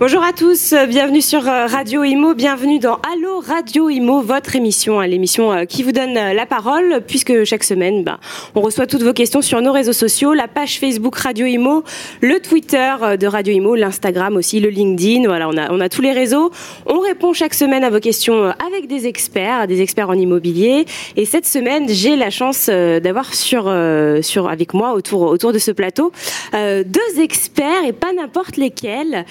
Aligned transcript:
Bonjour 0.00 0.22
à 0.22 0.32
tous, 0.32 0.76
bienvenue 0.88 1.20
sur 1.20 1.48
euh, 1.48 1.66
Radio 1.66 2.04
Imo, 2.04 2.32
bienvenue 2.32 2.78
dans 2.78 3.00
Allo 3.12 3.40
Radio 3.40 3.90
Imo, 3.90 4.20
votre 4.20 4.54
émission, 4.54 5.00
hein, 5.00 5.08
l'émission 5.08 5.52
euh, 5.52 5.64
qui 5.64 5.82
vous 5.82 5.90
donne 5.90 6.16
euh, 6.16 6.32
la 6.32 6.46
parole, 6.46 7.02
puisque 7.04 7.42
chaque 7.42 7.64
semaine, 7.64 8.04
bah, 8.04 8.20
on 8.54 8.60
reçoit 8.60 8.86
toutes 8.86 9.02
vos 9.02 9.12
questions 9.12 9.42
sur 9.42 9.60
nos 9.60 9.72
réseaux 9.72 9.92
sociaux, 9.92 10.34
la 10.34 10.46
page 10.46 10.78
Facebook 10.78 11.16
Radio 11.16 11.46
Imo, 11.46 11.82
le 12.20 12.38
Twitter 12.38 12.94
de 13.18 13.26
Radio 13.26 13.52
Imo, 13.52 13.74
l'Instagram 13.74 14.36
aussi, 14.36 14.60
le 14.60 14.68
LinkedIn, 14.68 15.26
voilà, 15.26 15.48
on 15.48 15.56
a, 15.56 15.72
on 15.72 15.80
a 15.80 15.88
tous 15.88 16.00
les 16.00 16.12
réseaux. 16.12 16.52
On 16.86 17.00
répond 17.00 17.32
chaque 17.32 17.54
semaine 17.54 17.82
à 17.82 17.90
vos 17.90 17.98
questions 17.98 18.54
avec 18.64 18.86
des 18.86 19.08
experts, 19.08 19.66
des 19.66 19.82
experts 19.82 20.10
en 20.10 20.14
immobilier. 20.14 20.86
Et 21.16 21.24
cette 21.24 21.46
semaine, 21.46 21.88
j'ai 21.88 22.14
la 22.14 22.30
chance 22.30 22.68
d'avoir 22.68 23.34
sur, 23.34 23.64
sur, 24.22 24.48
avec 24.48 24.74
moi 24.74 24.92
autour, 24.92 25.22
autour 25.22 25.52
de 25.52 25.58
ce 25.58 25.72
plateau 25.72 26.12
deux 26.52 27.20
experts 27.20 27.84
et 27.84 27.92
pas 27.92 28.12
n'importe 28.12 28.56
lesquels. 28.56 29.24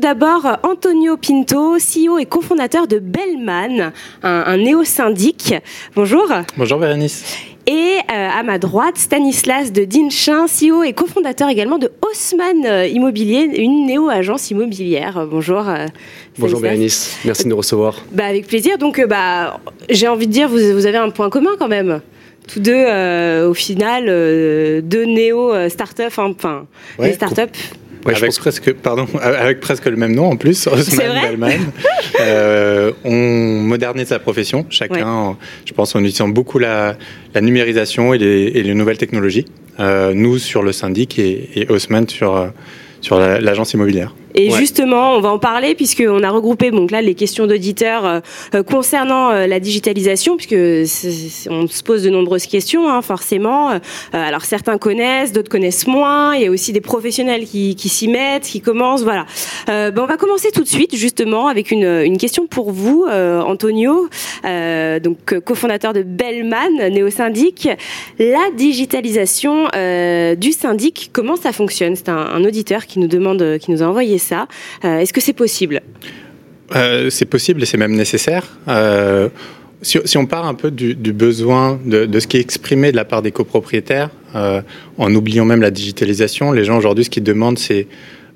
D'abord 0.00 0.58
Antonio 0.62 1.16
Pinto, 1.18 1.76
CEO 1.76 2.18
et 2.18 2.24
cofondateur 2.24 2.88
de 2.88 2.98
Bellman, 2.98 3.92
un, 4.22 4.56
néo-syndic. 4.56 5.54
Bonjour. 5.94 6.26
Bonjour 6.56 6.78
Bérénice. 6.78 7.24
Et 7.66 7.98
euh, 7.98 8.00
à 8.08 8.42
ma 8.42 8.58
droite, 8.58 8.96
Stanislas 8.96 9.72
de 9.72 9.84
Dinchin, 9.84 10.46
CEO 10.46 10.82
et 10.82 10.94
cofondateur 10.94 11.50
également 11.50 11.76
de 11.76 11.92
Haussmann 12.02 12.64
euh, 12.64 12.86
Immobilier, 12.86 13.42
une 13.58 13.86
néo-agence 13.86 14.50
immobilière. 14.50 15.26
Bonjour. 15.30 15.68
Euh, 15.68 15.86
Bonjour 16.38 16.60
Bérénice, 16.60 17.18
merci 17.26 17.44
de 17.44 17.50
nous 17.50 17.56
recevoir. 17.56 18.02
Bah, 18.10 18.24
avec 18.24 18.46
plaisir. 18.46 18.78
Donc, 18.78 19.04
bah, 19.06 19.60
j'ai 19.90 20.08
envie 20.08 20.26
de 20.26 20.32
dire, 20.32 20.48
vous, 20.48 20.72
vous, 20.72 20.86
avez 20.86 20.96
un 20.96 21.10
point 21.10 21.28
commun 21.28 21.56
quand 21.58 21.68
même. 21.68 22.00
Tous 22.48 22.60
deux, 22.60 22.86
au 23.44 23.54
final, 23.54 24.06
deux 24.06 25.04
néo-startups, 25.04 26.02
enfin, 26.06 26.66
des 26.98 27.12
startups 27.12 27.58
avec 28.06 28.34
presque, 28.36 28.72
pardon, 28.74 29.06
avec 29.22 29.60
presque 29.60 29.86
le 29.86 29.96
même 29.96 30.14
nom 30.14 30.30
en 30.30 30.36
plus, 30.36 30.66
Osman 30.72 31.20
Bellman. 31.22 31.58
euh, 32.20 32.92
on 33.04 33.60
modernise 33.62 34.08
sa 34.08 34.18
profession, 34.18 34.66
chacun, 34.70 35.36
je 35.64 35.72
pense, 35.72 35.94
en 35.94 36.00
utilisant 36.00 36.28
beaucoup 36.28 36.58
la, 36.58 36.96
la 37.34 37.40
numérisation 37.40 38.14
et 38.14 38.18
les, 38.18 38.44
et 38.54 38.62
les, 38.62 38.74
nouvelles 38.74 38.98
technologies. 38.98 39.46
Euh, 39.78 40.12
nous 40.14 40.38
sur 40.38 40.62
le 40.62 40.72
syndic 40.72 41.18
et, 41.18 41.48
et 41.54 41.70
Osman 41.70 42.06
sur, 42.08 42.36
euh, 42.36 42.48
sur 43.00 43.18
l'agence 43.18 43.72
immobilière. 43.72 44.14
Et 44.34 44.50
justement, 44.50 45.14
on 45.16 45.20
va 45.20 45.30
en 45.30 45.38
parler 45.38 45.74
puisqu'on 45.74 46.22
a 46.22 46.30
regroupé 46.30 46.70
donc 46.70 46.90
là 46.90 47.02
les 47.02 47.14
questions 47.14 47.46
d'auditeurs 47.46 48.04
euh, 48.04 48.20
euh, 48.54 48.62
concernant 48.62 49.30
euh, 49.30 49.46
la 49.46 49.60
digitalisation, 49.60 50.36
puisque 50.36 50.52
on 51.50 51.66
se 51.66 51.82
pose 51.82 52.02
de 52.02 52.10
nombreuses 52.10 52.46
questions, 52.46 52.88
hein, 52.88 53.02
forcément. 53.02 53.80
alors 54.12 54.44
certains 54.44 54.78
connaissent, 54.78 55.32
d'autres 55.32 55.48
connaissent 55.48 55.86
moins. 55.86 56.34
Il 56.34 56.42
y 56.42 56.46
a 56.46 56.50
aussi 56.50 56.72
des 56.72 56.80
professionnels 56.80 57.44
qui, 57.44 57.74
qui 57.74 57.88
s'y 57.88 58.08
mettent, 58.08 58.44
qui 58.44 58.60
commencent. 58.60 59.02
Voilà. 59.02 59.26
Ben, 59.66 59.98
on 59.98 60.06
va 60.06 60.16
commencer 60.16 60.50
tout 60.52 60.62
de 60.62 60.68
suite 60.68 60.94
justement 60.96 61.48
avec 61.48 61.70
une, 61.70 61.84
une 61.84 62.18
question 62.18 62.46
pour 62.46 62.70
vous, 62.72 63.06
Antonio, 63.06 64.08
donc 64.44 65.38
cofondateur 65.44 65.92
de 65.92 66.02
Bellman, 66.02 66.88
néo-syndic. 66.90 67.68
La 68.18 68.50
digitalisation 68.56 69.68
du 70.36 70.52
syndic, 70.52 71.10
comment 71.12 71.36
ça 71.36 71.52
fonctionne? 71.52 71.96
C'est 71.96 72.08
un, 72.08 72.16
un, 72.16 72.44
auditeur 72.44 72.86
qui 72.86 72.98
nous 72.98 73.08
demande, 73.08 73.58
qui 73.58 73.70
nous 73.70 73.82
a 73.82 73.86
envoyé 73.86 74.18
ça. 74.20 74.46
Euh, 74.84 74.98
est-ce 74.98 75.12
que 75.12 75.20
c'est 75.20 75.32
possible 75.32 75.80
euh, 76.74 77.10
C'est 77.10 77.24
possible 77.24 77.62
et 77.62 77.66
c'est 77.66 77.76
même 77.76 77.94
nécessaire. 77.94 78.46
Euh, 78.68 79.28
si, 79.82 80.18
on 80.18 80.26
part 80.26 80.46
un 80.46 80.54
peu 80.54 80.70
du, 80.70 80.94
besoin 80.94 81.80
de, 81.84 82.20
ce 82.20 82.26
qui 82.26 82.36
est 82.36 82.40
exprimé 82.40 82.92
de 82.92 82.96
la 82.96 83.06
part 83.06 83.22
des 83.22 83.32
copropriétaires, 83.32 84.10
en 84.34 85.14
oubliant 85.14 85.46
même 85.46 85.62
la 85.62 85.70
digitalisation, 85.70 86.52
les 86.52 86.64
gens 86.64 86.76
aujourd'hui, 86.76 87.04
ce 87.04 87.10
qu'ils 87.10 87.22
demandent, 87.22 87.58
c'est 87.58 87.86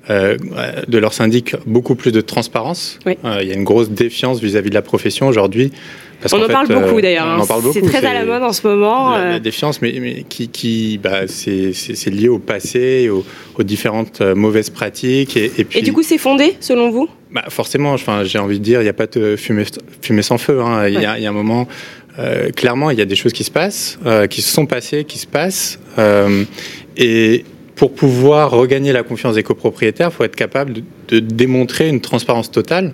de 0.09 0.97
leur 0.97 1.13
syndic 1.13 1.55
beaucoup 1.65 1.95
plus 1.95 2.11
de 2.11 2.21
transparence. 2.21 2.99
il 3.05 3.47
y 3.47 3.51
a 3.51 3.55
une 3.55 3.63
grosse 3.63 3.89
défiance 3.89 4.39
vis-à-vis 4.39 4.69
de 4.69 4.75
la 4.75 4.81
profession 4.81 5.27
aujourd'hui. 5.27 5.71
on 6.31 6.43
en 6.43 6.47
parle 6.47 6.67
beaucoup 6.67 7.01
d'ailleurs. 7.01 7.27
Hein. 7.27 7.43
C'est 7.73 7.81
très 7.81 8.05
à 8.05 8.13
la 8.13 8.25
mode 8.25 8.43
en 8.43 8.53
ce 8.53 8.67
moment. 8.67 9.17
La, 9.17 9.39
défiance, 9.39 9.81
mais, 9.81 9.95
mais 9.99 10.25
qui, 10.27 10.49
qui 10.49 10.99
bah, 11.01 11.27
c'est 11.27 12.09
lié 12.09 12.27
au 12.27 12.39
passé, 12.39 13.09
aux, 13.09 13.25
aux 13.57 13.63
différentes 13.63 14.21
euh, 14.21 14.35
mauvaises 14.35 14.69
pratiques. 14.69 15.37
Et, 15.37 15.49
puis, 15.49 15.79
et 15.79 15.81
du 15.81 15.93
coup, 15.93 16.03
c'est 16.03 16.17
fondé, 16.17 16.55
selon 16.59 16.89
vous? 16.89 17.09
Bah 17.31 17.43
Forcément, 17.49 17.93
enfin, 17.93 18.23
j'ai 18.23 18.39
envie 18.39 18.59
de 18.59 18.63
dire, 18.63 18.81
il 18.81 18.83
n'y 18.83 18.89
a 18.89 18.93
pas 18.93 19.07
de 19.07 19.35
fumée, 19.35 19.65
fumée 20.01 20.21
sans 20.21 20.37
feu. 20.37 20.61
Hein. 20.61 20.87
Il, 20.87 20.93
y 20.93 21.05
a, 21.05 21.17
il, 21.17 21.23
y 21.23 21.25
a, 21.25 21.29
un 21.29 21.33
moment, 21.33 21.67
euh, 22.17 22.49
clairement, 22.51 22.91
il 22.91 22.97
y 22.97 23.01
a 23.01 23.05
des 23.05 23.15
choses 23.15 23.33
qui 23.33 23.43
se 23.43 23.51
passent, 23.51 23.99
euh, 24.05 24.27
qui 24.27 24.41
se 24.41 24.51
sont 24.51 24.65
passées, 24.65 25.03
qui 25.03 25.17
se 25.17 25.27
passent. 25.27 25.79
Euh, 25.97 26.45
et 26.97 27.43
pour 27.75 27.93
pouvoir 27.93 28.51
regagner 28.51 28.93
la 28.93 29.03
confiance 29.03 29.35
des 29.35 29.43
copropriétaires, 29.43 30.09
il 30.11 30.15
faut 30.15 30.23
être 30.23 30.35
capable 30.35 30.73
de, 31.09 31.19
démontrer 31.19 31.89
une 31.89 32.01
transparence 32.01 32.49
totale 32.49 32.93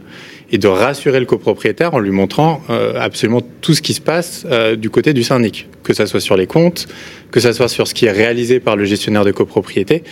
et 0.52 0.58
de 0.58 0.68
rassurer 0.68 1.20
le 1.20 1.26
copropriétaire 1.26 1.94
en 1.94 2.00
lui 2.00 2.12
montrant 2.12 2.62
euh, 2.70 3.00
absolument 3.00 3.42
tout 3.62 3.74
ce 3.74 3.82
qui 3.82 3.94
se 3.94 4.02
passe 4.02 4.46
euh, 4.50 4.76
du 4.76 4.90
côté 4.90 5.14
du 5.14 5.24
syndic, 5.24 5.70
que 5.84 5.94
ça 5.94 6.08
soit 6.08 6.20
sur 6.20 6.36
les 6.36 6.48
comptes, 6.48 6.88
que 7.32 7.40
ça 7.40 7.54
soit 7.54 7.70
sur 7.70 7.88
ce 7.88 7.94
qui 7.94 8.06
est 8.06 8.12
réalisé 8.12 8.60
par 8.60 8.76
le 8.76 8.84
gestionnaire 8.86 9.24
de 9.24 9.32
copropriété. 9.32 10.04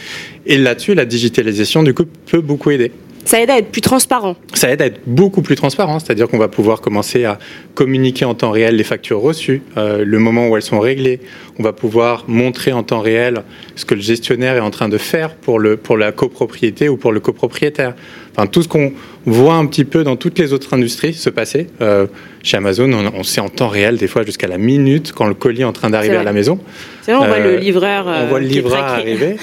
Et 0.46 0.58
là-dessus, 0.58 0.94
la 0.94 1.06
digitalisation, 1.06 1.84
du 1.84 1.94
coup, 1.94 2.06
peut 2.06 2.42
beaucoup 2.42 2.72
aider. 2.72 2.92
Ça 3.26 3.42
aide 3.42 3.50
à 3.50 3.58
être 3.58 3.72
plus 3.72 3.82
transparent. 3.82 4.36
Ça 4.54 4.70
aide 4.70 4.82
à 4.82 4.86
être 4.88 5.02
beaucoup 5.06 5.42
plus 5.42 5.56
transparent, 5.56 6.00
c'est-à-dire 6.00 6.28
qu'on 6.28 6.38
va 6.38 6.48
pouvoir 6.48 6.82
commencer 6.82 7.26
à 7.26 7.38
communiquer 7.76 8.26
en 8.26 8.34
temps 8.34 8.52
réel 8.52 8.76
les 8.76 8.84
factures 8.84 9.22
reçues, 9.22 9.62
euh, 9.78 10.04
le 10.04 10.20
moment 10.20 10.48
où 10.48 10.56
elles 10.56 10.64
sont 10.64 10.80
réglées. 10.80 11.20
On 11.60 11.64
va 11.64 11.74
pouvoir 11.74 12.26
montrer 12.28 12.72
en 12.72 12.84
temps 12.84 13.02
réel 13.02 13.44
ce 13.76 13.86
que 13.86 13.96
le 13.96 14.02
gestionnaire 14.02 14.56
est 14.56 14.62
en 14.62 14.72
train 14.72 14.90
de 14.90 14.98
faire 14.98 15.36
pour, 15.36 15.60
le, 15.60 15.78
pour 15.78 15.98
la 15.98 16.12
copropriété 16.12 16.90
ou 16.90 16.98
pour 16.98 17.12
le 17.12 17.20
copropriétaire. 17.20 17.94
Enfin, 18.32 18.48
tout 18.48 18.62
ce 18.62 18.68
qu'on 18.68 18.94
voit 19.26 19.56
un 19.56 19.66
petit 19.66 19.86
peu 19.86 20.04
dans 20.04 20.16
toutes 20.16 20.40
les 20.40 20.54
autres 20.54 20.74
industries 20.74 21.14
se 21.14 21.30
passer. 21.30 21.68
Euh, 21.82 22.08
chez 22.44 22.58
Amazon, 22.58 22.90
on, 23.14 23.24
sait 23.24 23.42
en 23.42 23.50
temps 23.50 23.68
réel, 23.68 23.98
des 23.98 24.08
fois 24.08 24.24
jusqu'à 24.24 24.48
la 24.48 24.58
minute, 24.58 25.12
quand 25.14 25.28
le 25.28 25.34
colis 25.34 25.62
est 25.62 25.66
en 25.66 25.74
train 25.74 25.90
d'arriver 25.90 26.16
à 26.16 26.24
la 26.24 26.34
maison. 26.34 26.60
C'est 27.02 27.12
vrai, 27.12 27.26
on 27.26 27.28
voit 27.28 27.40
le 27.40 27.56
euh, 27.56 27.58
livreur. 27.58 28.06
on 28.08 28.28
voit 28.28 28.40
le 28.40 28.48
livreur 28.48 28.84
arriver. 28.84 29.36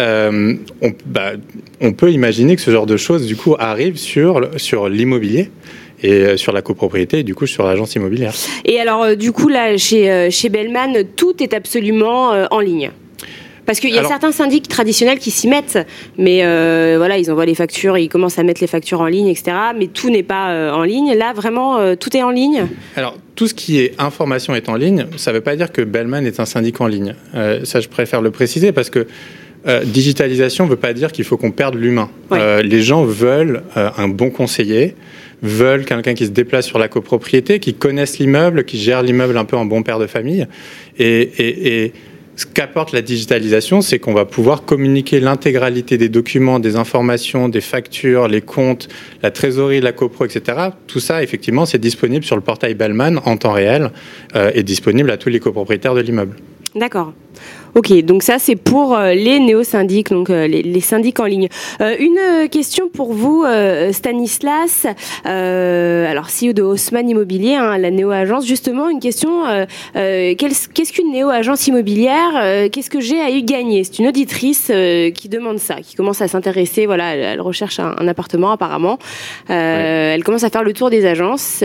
Euh, 0.00 0.54
on, 0.82 0.92
bah, 1.06 1.32
on, 1.80 1.92
peut 1.92 2.10
imaginer 2.10 2.56
que 2.56 2.62
ce 2.62 2.70
genre 2.70 2.86
de 2.86 2.96
choses, 2.96 3.26
du 3.26 3.36
coup, 3.36 3.56
arrive 3.58 3.96
sur, 3.96 4.48
sur 4.56 4.88
l'immobilier 4.88 5.50
et 6.02 6.36
sur 6.36 6.52
la 6.52 6.62
copropriété 6.62 7.20
et 7.20 7.22
du 7.22 7.36
coup 7.36 7.46
sur 7.46 7.64
l'agence 7.64 7.94
immobilière. 7.94 8.34
Et 8.64 8.80
alors 8.80 9.14
du 9.14 9.30
coup 9.30 9.46
là 9.46 9.76
chez, 9.76 10.30
chez 10.32 10.48
Bellman, 10.48 11.04
tout 11.14 11.40
est 11.40 11.54
absolument 11.54 12.32
en 12.50 12.58
ligne 12.58 12.90
parce 13.66 13.80
qu'il 13.80 13.94
y 13.94 13.98
a 13.98 14.04
certains 14.04 14.32
syndics 14.32 14.68
traditionnels 14.68 15.18
qui 15.18 15.30
s'y 15.30 15.48
mettent, 15.48 15.78
mais 16.18 16.40
euh, 16.44 16.94
voilà, 16.98 17.18
ils 17.18 17.30
envoient 17.30 17.46
les 17.46 17.54
factures, 17.54 17.96
ils 17.96 18.08
commencent 18.08 18.38
à 18.38 18.42
mettre 18.42 18.60
les 18.60 18.66
factures 18.66 19.00
en 19.00 19.06
ligne, 19.06 19.28
etc. 19.28 19.52
Mais 19.78 19.86
tout 19.86 20.10
n'est 20.10 20.22
pas 20.22 20.50
euh, 20.50 20.72
en 20.72 20.82
ligne. 20.82 21.14
Là, 21.14 21.32
vraiment, 21.32 21.78
euh, 21.78 21.94
tout 21.94 22.16
est 22.16 22.22
en 22.22 22.30
ligne. 22.30 22.66
Alors, 22.96 23.16
tout 23.34 23.46
ce 23.46 23.54
qui 23.54 23.80
est 23.80 23.94
information 23.98 24.54
est 24.54 24.68
en 24.68 24.76
ligne. 24.76 25.06
Ça 25.16 25.30
ne 25.30 25.36
veut 25.36 25.42
pas 25.42 25.56
dire 25.56 25.72
que 25.72 25.82
Bellman 25.82 26.26
est 26.26 26.40
un 26.40 26.44
syndic 26.44 26.80
en 26.80 26.86
ligne. 26.86 27.14
ça, 27.64 27.80
je 27.80 27.88
préfère 27.88 28.20
le 28.20 28.30
préciser 28.30 28.72
parce 28.72 28.90
que 28.90 29.06
digitalisation 29.84 30.64
ne 30.64 30.70
veut 30.70 30.76
pas 30.76 30.92
dire 30.92 31.12
qu'il 31.12 31.24
faut 31.24 31.36
qu'on 31.36 31.52
perde 31.52 31.76
l'humain. 31.76 32.10
les 32.30 32.82
gens 32.82 33.04
veulent 33.04 33.62
un 33.74 34.08
bon 34.08 34.30
conseiller 34.30 34.96
veulent 35.42 35.84
quelqu'un 35.84 36.14
qui 36.14 36.26
se 36.26 36.30
déplace 36.30 36.66
sur 36.66 36.78
la 36.78 36.88
copropriété, 36.88 37.58
qui 37.58 37.74
connaisse 37.74 38.18
l'immeuble, 38.18 38.64
qui 38.64 38.78
gère 38.78 39.02
l'immeuble 39.02 39.36
un 39.36 39.44
peu 39.44 39.56
en 39.56 39.64
bon 39.64 39.82
père 39.82 39.98
de 39.98 40.06
famille. 40.06 40.46
Et, 40.98 41.20
et, 41.20 41.84
et 41.84 41.92
ce 42.36 42.46
qu'apporte 42.46 42.92
la 42.92 43.02
digitalisation, 43.02 43.80
c'est 43.80 43.98
qu'on 43.98 44.14
va 44.14 44.24
pouvoir 44.24 44.64
communiquer 44.64 45.20
l'intégralité 45.20 45.98
des 45.98 46.08
documents, 46.08 46.60
des 46.60 46.76
informations, 46.76 47.48
des 47.48 47.60
factures, 47.60 48.28
les 48.28 48.40
comptes, 48.40 48.88
la 49.22 49.30
trésorerie, 49.30 49.80
la 49.80 49.92
copro, 49.92 50.24
etc. 50.24 50.70
Tout 50.86 51.00
ça, 51.00 51.22
effectivement, 51.22 51.66
c'est 51.66 51.78
disponible 51.78 52.24
sur 52.24 52.36
le 52.36 52.42
portail 52.42 52.74
Bellman 52.74 53.20
en 53.24 53.36
temps 53.36 53.52
réel 53.52 53.90
euh, 54.34 54.50
et 54.54 54.62
disponible 54.62 55.10
à 55.10 55.18
tous 55.18 55.28
les 55.28 55.40
copropriétaires 55.40 55.94
de 55.94 56.00
l'immeuble. 56.00 56.36
D'accord. 56.74 57.12
Ok, 57.74 57.90
donc 58.02 58.22
ça 58.22 58.38
c'est 58.38 58.56
pour 58.56 58.94
euh, 58.94 59.14
les 59.14 59.40
néo-syndics, 59.40 60.10
donc 60.10 60.28
euh, 60.28 60.46
les, 60.46 60.80
syndics 60.80 61.18
en 61.20 61.24
ligne. 61.24 61.48
Euh, 61.80 61.96
une 61.98 62.48
question 62.50 62.90
pour 62.90 63.14
vous, 63.14 63.44
Stanislas, 63.92 64.86
alors 65.24 66.26
CEO 66.26 66.52
de 66.52 66.62
Haussmann 66.62 67.08
Immobilier, 67.08 67.54
hein, 67.54 67.78
la 67.78 67.90
néo-agence, 67.90 68.46
justement 68.46 68.90
une 68.90 69.00
question, 69.00 69.44
qu'est-ce 69.94 70.92
qu'une 70.92 71.12
néo-agence 71.12 71.66
immobilière 71.66 72.68
Qu'est-ce 72.70 72.90
que 72.90 73.00
j'ai 73.00 73.20
à 73.20 73.30
y 73.30 73.42
gagner? 73.42 73.84
C'est 73.84 74.00
une 74.00 74.08
auditrice 74.08 74.70
qui 75.14 75.28
demande 75.28 75.58
ça, 75.58 75.76
qui 75.76 75.94
commence 75.94 76.20
à 76.20 76.28
s'intéresser, 76.28 76.86
voilà, 76.86 77.14
elle, 77.14 77.40
recherche 77.40 77.78
un, 77.78 78.08
appartement 78.08 78.50
apparemment, 78.50 78.98
elle 79.48 80.24
commence 80.24 80.44
à 80.44 80.50
faire 80.50 80.64
le 80.64 80.72
tour 80.72 80.90
des 80.90 81.06
agences. 81.06 81.64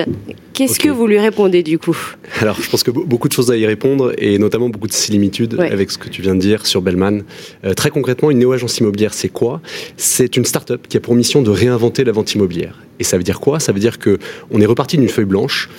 Qu'est-ce 0.54 0.80
que 0.80 0.90
vous 0.90 1.08
lui 1.08 1.20
répondez 1.20 1.64
du 1.64 1.80
coup? 1.80 1.98
Alors 2.42 2.60
je 2.62 2.70
pense 2.70 2.84
que 2.84 2.92
beaucoup 2.92 3.28
de 3.28 3.34
choses 3.34 3.52
à 3.52 3.58
y 3.58 3.66
répondre 3.66 4.14
et 4.18 4.38
notamment 4.38 4.70
beaucoup 4.70 4.88
de 4.88 4.94
similitudes 4.94 5.60
avec 5.60 5.92
ce 5.92 5.97
que 6.00 6.10
tu 6.10 6.22
viens 6.22 6.36
de 6.36 6.40
dire 6.40 6.66
sur 6.66 6.82
Bellman. 6.82 7.22
Euh, 7.66 7.74
très 7.74 7.90
concrètement, 7.90 8.32
une 8.32 8.40
néo-agence 8.40 8.78
immobilière, 8.80 9.14
c'est 9.14 9.30
quoi? 9.30 9.62
C'est 9.98 10.38
une 10.38 10.46
start-up 10.46 10.88
qui 10.88 10.98
a 10.98 11.00
pour 11.00 11.16
mission 11.16 11.42
de 11.42 11.50
réinventer 11.50 12.04
la 12.04 12.12
vente 12.12 12.34
immobilière. 12.34 12.80
Et 13.00 13.04
ça 13.04 13.18
veut 13.18 13.24
dire 13.24 13.40
quoi? 13.40 13.60
Ça 13.60 13.72
veut 13.72 13.80
dire 13.80 14.00
qu'on 14.00 14.62
est 14.62 14.66
reparti 14.66 14.98
d'une 14.98 15.10
feuille 15.10 15.26
blanche 15.26 15.70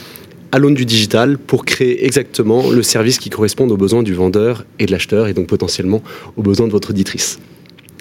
à 0.52 0.58
l'aune 0.58 0.74
du 0.74 0.86
digital 0.86 1.38
pour 1.38 1.64
créer 1.64 2.06
exactement 2.06 2.70
le 2.70 2.82
service 2.82 3.18
qui 3.18 3.30
corresponde 3.30 3.70
aux 3.70 3.76
besoins 3.76 4.02
du 4.02 4.14
vendeur 4.14 4.64
et 4.78 4.86
de 4.86 4.92
l'acheteur 4.92 5.26
et 5.28 5.34
donc 5.34 5.46
potentiellement 5.46 6.02
aux 6.36 6.42
besoins 6.42 6.66
de 6.66 6.72
votre 6.72 6.90
auditrice. 6.90 7.38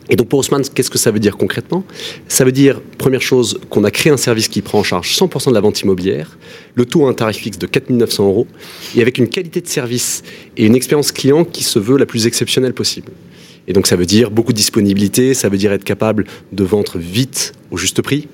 Et 0.10 0.16
donc 0.16 0.30
pour 0.30 0.40
Haussmann, 0.40 0.64
qu'est-ce 0.74 0.90
que 0.90 0.98
ça 0.98 1.12
veut 1.12 1.20
dire 1.20 1.38
concrètement? 1.38 1.84
Ça 2.28 2.46
veut 2.46 2.52
dire, 2.52 2.82
première 2.98 3.22
chose, 3.22 3.60
qu'on 3.70 3.84
a 3.84 3.92
créé 3.92 4.12
un 4.12 4.18
service 4.18 4.48
qui 4.48 4.62
prend 4.62 4.80
en 4.80 4.84
charge 4.84 5.16
100% 5.16 5.50
de 5.50 5.54
la 5.54 5.62
vente 5.62 5.82
immobilière, 5.82 6.38
le 6.76 6.86
tout 6.86 7.06
à 7.06 7.10
un 7.10 7.14
tarif 7.14 7.38
fixe 7.38 7.58
de 7.58 7.68
4 7.68 7.90
900 7.90 8.26
euros, 8.26 8.48
et 8.96 9.02
avec 9.02 9.18
une 9.18 9.28
qualité 9.28 9.62
de 9.62 9.68
service 9.68 10.24
et 10.56 10.66
une 10.66 10.76
expérience 10.76 11.12
client 11.12 11.44
qui 11.44 11.64
se 11.64 11.80
veut 11.80 11.98
la 11.98 12.06
plus 12.06 12.26
exceptionnelle 12.26 12.74
possible. 12.74 13.12
Et 13.68 13.74
donc 13.74 13.88
ça 13.88 13.98
veut 13.98 14.06
dire 14.06 14.32
beaucoup 14.32 14.54
de 14.54 14.58
disponibilité, 14.58 15.34
ça 15.34 15.50
veut 15.50 15.58
dire 15.58 15.74
être 15.74 15.84
capable 15.84 16.26
de 16.54 16.64
vendre 16.64 16.98
vite 16.98 17.54
au 17.70 17.78
juste 17.78 18.02
prix, 18.02 18.28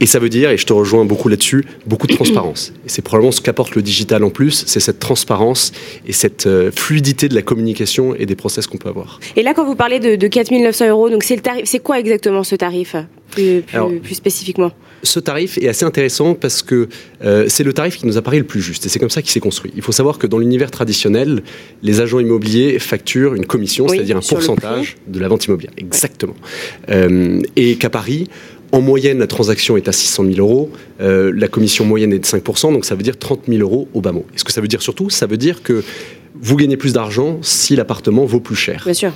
et 0.00 0.06
ça 0.06 0.18
veut 0.18 0.28
dire, 0.28 0.50
et 0.50 0.56
je 0.56 0.66
te 0.66 0.72
rejoins 0.72 1.04
beaucoup 1.04 1.28
là-dessus, 1.28 1.64
beaucoup 1.86 2.06
de 2.06 2.14
transparence. 2.14 2.72
Et 2.86 2.88
c'est 2.88 3.02
probablement 3.02 3.32
ce 3.32 3.40
qu'apporte 3.40 3.74
le 3.74 3.82
digital 3.82 4.24
en 4.24 4.30
plus, 4.30 4.64
c'est 4.66 4.80
cette 4.80 4.98
transparence 4.98 5.72
et 6.06 6.12
cette 6.12 6.46
euh, 6.46 6.70
fluidité 6.74 7.28
de 7.28 7.34
la 7.34 7.42
communication 7.42 8.14
et 8.14 8.26
des 8.26 8.36
process 8.36 8.66
qu'on 8.66 8.78
peut 8.78 8.88
avoir. 8.88 9.20
Et 9.36 9.42
là, 9.42 9.54
quand 9.54 9.64
vous 9.64 9.74
parlez 9.74 9.98
de, 9.98 10.16
de 10.16 10.26
4 10.26 10.50
900 10.50 10.88
euros, 10.88 11.10
donc 11.10 11.22
c'est 11.22 11.36
le 11.36 11.42
tarif, 11.42 11.62
c'est 11.64 11.80
quoi 11.80 11.98
exactement 11.98 12.44
ce 12.44 12.56
tarif 12.56 12.96
plus, 13.30 13.62
plus, 14.02 14.14
spécifiquement? 14.14 14.72
ce 15.02 15.20
tarif 15.20 15.58
est 15.58 15.68
assez 15.68 15.84
intéressant 15.84 16.34
parce 16.34 16.62
que 16.62 16.88
euh, 17.22 17.44
c'est 17.48 17.64
le 17.64 17.72
tarif 17.72 17.96
qui 17.96 18.06
nous 18.06 18.16
apparaît 18.16 18.38
le 18.38 18.44
plus 18.44 18.60
juste 18.60 18.86
et 18.86 18.88
c'est 18.88 18.98
comme 18.98 19.10
ça 19.10 19.22
qu'il 19.22 19.30
s'est 19.30 19.40
construit. 19.40 19.72
Il 19.76 19.82
faut 19.82 19.92
savoir 19.92 20.18
que 20.18 20.26
dans 20.26 20.38
l'univers 20.38 20.70
traditionnel, 20.70 21.42
les 21.82 22.00
agents 22.00 22.18
immobiliers 22.18 22.78
facturent 22.78 23.34
une 23.34 23.46
commission, 23.46 23.88
c'est-à-dire 23.88 24.16
un 24.16 24.20
pourcentage 24.20 24.96
de 25.06 25.20
la 25.20 25.28
vente 25.28 25.44
immobilière. 25.46 25.72
Exactement. 25.76 26.34
Euh, 26.90 27.40
et 27.56 27.76
qu'à 27.76 27.90
Paris, 27.90 28.28
en 28.72 28.80
moyenne, 28.80 29.18
la 29.18 29.26
transaction 29.26 29.76
est 29.76 29.88
à 29.88 29.92
600 29.92 30.24
000 30.24 30.38
euros. 30.38 30.70
Euh, 31.00 31.32
la 31.34 31.48
commission 31.48 31.84
moyenne 31.84 32.12
est 32.12 32.18
de 32.18 32.26
5%, 32.26 32.72
donc 32.72 32.84
ça 32.84 32.94
veut 32.94 33.02
dire 33.02 33.18
30 33.18 33.42
000 33.48 33.60
euros 33.60 33.88
au 33.94 34.00
bas 34.00 34.12
mot. 34.12 34.26
Et 34.34 34.38
ce 34.38 34.44
que 34.44 34.52
ça 34.52 34.60
veut 34.60 34.68
dire 34.68 34.82
surtout, 34.82 35.10
ça 35.10 35.26
veut 35.26 35.36
dire 35.36 35.62
que 35.62 35.82
vous 36.40 36.56
gagnez 36.56 36.76
plus 36.76 36.92
d'argent 36.92 37.38
si 37.42 37.76
l'appartement 37.76 38.24
vaut 38.24 38.40
plus 38.40 38.56
cher? 38.56 38.82
Bien 38.84 38.94
sûr. 38.94 39.12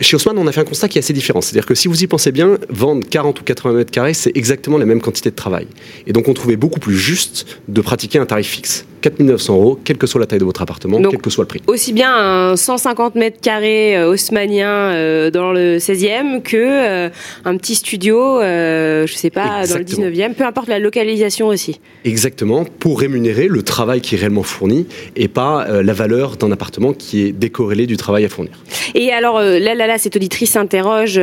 Chez 0.00 0.16
Haussmann, 0.16 0.36
on 0.38 0.46
a 0.46 0.52
fait 0.52 0.60
un 0.60 0.64
constat 0.64 0.88
qui 0.88 0.98
est 0.98 1.02
assez 1.02 1.12
différent. 1.12 1.40
C'est-à-dire 1.40 1.66
que 1.66 1.74
si 1.74 1.88
vous 1.88 2.02
y 2.02 2.06
pensez 2.06 2.32
bien, 2.32 2.58
vendre 2.68 3.06
40 3.08 3.40
ou 3.40 3.44
80 3.44 3.74
mètres 3.74 3.90
carrés, 3.90 4.14
c'est 4.14 4.36
exactement 4.36 4.78
la 4.78 4.86
même 4.86 5.00
quantité 5.00 5.30
de 5.30 5.36
travail. 5.36 5.66
Et 6.06 6.12
donc, 6.12 6.28
on 6.28 6.34
trouvait 6.34 6.56
beaucoup 6.56 6.80
plus 6.80 6.96
juste 6.96 7.46
de 7.68 7.80
pratiquer 7.80 8.18
un 8.18 8.26
tarif 8.26 8.48
fixe. 8.48 8.86
4 9.02 9.20
900 9.20 9.54
euros, 9.54 9.78
quelle 9.84 9.98
que 9.98 10.06
soit 10.06 10.20
la 10.20 10.26
taille 10.26 10.40
de 10.40 10.44
votre 10.44 10.62
appartement, 10.62 11.00
quel 11.00 11.20
que 11.20 11.30
soit 11.30 11.44
le 11.44 11.48
prix. 11.48 11.62
Aussi 11.68 11.92
bien 11.92 12.12
un 12.12 12.56
150 12.56 13.14
mètres 13.14 13.40
carrés 13.40 13.96
euh, 13.96 14.10
haussmannien 14.10 14.68
euh, 14.68 15.30
dans 15.30 15.52
le 15.52 15.78
16e 15.78 16.42
que 16.42 16.56
euh, 16.56 17.08
un 17.44 17.56
petit 17.56 17.76
studio, 17.76 18.40
je 18.40 19.12
sais 19.14 19.30
pas, 19.30 19.66
dans 19.66 19.78
le 19.78 19.84
19e, 19.84 20.34
peu 20.34 20.44
importe 20.44 20.68
la 20.68 20.78
localisation 20.78 21.46
aussi. 21.46 21.78
Exactement, 22.04 22.64
pour 22.64 22.98
rémunérer 23.00 23.46
le 23.46 23.62
travail 23.62 24.00
qui 24.00 24.16
est 24.16 24.18
réellement 24.18 24.42
fourni 24.42 24.86
et 25.14 25.28
pas 25.28 25.66
la 25.82 25.92
valeur 25.92 26.36
d'un 26.36 26.50
appartement 26.50 26.92
qui 26.92 27.26
est 27.26 27.32
décorrélé 27.32 27.86
du 27.86 27.96
travail 27.96 28.24
à 28.24 28.28
fournir. 28.28 28.52
Et 28.94 29.12
alors, 29.12 29.40
là, 29.40 29.85
là, 29.86 29.94
là 29.94 29.98
cette 29.98 30.16
auditrice 30.16 30.50
s'interroge 30.52 31.18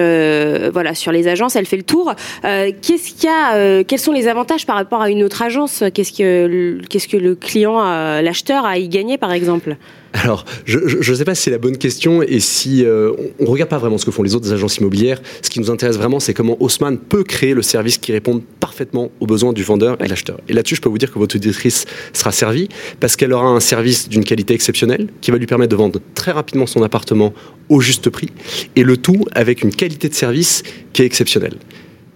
voilà, 0.72 0.96
sur 0.96 1.12
les 1.12 1.28
agences, 1.28 1.56
elle 1.56 1.66
fait 1.66 1.78
le 1.78 1.84
tour. 1.84 2.14
qu'est-ce 2.42 3.14
qu'il 3.14 3.26
y 3.26 3.28
a, 3.28 3.84
quels 3.84 4.00
sont 4.00 4.12
les 4.12 4.28
avantages 4.28 4.66
par 4.66 4.76
rapport 4.76 5.02
à 5.02 5.10
une 5.10 5.24
autre 5.24 5.42
agence? 5.42 5.84
Qu'est-ce 5.94 6.12
que, 6.14 6.80
qu'est-ce 6.90 7.08
que 7.08 7.18
le 7.18 7.36
client 7.36 7.80
l'acheteur 8.22 8.66
à 8.66 8.78
y 8.78 8.88
gagner, 8.88 9.18
par 9.18 9.32
exemple? 9.32 9.78
Alors, 10.14 10.46
je 10.66 10.78
ne 10.78 11.16
sais 11.16 11.26
pas 11.26 11.34
si 11.34 11.44
c'est 11.44 11.52
la 11.52 11.58
bonne 11.58 11.78
question 11.78 12.22
et 12.22 12.40
si 12.40 12.86
euh, 12.86 13.12
on 13.40 13.46
ne 13.46 13.50
regarde 13.50 13.70
pas 13.70 13.80
vraiment 13.80 13.98
ce 13.98 14.06
que 14.06 14.12
font 14.12 14.22
les 14.22 14.36
autres 14.36 14.54
agences 14.54 14.78
immobilières. 14.78 15.20
Ce 15.42 15.50
qui 15.50 15.60
nous 15.60 15.72
intéresse 15.72 15.98
vraiment, 15.98 16.20
c'est 16.20 16.36
comment 16.36 16.56
Haussmann 16.62 16.98
peut 16.98 17.24
créer 17.24 17.54
le 17.56 17.64
service 17.64 17.98
qui 17.98 18.12
réponde 18.12 18.44
parfaitement 18.60 19.12
aux 19.20 19.26
besoins 19.26 19.54
du 19.54 19.64
vendeur 19.64 19.98
et 20.00 20.06
de 20.06 20.10
l'acheteur. 20.10 20.40
Et 20.48 20.54
là-dessus, 20.54 20.76
je 20.76 20.82
peux 20.82 20.90
vous 20.90 21.00
dire 21.00 21.12
que 21.12 21.18
votre 21.18 21.36
auditrice 21.36 21.86
sera 22.14 22.32
servie 22.32 22.70
parce 23.00 23.16
qu'elle 23.16 23.34
aura 23.34 23.48
un 23.48 23.60
service 23.60 24.08
d'une 24.08 24.24
qualité 24.24 24.54
exceptionnelle 24.54 25.08
qui 25.22 25.32
va 25.32 25.38
lui 25.38 25.48
permettre 25.48 25.72
de 25.72 25.76
vendre 25.76 26.00
très 26.14 26.32
rapidement 26.32 26.68
son 26.68 26.84
appartement 26.84 27.34
au 27.70 27.82
juste 27.82 28.10
prix 28.10 28.30
et 28.76 28.84
le 28.84 28.98
tout 28.98 29.26
avec 29.34 29.64
une 29.64 29.74
qualité 29.74 30.10
de 30.10 30.14
service 30.14 30.62
qui 30.94 31.02
est 31.02 31.06
exceptionnelle. 31.06 31.58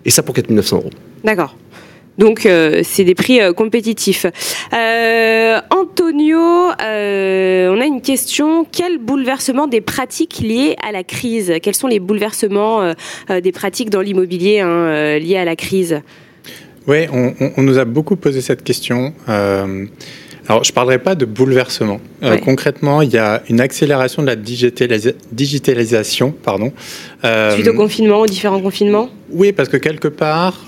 Et 0.06 0.12
ça 0.12 0.22
pour 0.22 0.36
4 0.36 0.52
900 0.52 0.78
euros. 0.78 0.90
D'accord. 1.24 1.56
Donc 2.18 2.46
euh, 2.46 2.81
c'est 2.84 3.04
des 3.04 3.16
prix 3.16 3.42
euh, 3.42 3.54
compétitifs. 3.54 4.25
Euh, 4.74 5.60
Antonio, 5.69 6.40
on 6.40 7.81
a 7.81 7.86
une 7.86 8.02
question. 8.02 8.66
Quel 8.72 8.98
bouleversement 8.98 9.68
des 9.68 9.81
pratiques 9.81 10.40
liées 10.40 10.75
à 10.88 10.92
la 10.92 11.04
crise? 11.04 11.54
Quels 11.62 11.75
sont 11.75 11.88
les 11.88 12.00
bouleversements 12.00 12.94
des 13.30 13.52
pratiques 13.52 13.90
dans 13.90 14.02
l'immobilier 14.02 14.60
hein, 14.60 15.18
liés 15.19 15.38
à 15.38 15.46
la 15.46 15.56
crise? 15.56 16.02
Oui, 16.88 17.06
on, 17.12 17.62
nous 17.62 17.78
a 17.78 17.86
beaucoup 17.86 18.16
posé 18.16 18.42
cette 18.42 18.63
question. 18.63 19.13
alors, 19.28 20.63
je 20.63 20.72
ne 20.72 20.74
parlerai 20.74 21.00
pas 21.00 21.16
de 21.16 21.25
bouleversement. 21.25 22.00
concrètement, 22.44 23.02
il 23.02 23.12
y 23.12 23.18
a 23.18 23.44
une 23.50 23.60
accélération 23.60 24.22
de 24.22 24.28
la 24.28 24.36
digitalisation. 24.36 26.34
Pardon, 26.44 26.72
Suite 27.52 27.68
au 27.68 27.74
confinement, 27.74 28.22
aux 28.22 28.28
différents 28.28 28.62
confinements? 28.62 29.10
Oui, 29.30 29.52
parce 29.52 29.70
que 29.70 29.78
quelque 29.78 30.08
part, 30.08 30.66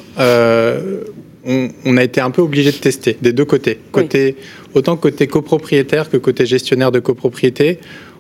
on, 1.46 1.98
a 1.98 2.04
été 2.04 2.22
un 2.22 2.32
peu 2.32 2.42
obligé 2.42 2.72
de 2.72 2.78
tester 2.78 3.18
des 3.22 3.34
deux 3.34 3.46
côtés. 3.46 3.80
côté 3.92 4.36
Autant 4.74 4.98
côté 4.98 5.28
copropriétaire 5.28 6.10
que 6.10 6.18
côté 6.18 6.46
gestionnaire 6.46 6.92
de 6.92 7.00
copropriété, 7.00 7.80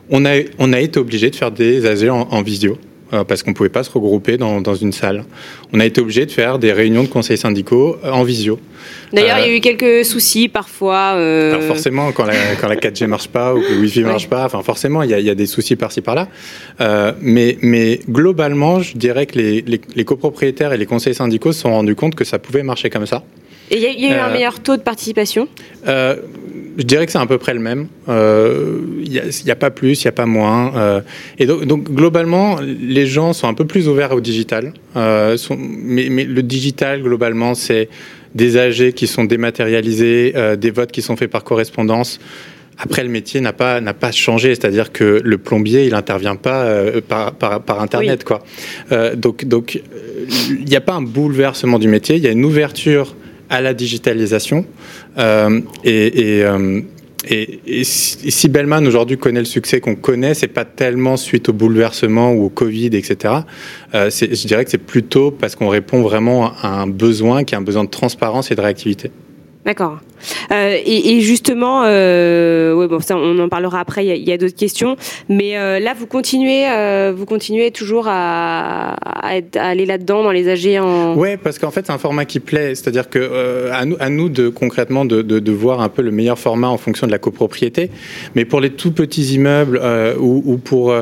on 0.10 0.25
a, 0.25 0.39
on 0.57 0.74
a 0.74 0.80
été 0.80 1.00
obligé 1.00 1.30
de 1.30 1.36
faire 1.36 1.51
des 1.51 1.86
AG 1.86 2.10
en 2.10 2.42
visio. 2.42 2.77
Euh, 3.12 3.24
parce 3.24 3.42
qu'on 3.42 3.50
ne 3.50 3.56
pouvait 3.56 3.70
pas 3.70 3.84
se 3.84 3.90
regrouper 3.90 4.38
dans, 4.38 4.62
dans, 4.62 4.76
une 4.76 4.92
salle. 4.92 5.26
On 5.74 5.80
a 5.80 5.86
été 5.86 6.00
obligé 6.00 6.28
de 6.28 6.32
faire 6.32 6.60
des 6.60 6.72
réunions 6.72 7.02
de 7.02 7.08
conseils 7.08 7.40
syndicaux 7.40 7.98
euh, 8.04 8.12
en 8.12 8.22
visio. 8.22 8.60
D'ailleurs, 9.12 9.40
il 9.40 9.48
y 9.48 9.50
a 9.50 9.58
eu 9.58 9.62
quelques 9.62 10.06
soucis 10.06 10.48
parfois. 10.48 11.14
Euh... 11.16 11.54
Alors 11.54 11.64
forcément, 11.64 12.12
quand 12.12 12.26
la, 12.26 12.36
quand 12.62 12.68
la 12.68 12.76
4G 12.76 13.08
marche 13.08 13.28
pas 13.28 13.56
ou 13.56 13.62
que 13.62 13.74
le 13.74 13.80
Wi-Fi 13.80 14.04
marche 14.04 14.30
pas, 14.30 14.46
enfin 14.46 14.62
forcément, 14.62 15.02
il 15.02 15.10
y, 15.10 15.16
a, 15.16 15.20
il 15.20 15.26
y 15.26 15.30
a 15.32 15.36
des 15.36 15.48
soucis 15.48 15.76
par-ci 15.76 16.02
par-là. 16.02 16.28
Euh, 16.82 17.14
mais, 17.20 17.58
mais 17.64 18.00
globalement, 18.08 18.80
je 18.80 18.96
dirais 18.96 19.26
que 19.26 19.40
les, 19.40 19.62
les, 19.62 19.82
les 19.96 20.06
copropriétaires 20.06 20.72
et 20.72 20.78
les 20.78 20.86
conseils 20.86 21.16
syndicaux 21.16 21.52
se 21.52 21.62
sont 21.62 21.72
rendus 21.72 21.96
compte 21.96 22.14
que 22.14 22.24
ça 22.24 22.38
pouvait 22.38 22.64
marcher 22.64 22.92
comme 22.92 23.08
ça. 23.08 23.24
Et 23.71 23.77
il 23.77 24.01
y, 24.01 24.07
a 24.07 24.18
eu 24.18 24.19
un 24.19 24.31
meilleur 24.31 24.60
taux 24.62 24.77
de 24.77 24.81
participation 24.81 25.48
euh, 25.88 26.16
je 26.80 26.83
dirais 26.86 27.06
que 27.06 27.12
c'est 27.12 27.18
à 27.18 27.25
peu 27.25 27.38
près 27.38 27.54
le 27.54 27.60
même. 27.60 27.88
Il 28.07 28.13
euh, 28.13 28.80
n'y 29.06 29.19
a, 29.19 29.51
a, 29.51 29.56
pas 29.56 29.69
plus, 29.69 30.01
il 30.01 30.07
n'y 30.07 30.10
a 30.10 30.13
pas 30.13 30.25
moins. 30.25 30.74
Euh, 30.77 31.01
et 31.38 31.45
donc, 31.45 31.66
donc, 31.66 31.92
globalement, 31.92 32.57
les 32.62 33.06
gens 33.06 33.33
sont 33.33 33.50
un 33.50 33.54
peu 33.54 33.66
plus 33.66 33.89
ouverts 33.89 34.13
au 34.13 34.21
digital. 34.21 34.74
Euh, 34.95 35.36
sont, 35.36 35.57
mais, 35.60 36.07
mais, 36.10 36.24
le 36.24 36.42
digital, 36.42 37.01
globalement, 37.01 37.54
c'est 37.54 37.89
des 38.33 38.56
AG 38.56 38.94
qui 38.94 39.07
sont 39.07 39.25
dématérialisés, 39.25 40.33
euh, 40.38 40.56
des 40.56 40.72
votes 40.72 40.92
qui 40.92 41.01
sont 41.01 41.18
faits 41.18 41.30
par 41.30 41.44
correspondance. 41.44 42.19
Après, 42.81 43.04
le 43.04 43.10
métier 43.10 43.42
n'a 43.42 43.51
pas 43.51 43.81
n'a 43.81 43.94
pas 43.94 44.13
changé, 44.13 44.56
c'est-à-dire 44.56 44.94
que 44.94 45.19
le 45.22 45.38
plombier, 45.38 45.86
il 45.86 45.94
intervient 45.94 46.38
pas 46.38 46.63
euh, 46.63 47.01
par, 47.05 47.34
par, 47.34 47.62
par 47.62 47.82
internet, 47.82 48.24
quoi. 48.24 48.41
Euh, 48.94 49.15
donc 49.15 49.44
donc 49.44 49.82
il 50.50 50.63
n'y 50.63 50.77
a 50.77 50.82
pas 50.82 50.94
un 50.94 51.01
bouleversement 51.01 51.77
du 51.77 51.89
métier, 51.89 52.15
il 52.15 52.24
y 52.24 52.27
a 52.27 52.32
une 52.32 52.46
ouverture 52.46 53.15
à 53.50 53.62
la 53.62 53.74
digitalisation. 53.74 54.65
Euh, 55.18 55.62
euh, 55.86 56.82
et, 57.27 57.84
si 57.84 58.50
Bellman 58.50 58.86
aujourd'hui 58.88 59.18
connaît 59.18 59.39
le 59.39 59.46
succès 59.46 59.79
qu'on 59.79 59.96
connaît, 59.96 60.34
c'est 60.34 60.48
pas 60.48 60.65
tellement 60.65 61.18
suite 61.18 61.50
au 61.50 61.53
bouleversement 61.53 62.32
ou 62.32 62.46
au 62.46 62.50
Covid, 62.50 62.88
etc. 62.94 63.34
Euh, 63.94 64.10
je 64.10 64.48
dirais 64.48 64.63
que 64.63 64.72
c'est 64.72 64.77
plutôt 64.77 65.32
parce 65.32 65.56
qu'on 65.56 65.68
répond 65.68 66.01
vraiment 66.01 66.53
à 66.62 66.68
un 66.68 66.88
besoin 66.88 67.44
qui 67.44 67.56
est 67.56 67.58
un 67.58 67.62
besoin 67.62 67.84
de 67.84 67.89
transparence 67.89 68.51
et 68.51 68.56
de 68.56 68.62
réactivité. 68.62 69.12
D'accord. 69.65 70.00
Euh, 70.52 70.78
et, 70.86 71.22
justement, 71.22 71.84
euh, 71.86 72.88
bon, 72.88 73.00
ça, 73.00 73.16
on 73.18 73.38
en 73.40 73.50
parlera 73.50 73.80
après. 73.80 74.06
Il 74.06 74.28
y 74.28 74.32
a, 74.32 74.34
a 74.34 74.38
d'autres 74.38 74.56
questions, 74.56 74.96
mais 75.28 75.58
euh, 75.58 75.80
là, 75.80 75.94
vous 75.98 76.08
continuez, 76.08 76.70
euh, 76.70 77.14
vous 77.16 77.26
continuez 77.26 77.72
toujours 77.72 78.06
à, 78.08 78.96
aller 79.56 79.86
là-dedans 79.86 80.24
dans 80.24 80.32
les 80.32 80.50
AG 80.50 80.80
en. 80.82 81.16
Ouais, 81.16 81.38
parce 81.38 81.60
qu'en 81.60 81.72
fait, 81.72 81.86
c'est 81.86 81.92
un 81.92 81.98
format 81.98 82.26
qui 82.26 82.40
plaît. 82.40 82.76
C'est-à-dire 82.76 83.10
que 83.10 83.70
à 83.72 84.10
nous, 84.10 84.30
de 84.30 84.50
concrètement 84.50 85.06
de, 85.06 85.52
voir 85.52 85.82
un 85.82 85.90
peu 85.90 86.02
le 86.02 86.12
meilleur 86.12 86.38
format 86.38 86.68
en 86.68 86.78
fonction 86.78 87.08
de 87.08 87.12
la 87.12 87.18
copropriété. 87.18 87.90
Mais 88.36 88.46
pour 88.46 88.62
les 88.62 88.70
tout 88.70 88.92
petits 88.92 89.34
immeubles 89.34 89.82
ou, 90.20 90.44
ou, 90.46 90.58
pour 90.58 90.94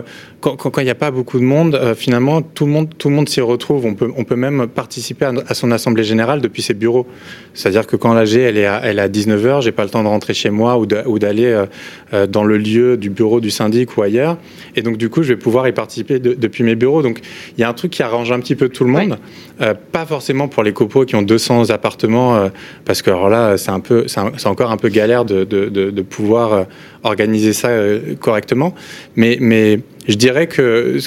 quand 0.41 0.77
il 0.79 0.85
n'y 0.85 0.89
a 0.89 0.95
pas 0.95 1.11
beaucoup 1.11 1.39
de 1.39 1.43
monde, 1.43 1.79
finalement, 1.95 2.41
tout 2.41 2.65
le 2.65 2.71
monde, 2.71 2.89
monde 3.05 3.29
s'y 3.29 3.41
retrouve. 3.41 3.85
On 3.85 3.95
peut, 3.95 4.11
on 4.15 4.23
peut 4.23 4.35
même 4.35 4.67
participer 4.67 5.25
à, 5.25 5.53
son 5.53 5.71
assemblée 5.71 6.03
générale 6.03 6.41
depuis 6.41 6.61
ses 6.61 6.73
bureaux. 6.73 7.07
C'est-à-dire 7.53 7.87
que 7.87 7.95
quand 7.95 8.13
l'AG 8.13 8.35
elle 8.35 8.57
est 8.57 8.67
elle 8.83 8.99
est 8.99 9.06
à 9.07 9.09
19h, 9.09 9.61
j'ai 9.61 9.71
pas 9.71 9.83
le 9.83 9.89
temps 9.89 10.03
de 10.03 10.07
rentrer 10.07 10.33
chez 10.33 10.49
moi 10.49 10.77
ou 10.77 10.85
d'aller 10.85 11.45
euh, 11.45 11.65
euh, 12.13 12.27
dans 12.27 12.43
le 12.43 12.57
lieu 12.57 12.97
du 12.97 13.09
bureau 13.09 13.39
du 13.39 13.49
syndic 13.49 13.97
ou 13.97 14.01
ailleurs. 14.01 14.37
Et 14.75 14.81
donc, 14.81 14.97
du 14.97 15.09
coup, 15.09 15.23
je 15.23 15.29
vais 15.29 15.37
pouvoir 15.37 15.67
y 15.67 15.71
participer 15.71 16.19
de, 16.19 16.33
depuis 16.33 16.63
mes 16.63 16.75
bureaux. 16.75 17.01
Donc, 17.01 17.21
il 17.57 17.61
y 17.61 17.63
a 17.63 17.69
un 17.69 17.73
truc 17.73 17.91
qui 17.91 18.03
arrange 18.03 18.31
un 18.31 18.39
petit 18.39 18.55
peu 18.55 18.69
tout 18.69 18.83
le 18.83 18.91
monde. 18.91 19.17
Euh, 19.61 19.73
pas 19.91 20.05
forcément 20.05 20.47
pour 20.47 20.63
les 20.63 20.73
copos 20.73 21.05
qui 21.05 21.15
ont 21.15 21.21
200 21.21 21.69
appartements, 21.69 22.35
euh, 22.35 22.49
parce 22.85 23.01
que 23.01 23.09
alors 23.09 23.29
là, 23.29 23.57
c'est 23.57 23.71
un 23.71 23.79
peu, 23.79 24.05
c'est 24.07 24.47
encore 24.47 24.71
un 24.71 24.77
peu 24.77 24.89
galère 24.89 25.25
de, 25.25 25.43
de, 25.45 26.01
pouvoir 26.01 26.65
organiser 27.03 27.53
ça 27.53 27.69
correctement. 28.19 28.75
Mais, 29.15 29.37
mais 29.39 29.79
je 30.07 30.15
dirais 30.15 30.47
que 30.47 30.99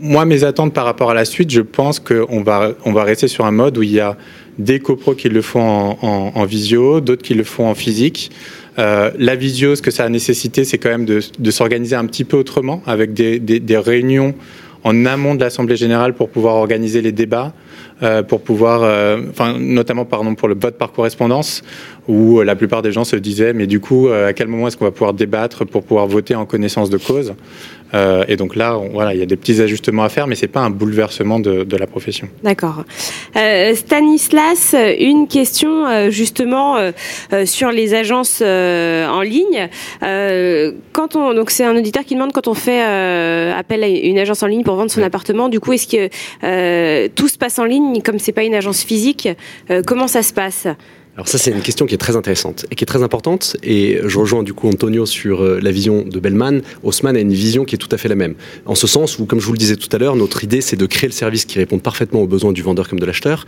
moi, 0.00 0.24
mes 0.24 0.44
attentes 0.44 0.74
par 0.74 0.84
rapport 0.84 1.10
à 1.10 1.14
la 1.14 1.24
suite, 1.24 1.50
je 1.50 1.60
pense 1.60 2.00
qu'on 2.00 2.42
va, 2.42 2.72
on 2.84 2.92
va 2.92 3.04
rester 3.04 3.28
sur 3.28 3.46
un 3.46 3.50
mode 3.50 3.78
où 3.78 3.82
il 3.82 3.92
y 3.92 4.00
a 4.00 4.16
des 4.58 4.80
copros 4.80 5.14
qui 5.14 5.28
le 5.28 5.42
font 5.42 5.96
en, 6.02 6.44
visio, 6.44 7.00
d'autres 7.00 7.22
qui 7.22 7.34
le 7.34 7.44
font 7.44 7.68
en 7.68 7.74
physique. 7.74 8.30
Euh, 8.78 9.10
la 9.16 9.36
visio, 9.36 9.76
ce 9.76 9.82
que 9.82 9.90
ça 9.90 10.04
a 10.04 10.08
nécessité, 10.08 10.64
c'est 10.64 10.78
quand 10.78 10.90
même 10.90 11.04
de, 11.04 11.50
s'organiser 11.50 11.96
un 11.96 12.06
petit 12.06 12.24
peu 12.24 12.36
autrement, 12.36 12.82
avec 12.86 13.12
des 13.12 13.76
réunions 13.76 14.34
en 14.84 15.06
amont 15.06 15.34
de 15.34 15.40
l'Assemblée 15.40 15.76
générale 15.76 16.14
pour 16.14 16.28
pouvoir 16.28 16.54
organiser 16.54 17.02
les 17.02 17.12
débats, 17.12 17.52
euh, 18.02 18.22
pour 18.22 18.40
pouvoir, 18.40 18.82
euh, 18.82 19.20
enfin, 19.30 19.56
notamment 19.58 20.04
pardon, 20.04 20.34
pour 20.34 20.48
le 20.48 20.54
vote 20.54 20.78
par 20.78 20.92
correspondance, 20.92 21.62
où 22.06 22.40
la 22.42 22.54
plupart 22.56 22.82
des 22.82 22.92
gens 22.92 23.04
se 23.04 23.16
disaient, 23.16 23.52
mais 23.52 23.66
du 23.66 23.80
coup, 23.80 24.08
à 24.08 24.32
quel 24.32 24.48
moment 24.48 24.68
est-ce 24.68 24.76
qu'on 24.76 24.86
va 24.86 24.92
pouvoir 24.92 25.14
débattre 25.14 25.66
pour 25.66 25.82
pouvoir 25.82 26.06
voter 26.06 26.34
en 26.34 26.46
connaissance 26.46 26.90
de 26.90 26.98
cause? 26.98 27.34
Euh, 27.94 28.24
et 28.28 28.36
donc 28.36 28.56
là, 28.56 28.78
voilà, 28.92 29.14
il 29.14 29.20
y 29.20 29.22
a 29.22 29.26
des 29.26 29.36
petits 29.36 29.60
ajustements 29.60 30.04
à 30.04 30.08
faire, 30.08 30.26
mais 30.26 30.34
c'est 30.34 30.48
pas 30.48 30.60
un 30.60 30.70
bouleversement 30.70 31.40
de, 31.40 31.64
de 31.64 31.76
la 31.76 31.86
profession. 31.86 32.28
D'accord. 32.42 32.84
Euh, 33.36 33.74
Stanislas, 33.74 34.74
une 34.98 35.26
question 35.28 35.86
euh, 35.86 36.10
justement 36.10 36.76
euh, 36.76 36.92
sur 37.46 37.70
les 37.70 37.94
agences 37.94 38.42
en 38.42 39.22
ligne. 39.22 39.68
quand 40.92 41.16
on, 41.16 41.34
donc 41.34 41.50
c'est 41.50 41.64
un 41.64 41.76
auditeur 41.76 42.04
qui 42.04 42.14
demande 42.14 42.32
quand 42.32 42.48
on 42.48 42.54
fait 42.54 42.82
appel 43.52 43.84
à 43.84 43.88
une 43.88 44.18
agence 44.18 44.42
en 44.42 44.46
ligne 44.46 44.62
pour 44.62 44.76
vendre 44.76 44.90
son 44.90 45.02
appartement, 45.02 45.48
du 45.48 45.60
coup, 45.60 45.72
est-ce 45.72 45.86
que 45.86 47.08
tout 47.08 47.28
se 47.28 47.38
passe 47.38 47.58
en 47.58 47.64
ligne 47.64 48.00
comme 48.02 48.18
c'est 48.18 48.32
pas 48.32 48.44
une 48.44 48.54
agence 48.54 48.82
physique 48.82 49.28
Comment 49.86 50.08
ça 50.08 50.22
se 50.22 50.32
passe? 50.32 50.66
Alors 51.18 51.26
ça, 51.26 51.36
c'est 51.36 51.50
une 51.50 51.62
question 51.62 51.86
qui 51.86 51.96
est 51.96 51.98
très 51.98 52.14
intéressante 52.14 52.64
et 52.70 52.76
qui 52.76 52.84
est 52.84 52.86
très 52.86 53.02
importante. 53.02 53.56
Et 53.64 53.98
je 54.04 54.18
rejoins 54.20 54.44
du 54.44 54.52
coup 54.54 54.68
Antonio 54.68 55.04
sur 55.04 55.42
euh, 55.42 55.58
la 55.60 55.72
vision 55.72 56.02
de 56.02 56.20
Bellman. 56.20 56.60
Haussmann 56.84 57.16
a 57.16 57.18
une 57.18 57.32
vision 57.32 57.64
qui 57.64 57.74
est 57.74 57.78
tout 57.78 57.88
à 57.90 57.98
fait 57.98 58.08
la 58.08 58.14
même. 58.14 58.36
En 58.66 58.76
ce 58.76 58.86
sens 58.86 59.18
où, 59.18 59.26
comme 59.26 59.40
je 59.40 59.46
vous 59.46 59.52
le 59.52 59.58
disais 59.58 59.74
tout 59.74 59.88
à 59.90 59.98
l'heure, 59.98 60.14
notre 60.14 60.44
idée, 60.44 60.60
c'est 60.60 60.76
de 60.76 60.86
créer 60.86 61.08
le 61.08 61.12
service 61.12 61.44
qui 61.44 61.58
répond 61.58 61.80
parfaitement 61.80 62.20
aux 62.20 62.28
besoins 62.28 62.52
du 62.52 62.62
vendeur 62.62 62.88
comme 62.88 63.00
de 63.00 63.04
l'acheteur. 63.04 63.46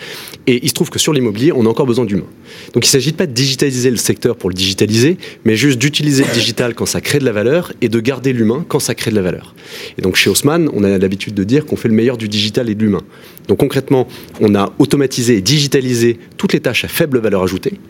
Et 0.48 0.58
il 0.64 0.68
se 0.68 0.74
trouve 0.74 0.90
que 0.90 0.98
sur 0.98 1.12
l'immobilier, 1.12 1.52
on 1.52 1.64
a 1.64 1.68
encore 1.68 1.86
besoin 1.86 2.04
d'humains. 2.06 2.26
Donc 2.74 2.84
il 2.84 2.88
ne 2.88 2.90
s'agit 2.90 3.12
pas 3.12 3.26
de 3.26 3.32
digitaliser 3.32 3.92
le 3.92 3.98
secteur 3.98 4.34
pour 4.34 4.50
le 4.50 4.54
digitaliser, 4.54 5.16
mais 5.44 5.54
juste 5.54 5.78
d'utiliser 5.78 6.24
le 6.24 6.34
digital 6.34 6.74
quand 6.74 6.86
ça 6.86 7.00
crée 7.00 7.20
de 7.20 7.24
la 7.24 7.30
valeur 7.30 7.72
et 7.82 7.88
de 7.88 8.00
garder 8.00 8.32
l'humain 8.32 8.64
quand 8.66 8.80
ça 8.80 8.96
crée 8.96 9.12
de 9.12 9.16
la 9.16 9.22
valeur. 9.22 9.54
Et 9.96 10.02
donc 10.02 10.16
chez 10.16 10.28
Haussmann, 10.28 10.68
on 10.72 10.82
a 10.82 10.98
l'habitude 10.98 11.34
de 11.34 11.44
dire 11.44 11.66
qu'on 11.66 11.76
fait 11.76 11.86
le 11.86 11.94
meilleur 11.94 12.16
du 12.16 12.28
digital 12.28 12.68
et 12.68 12.74
de 12.74 12.82
l'humain. 12.82 13.02
Donc 13.50 13.58
concrètement, 13.58 14.06
on 14.40 14.54
a 14.54 14.72
automatisé 14.78 15.36
et 15.36 15.40
digitalisé 15.40 16.20
toutes 16.36 16.52
les 16.52 16.60
tâches 16.60 16.84
à 16.84 16.88
faible 16.88 17.18
valeur 17.18 17.42
ajoutée 17.42 17.80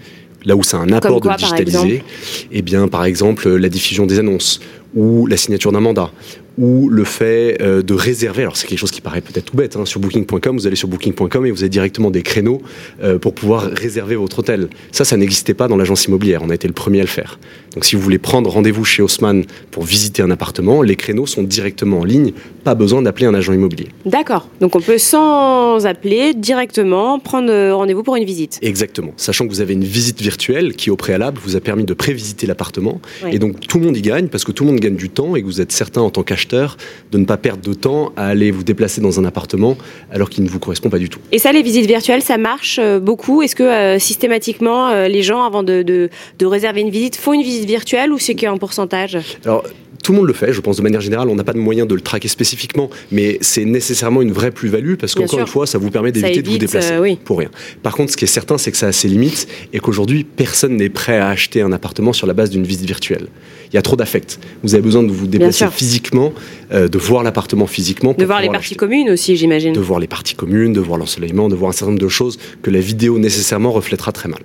là 0.46 0.56
où 0.56 0.62
c'est 0.62 0.78
un 0.78 0.90
apport 0.90 1.20
de 1.20 1.36
digitaliser, 1.36 2.02
eh 2.50 2.62
bien, 2.62 2.88
par 2.88 3.04
exemple, 3.04 3.46
la 3.46 3.68
diffusion 3.68 4.06
des 4.06 4.18
annonces 4.18 4.58
ou 4.94 5.26
la 5.26 5.36
signature 5.36 5.70
d'un 5.70 5.80
mandat 5.80 6.10
ou 6.58 6.88
le 6.88 7.04
fait 7.04 7.58
euh, 7.60 7.82
de 7.82 7.94
réserver, 7.94 8.42
alors 8.42 8.56
c'est 8.56 8.66
quelque 8.66 8.78
chose 8.78 8.90
qui 8.90 9.00
paraît 9.00 9.20
peut-être 9.20 9.46
tout 9.46 9.56
bête, 9.56 9.76
hein, 9.76 9.86
sur 9.86 10.00
booking.com, 10.00 10.56
vous 10.56 10.66
allez 10.66 10.76
sur 10.76 10.88
booking.com 10.88 11.46
et 11.46 11.50
vous 11.50 11.62
avez 11.62 11.68
directement 11.68 12.10
des 12.10 12.22
créneaux 12.22 12.60
euh, 13.02 13.18
pour 13.18 13.34
pouvoir 13.34 13.62
réserver 13.62 14.16
votre 14.16 14.40
hôtel. 14.40 14.68
Ça, 14.92 15.04
ça 15.04 15.16
n'existait 15.16 15.54
pas 15.54 15.68
dans 15.68 15.76
l'agence 15.76 16.06
immobilière, 16.06 16.42
on 16.42 16.50
a 16.50 16.54
été 16.54 16.66
le 16.66 16.74
premier 16.74 16.98
à 16.98 17.02
le 17.02 17.08
faire. 17.08 17.38
Donc 17.74 17.84
si 17.84 17.94
vous 17.94 18.02
voulez 18.02 18.18
prendre 18.18 18.50
rendez-vous 18.50 18.84
chez 18.84 19.02
Haussmann 19.02 19.44
pour 19.70 19.84
visiter 19.84 20.22
un 20.22 20.30
appartement, 20.30 20.82
les 20.82 20.96
créneaux 20.96 21.26
sont 21.26 21.42
directement 21.42 22.00
en 22.00 22.04
ligne, 22.04 22.32
pas 22.64 22.74
besoin 22.74 23.00
d'appeler 23.00 23.26
un 23.26 23.34
agent 23.34 23.52
immobilier. 23.52 23.88
D'accord, 24.04 24.48
donc 24.60 24.74
on 24.74 24.80
peut 24.80 24.98
sans 24.98 25.86
appeler 25.86 26.34
directement 26.34 27.18
prendre 27.20 27.50
euh, 27.50 27.74
rendez-vous 27.74 28.02
pour 28.02 28.16
une 28.16 28.24
visite. 28.24 28.58
Exactement, 28.60 29.12
sachant 29.16 29.46
que 29.46 29.52
vous 29.52 29.60
avez 29.60 29.74
une 29.74 29.84
visite 29.84 30.20
virtuelle 30.20 30.74
qui 30.74 30.90
au 30.90 30.96
préalable 30.96 31.38
vous 31.42 31.56
a 31.56 31.60
permis 31.60 31.84
de 31.84 31.94
prévisiter 31.94 32.46
l'appartement, 32.46 33.00
et 33.30 33.38
donc 33.38 33.60
tout 33.60 33.78
le 33.78 33.86
monde 33.86 33.96
y 33.96 34.02
gagne 34.02 34.28
parce 34.28 34.44
que 34.44 34.52
tout 34.52 34.64
le 34.64 34.72
monde 34.72 34.80
gagne 34.80 34.96
du 34.96 35.08
temps 35.08 35.36
et 35.36 35.42
que 35.42 35.46
vous 35.46 35.60
êtes 35.60 35.72
certain 35.72 36.00
en 36.00 36.10
tant 36.10 36.22
qu'acheteur 36.22 36.39
de 36.48 37.18
ne 37.18 37.24
pas 37.24 37.36
perdre 37.36 37.62
de 37.62 37.74
temps 37.74 38.12
à 38.16 38.26
aller 38.26 38.50
vous 38.50 38.62
déplacer 38.62 39.00
dans 39.00 39.18
un 39.20 39.24
appartement 39.24 39.76
alors 40.10 40.30
qu'il 40.30 40.44
ne 40.44 40.48
vous 40.48 40.58
correspond 40.58 40.90
pas 40.90 40.98
du 40.98 41.08
tout. 41.08 41.20
Et 41.32 41.38
ça, 41.38 41.52
les 41.52 41.62
visites 41.62 41.86
virtuelles, 41.86 42.22
ça 42.22 42.38
marche 42.38 42.78
euh, 42.78 42.98
beaucoup? 42.98 43.42
Est-ce 43.42 43.56
que 43.56 43.62
euh, 43.62 43.98
systématiquement, 43.98 44.88
euh, 44.88 45.08
les 45.08 45.22
gens, 45.22 45.44
avant 45.44 45.62
de, 45.62 45.82
de, 45.82 46.46
réserver 46.46 46.80
une 46.80 46.90
visite, 46.90 47.16
font 47.16 47.32
une 47.32 47.42
visite 47.42 47.66
virtuelle 47.66 48.12
ou 48.12 48.18
c'est 48.18 48.34
qu'un 48.34 48.56
pourcentage? 48.56 49.18
Alors, 49.44 49.64
tout 50.02 50.12
le 50.12 50.18
monde 50.18 50.26
le 50.26 50.32
fait, 50.32 50.52
je 50.52 50.60
pense 50.60 50.76
de 50.76 50.82
manière 50.82 51.00
générale, 51.00 51.28
on 51.28 51.34
n'a 51.34 51.44
pas 51.44 51.52
de 51.52 51.58
moyen 51.58 51.86
de 51.86 51.94
le 51.94 52.00
traquer 52.00 52.28
spécifiquement, 52.28 52.90
mais 53.10 53.38
c'est 53.40 53.64
nécessairement 53.64 54.22
une 54.22 54.32
vraie 54.32 54.50
plus-value 54.50 54.94
parce 54.94 55.14
qu'encore 55.14 55.40
une 55.40 55.46
fois, 55.46 55.66
ça 55.66 55.78
vous 55.78 55.90
permet 55.90 56.12
d'éviter 56.12 56.42
de 56.42 56.50
vous 56.50 56.58
déplacer 56.58 56.94
pour 57.24 57.38
rien. 57.38 57.50
Par 57.82 57.94
contre, 57.94 58.12
ce 58.12 58.16
qui 58.16 58.24
est 58.24 58.28
certain, 58.28 58.58
c'est 58.58 58.70
que 58.70 58.76
ça 58.76 58.88
a 58.88 58.92
ses 58.92 59.08
limites 59.08 59.48
et 59.72 59.80
qu'aujourd'hui, 59.80 60.24
personne 60.24 60.76
n'est 60.76 60.88
prêt 60.88 61.18
à 61.18 61.28
acheter 61.28 61.62
un 61.62 61.72
appartement 61.72 62.12
sur 62.12 62.26
la 62.26 62.34
base 62.34 62.50
d'une 62.50 62.64
visite 62.64 62.86
virtuelle 62.86 63.28
il 63.72 63.76
y 63.76 63.78
a 63.78 63.82
trop 63.82 63.96
d'affect. 63.96 64.40
Vous 64.62 64.74
avez 64.74 64.82
besoin 64.82 65.02
de 65.02 65.12
vous 65.12 65.26
déplacer 65.26 65.66
physiquement, 65.70 66.32
euh, 66.72 66.88
de 66.88 66.98
voir 66.98 67.22
l'appartement 67.22 67.66
physiquement. 67.66 68.14
De 68.18 68.24
voir 68.24 68.40
les 68.40 68.48
parties 68.48 68.74
communes 68.74 69.10
aussi, 69.10 69.36
j'imagine. 69.36 69.72
De 69.72 69.80
voir 69.80 70.00
les 70.00 70.08
parties 70.08 70.34
communes, 70.34 70.72
de 70.72 70.80
voir 70.80 70.98
l'ensoleillement, 70.98 71.48
de 71.48 71.54
voir 71.54 71.70
un 71.70 71.72
certain 71.72 71.92
nombre 71.92 72.02
de 72.02 72.08
choses 72.08 72.38
que 72.62 72.70
la 72.70 72.80
vidéo 72.80 73.18
nécessairement 73.18 73.70
reflètera 73.70 74.12
très 74.12 74.28
mal. 74.28 74.40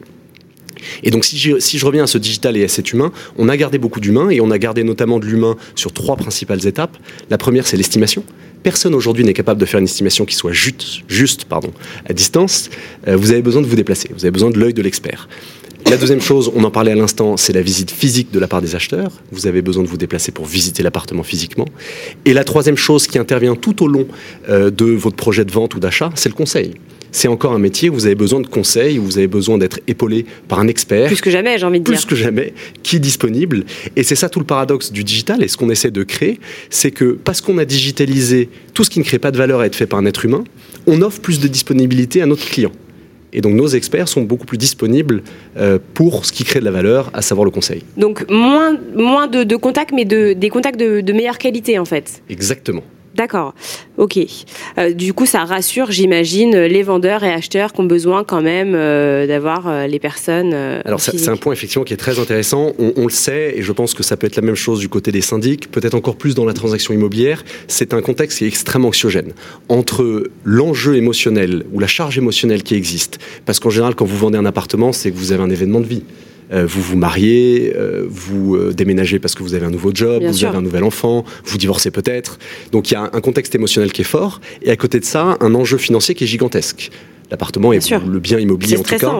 Et 1.03 1.11
donc 1.11 1.25
si 1.25 1.37
je, 1.37 1.85
reviens 1.85 2.03
à 2.03 2.07
ce 2.07 2.17
digital 2.17 2.57
et 2.57 2.63
à 2.63 2.67
cet 2.67 2.93
humain, 2.93 3.11
on 3.37 3.49
a 3.49 3.57
gardé 3.57 3.77
beaucoup 3.77 3.99
d'humains 3.99 4.29
et 4.29 4.41
on 4.41 4.51
a 4.51 4.57
gardé 4.57 4.83
notamment 4.83 5.19
de 5.19 5.25
l'humain 5.25 5.55
sur 5.75 5.91
trois 5.91 6.15
principales 6.15 6.65
étapes. 6.65 6.97
La 7.29 7.37
première, 7.37 7.67
c'est 7.67 7.77
l'estimation. 7.77 8.23
Personne 8.63 8.95
aujourd'hui 8.95 9.23
n'est 9.23 9.33
capable 9.33 9.59
de 9.59 9.65
faire 9.65 9.79
une 9.79 9.85
estimation 9.85 10.25
qui 10.25 10.33
soit 10.35 10.51
juste, 10.51 11.03
à 12.09 12.13
distance. 12.13 12.69
Euh, 13.07 13.15
vous 13.15 13.31
avez 13.31 13.43
besoin 13.43 13.61
de 13.61 13.67
vous 13.67 13.75
déplacer, 13.75 14.09
vous 14.11 14.25
avez 14.25 14.31
besoin 14.31 14.49
de 14.49 14.57
l'œil 14.57 14.73
de 14.73 14.81
l'expert. 14.81 15.27
La 15.87 15.97
deuxième 15.97 16.19
chose, 16.19 16.51
on 16.55 16.63
en 16.63 16.71
parlait 16.71 16.91
à 16.91 16.95
l'instant, 16.95 17.37
c'est 17.37 17.53
la 17.53 17.61
visite 17.61 17.91
physique 17.91 18.31
de 18.31 18.39
la 18.39 18.47
part 18.47 18.59
des 18.59 18.75
acheteurs. 18.75 19.11
Vous 19.31 19.45
avez 19.45 19.61
besoin 19.61 19.83
de 19.83 19.87
vous 19.87 19.97
déplacer 19.97 20.31
pour 20.31 20.45
visiter 20.45 20.81
l'appartement 20.81 21.21
physiquement. 21.21 21.67
Et 22.25 22.33
la 22.33 22.43
troisième 22.43 22.75
chose 22.75 23.05
qui 23.05 23.19
intervient 23.19 23.55
tout 23.55 23.83
au 23.83 23.87
long 23.87 24.07
euh, 24.49 24.71
de 24.71 24.85
votre 24.85 25.15
projet 25.15 25.45
de 25.45 25.51
vente 25.51 25.75
ou 25.75 25.79
d'achat, 25.79 26.09
c'est 26.15 26.29
le 26.29 26.33
conseil 26.33 26.73
c'est 27.15 27.29
encore 27.29 27.53
un 27.53 27.59
métier 27.59 27.89
où 27.89 27.93
vous 27.93 28.07
avez 28.07 28.15
besoin 28.15 28.41
de 28.41 28.47
conseils, 28.47 28.99
où 28.99 29.03
vous 29.03 29.17
avez 29.17 29.27
besoin 29.27 29.57
d'être 29.57 29.79
épaulé 29.87 30.25
par 30.49 30.59
un 30.59 30.67
expert. 30.67 31.07
Plus 31.07 31.21
que 31.21 31.29
jamais, 31.29 31.57
j'ai 31.57 31.65
envie 31.65 31.79
de 31.79 31.85
dire. 31.85 31.93
Plus 31.93 32.05
que 32.05 32.13
jamais, 32.15 32.53
qui 32.83 32.97
est 32.97 32.99
disponible. 32.99 33.63
Et 33.95 34.03
c'est 34.03 34.15
ça 34.15 34.27
tout 34.27 34.39
le 34.39 34.45
paradoxe 34.45 34.91
du 34.91 35.05
digital. 35.05 35.41
Et 35.41 35.47
ce 35.47 35.55
qu'on 35.55 35.69
essaie 35.69 35.91
de 35.91 36.03
créer, 36.03 36.41
c'est 36.69 36.91
que 36.91 37.13
parce 37.13 37.39
qu'on 37.39 37.57
a 37.57 37.63
digitalisé 37.63 38.49
tout 38.73 38.83
ce 38.83 38.89
qui 38.89 38.99
ne 38.99 39.05
crée 39.05 39.17
pas 39.17 39.31
de 39.31 39.37
valeur 39.37 39.61
à 39.61 39.65
être 39.65 39.77
fait 39.77 39.87
par 39.87 39.97
un 39.97 40.05
être 40.05 40.25
humain, 40.25 40.43
on 40.87 41.01
offre 41.01 41.21
plus 41.21 41.39
de 41.39 41.47
disponibilité 41.47 42.21
à 42.21 42.25
notre 42.25 42.45
client. 42.45 42.73
Et 43.31 43.39
donc 43.39 43.53
nos 43.53 43.67
experts 43.67 44.09
sont 44.09 44.23
beaucoup 44.23 44.45
plus 44.45 44.57
disponibles 44.57 45.23
euh, 45.55 45.79
pour 45.93 46.25
ce 46.25 46.33
qui 46.33 46.43
crée 46.43 46.59
de 46.59 46.65
la 46.65 46.71
valeur, 46.71 47.11
à 47.13 47.21
savoir 47.21 47.45
le 47.45 47.51
conseil. 47.51 47.83
Donc 47.95 48.29
moins, 48.29 48.77
moins 48.93 49.27
de, 49.27 49.55
contacts, 49.55 49.93
mais 49.93 50.03
de, 50.03 50.33
des 50.33 50.49
contacts 50.49 50.79
de, 50.79 50.99
de 50.99 51.13
meilleure 51.13 51.37
qualité 51.37 51.79
en 51.79 51.85
fait. 51.85 52.21
Exactement. 52.29 52.83
D'accord, 53.15 53.53
ok. 53.97 54.19
Euh, 54.77 54.91
du 54.91 55.13
coup, 55.13 55.25
ça 55.25 55.45
rassure, 55.45 55.89
j'imagine, 55.89 56.57
les 56.57 56.83
vendeurs 56.83 57.23
et 57.23 57.31
acheteurs 57.31 57.71
qui 57.71 57.79
ont 57.79 57.85
besoin 57.85 58.25
quand 58.25 58.41
même 58.41 58.73
euh, 58.75 59.25
d'avoir 59.25 59.69
euh, 59.69 59.87
les 59.87 59.99
personnes. 59.99 60.53
Alors, 60.53 60.99
c'est 60.99 61.29
un 61.29 61.37
point 61.37 61.53
effectivement 61.53 61.85
qui 61.85 61.93
est 61.93 61.97
très 61.97 62.19
intéressant. 62.19 62.73
On, 62.77 62.91
on, 62.97 63.03
le 63.03 63.09
sait, 63.09 63.53
et 63.55 63.61
je 63.61 63.71
pense 63.71 63.93
que 63.93 64.03
ça 64.03 64.17
peut 64.17 64.27
être 64.27 64.35
la 64.35 64.41
même 64.41 64.55
chose 64.55 64.79
du 64.79 64.89
côté 64.89 65.13
des 65.13 65.21
syndics, 65.21 65.71
peut-être 65.71 65.95
encore 65.95 66.17
plus 66.17 66.35
dans 66.35 66.43
la 66.43 66.53
transaction 66.53 66.93
immobilière. 66.93 67.45
C'est 67.69 67.93
un 67.93 68.01
contexte 68.01 68.39
qui 68.39 68.43
est 68.43 68.49
extrêmement 68.49 68.89
anxiogène 68.89 69.31
entre 69.69 70.29
l'enjeu 70.43 70.97
émotionnel 70.97 71.63
ou 71.71 71.79
la 71.79 71.87
charge 71.87 72.17
émotionnelle 72.17 72.63
qui 72.63 72.75
existe. 72.75 73.19
Parce 73.45 73.61
qu'en 73.61 73.69
général, 73.69 73.95
quand 73.95 74.05
vous 74.05 74.17
vendez 74.17 74.37
un 74.37 74.45
appartement, 74.45 74.91
c'est 74.91 75.09
que 75.09 75.15
vous 75.15 75.31
avez 75.31 75.41
un 75.41 75.49
événement 75.49 75.79
de 75.79 75.87
vie. 75.87 76.03
Euh, 76.51 76.65
vous 76.65 76.81
vous 76.81 76.97
mariez, 76.97 77.73
euh, 77.75 78.05
vous 78.07 78.55
euh, 78.55 78.73
déménagez 78.73 79.19
parce 79.19 79.35
que 79.35 79.43
vous 79.43 79.53
avez 79.53 79.65
un 79.65 79.71
nouveau 79.71 79.91
job, 79.93 80.23
vous 80.23 80.45
avez 80.45 80.57
un 80.57 80.61
nouvel 80.61 80.83
enfant, 80.83 81.25
vous 81.43 81.57
divorcez 81.57 81.91
peut-être. 81.91 82.37
Donc 82.71 82.91
il 82.91 82.93
y 82.93 82.97
a 82.97 83.09
un 83.11 83.21
contexte 83.21 83.55
émotionnel 83.55 83.91
qui 83.91 84.01
est 84.01 84.05
fort, 84.05 84.41
et 84.61 84.71
à 84.71 84.75
côté 84.75 84.99
de 84.99 85.05
ça, 85.05 85.37
un 85.39 85.55
enjeu 85.55 85.77
financier 85.77 86.15
qui 86.15 86.23
est 86.25 86.27
gigantesque. 86.27 86.91
L'appartement 87.31 87.73
est 87.73 87.89
le 87.89 88.19
bien 88.19 88.37
immobilier 88.37 88.77
en 88.77 88.83
tout 88.83 88.95
cas 88.97 89.13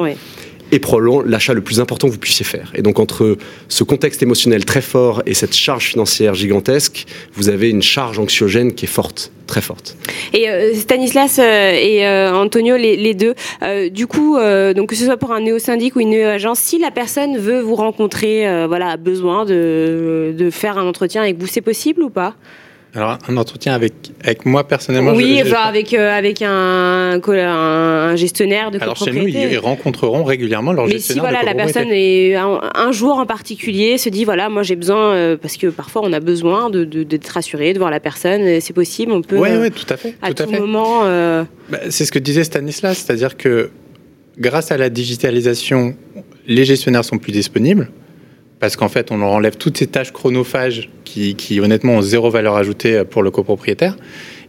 et 0.71 0.79
probablement 0.79 1.21
l'achat 1.21 1.53
le 1.53 1.61
plus 1.61 1.79
important 1.79 2.07
que 2.07 2.13
vous 2.13 2.19
puissiez 2.19 2.45
faire. 2.45 2.71
Et 2.75 2.81
donc 2.81 2.99
entre 2.99 3.37
ce 3.67 3.83
contexte 3.83 4.21
émotionnel 4.23 4.65
très 4.65 4.81
fort 4.81 5.21
et 5.25 5.33
cette 5.33 5.55
charge 5.55 5.85
financière 5.85 6.33
gigantesque, 6.33 7.05
vous 7.33 7.49
avez 7.49 7.69
une 7.69 7.81
charge 7.81 8.19
anxiogène 8.19 8.73
qui 8.73 8.85
est 8.85 8.89
forte, 8.89 9.31
très 9.47 9.61
forte. 9.61 9.95
Et 10.33 10.49
euh, 10.49 10.73
Stanislas 10.73 11.39
euh, 11.39 11.71
et 11.71 12.05
euh, 12.05 12.33
Antonio, 12.33 12.75
les, 12.77 13.13
deux, 13.13 13.35
du 13.91 14.07
coup, 14.07 14.37
donc 14.75 14.89
que 14.89 14.95
ce 14.95 15.05
soit 15.05 15.17
pour 15.17 15.31
un 15.31 15.41
néo-syndic 15.41 15.95
ou 15.95 15.99
une 15.99 16.09
néo-agence, 16.09 16.59
si 16.59 16.79
la 16.79 16.91
personne 16.91 17.37
veut 17.37 17.59
vous 17.59 17.75
rencontrer, 17.75 18.65
voilà, 18.67 18.89
a 18.89 18.97
besoin 18.97 19.45
de, 19.45 20.33
de 20.37 20.49
faire 20.49 20.77
un 20.77 20.87
entretien 20.87 21.21
avec 21.21 21.37
vous, 21.37 21.47
c'est 21.47 21.61
possible 21.61 22.03
ou 22.03 22.09
pas? 22.09 22.35
Alors, 22.95 23.17
un 23.27 23.35
entretien 23.35 23.73
avec, 23.73 23.93
avec 24.23 24.45
moi 24.45 24.65
personnellement 24.65 25.11
Oui, 25.11 25.41
avec, 25.41 25.93
euh, 25.93 26.17
avec 26.17 26.41
un, 26.41 27.19
un, 27.21 28.15
gestionnaire 28.15 28.71
de 28.71 28.81
Alors, 28.81 28.95
chez 28.95 29.11
nous, 29.11 29.27
ils 29.27 29.57
rencontreront 29.57 30.23
régulièrement 30.23 30.71
leur 30.71 30.85
Mais 30.85 30.93
gestionnaire. 30.93 31.23
Mais 31.23 31.29
si 31.29 31.35
voilà, 31.35 31.53
la 31.53 31.61
personne 31.61 31.89
est 31.91 32.35
un, 32.35 32.91
jour 32.93 33.17
en 33.17 33.25
particulier 33.25 33.97
se 33.97 34.07
dit 34.07 34.23
voilà, 34.23 34.47
moi 34.47 34.63
j'ai 34.63 34.77
besoin, 34.77 35.13
euh, 35.13 35.35
parce 35.35 35.57
que 35.57 35.67
parfois 35.67 36.03
on 36.05 36.13
a 36.13 36.21
besoin 36.21 36.69
d'être 36.69 36.89
de, 36.89 37.03
d'être 37.03 37.27
rassuré, 37.27 37.73
de 37.73 37.79
voir 37.79 37.91
la 37.91 37.99
personne, 37.99 38.61
c'est 38.61 38.73
possible, 38.73 39.11
on 39.11 39.21
peut. 39.21 39.37
Oui, 39.37 39.49
oui, 39.59 39.71
tout 39.71 39.91
à 39.93 39.97
fait. 39.97 40.15
À 40.21 40.31
tout, 40.31 40.43
à 40.43 40.47
fait. 40.47 40.57
moment. 40.57 41.01
Euh, 41.03 41.43
bah, 41.69 41.79
c'est 41.89 42.05
ce 42.05 42.13
que 42.13 42.19
disait 42.19 42.45
Stanislas, 42.45 42.99
c'est-à-dire 42.99 43.35
que 43.35 43.71
grâce 44.39 44.71
à 44.71 44.77
la 44.77 44.89
digitalisation, 44.89 45.95
les 46.47 46.63
gestionnaires 46.63 47.03
sont 47.03 47.17
plus 47.17 47.33
disponibles 47.33 47.89
parce 48.59 48.75
qu'en 48.75 48.89
fait, 48.89 49.11
on 49.11 49.17
leur 49.17 49.29
enlève 49.29 49.57
toutes 49.57 49.77
ces 49.77 49.87
tâches 49.87 50.11
chronophages 50.11 50.89
qui, 51.03 51.59
honnêtement, 51.59 51.93
ont 51.93 52.01
zéro 52.01 52.29
valeur 52.29 52.55
ajoutée 52.55 53.03
pour 53.09 53.23
le 53.23 53.31
copropriétaire. 53.31 53.95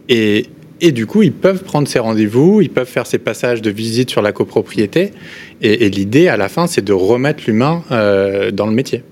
Et 0.09 0.47
et 0.79 0.91
du 0.91 1.05
coup, 1.07 1.23
ils 1.23 1.33
peuvent 1.33 1.63
prendre 1.63 1.87
ces 1.87 1.99
rendez-vous, 1.99 2.61
ils 2.61 2.69
peuvent 2.69 2.87
faire 2.87 3.07
ces 3.07 3.17
passages 3.17 3.61
de 3.61 3.69
visite 3.69 4.09
sur 4.09 4.21
la 4.21 4.31
copropriété. 4.31 5.11
Et, 5.61 5.89
l'idée, 5.89 6.27
à 6.27 6.37
la 6.37 6.49
fin, 6.49 6.67
c'est 6.67 6.83
de 6.83 6.93
remettre 6.93 7.43
l'humain 7.47 7.83
euh, 7.91 8.51
dans 8.51 8.67
le 8.67 8.73
métier. 8.73 9.03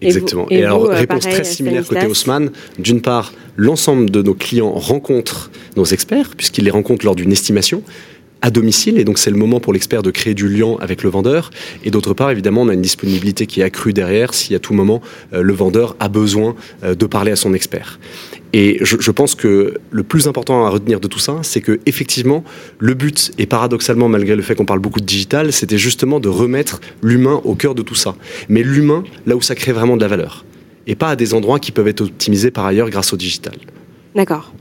Exactement. 0.00 0.46
Et, 0.50 0.64
alors, 0.64 0.88
réponse 0.88 1.22
très 1.22 1.44
similaire 1.44 1.86
côté 1.86 2.06
Haussmann. 2.06 2.50
D'une 2.78 3.00
part, 3.00 3.32
l'ensemble 3.56 4.10
de 4.10 4.20
nos 4.20 4.34
clients 4.34 4.72
rencontrent 4.72 5.50
nos 5.76 5.84
experts, 5.84 6.32
puisqu'ils 6.36 6.64
les 6.64 6.70
rencontrent 6.70 7.04
lors 7.04 7.14
d'une 7.14 7.30
estimation 7.30 7.82
à 8.42 8.50
domicile, 8.50 8.98
et 8.98 9.04
donc 9.04 9.18
c'est 9.18 9.30
le 9.30 9.36
moment 9.36 9.60
pour 9.60 9.72
l'expert 9.72 10.02
de 10.02 10.10
créer 10.10 10.34
du 10.34 10.48
lien 10.48 10.76
avec 10.80 11.02
le 11.02 11.10
vendeur. 11.10 11.50
Et 11.84 11.90
d'autre 11.90 12.12
part, 12.12 12.30
évidemment, 12.30 12.62
on 12.62 12.68
a 12.68 12.74
une 12.74 12.82
disponibilité 12.82 13.46
qui 13.46 13.60
est 13.60 13.64
accrue 13.64 13.92
derrière 13.92 14.34
si 14.34 14.54
à 14.54 14.58
tout 14.58 14.74
moment 14.74 15.00
euh, 15.32 15.42
le 15.42 15.52
vendeur 15.52 15.96
a 16.00 16.08
besoin 16.08 16.54
euh, 16.82 16.94
de 16.94 17.06
parler 17.06 17.32
à 17.32 17.36
son 17.36 17.54
expert. 17.54 17.98
Et 18.52 18.78
je, 18.82 19.10
pense 19.10 19.34
que 19.34 19.78
le 19.90 20.02
plus 20.02 20.28
important 20.28 20.66
à 20.66 20.68
retenir 20.68 21.00
de 21.00 21.08
tout 21.08 21.18
ça, 21.18 21.38
c'est 21.42 21.62
que 21.62 21.80
effectivement, 21.86 22.44
le 22.78 22.92
but, 22.92 23.32
et 23.38 23.46
paradoxalement, 23.46 24.10
malgré 24.10 24.36
le 24.36 24.42
fait 24.42 24.54
qu'on 24.54 24.66
parle 24.66 24.80
beaucoup 24.80 25.00
de 25.00 25.06
digital, 25.06 25.52
c'était 25.54 25.78
justement 25.78 26.20
de 26.20 26.28
remettre 26.28 26.80
l'humain 27.02 27.40
au 27.44 27.54
cœur 27.54 27.74
de 27.74 27.80
tout 27.80 27.94
ça. 27.94 28.14
Mais 28.50 28.62
l'humain, 28.62 29.04
là 29.24 29.36
où 29.36 29.40
ça 29.40 29.54
crée 29.54 29.72
vraiment 29.72 29.96
de 29.96 30.02
la 30.02 30.08
valeur. 30.08 30.44
Et 30.86 30.96
pas 30.96 31.08
à 31.10 31.16
des 31.16 31.32
endroits 31.32 31.60
qui 31.60 31.72
peuvent 31.72 31.88
être 31.88 32.02
optimisés 32.02 32.50
par 32.50 32.66
ailleurs 32.66 32.90
grâce 32.90 33.14
au 33.14 33.16
digital. 33.16 33.54
D'accord. 34.14 34.52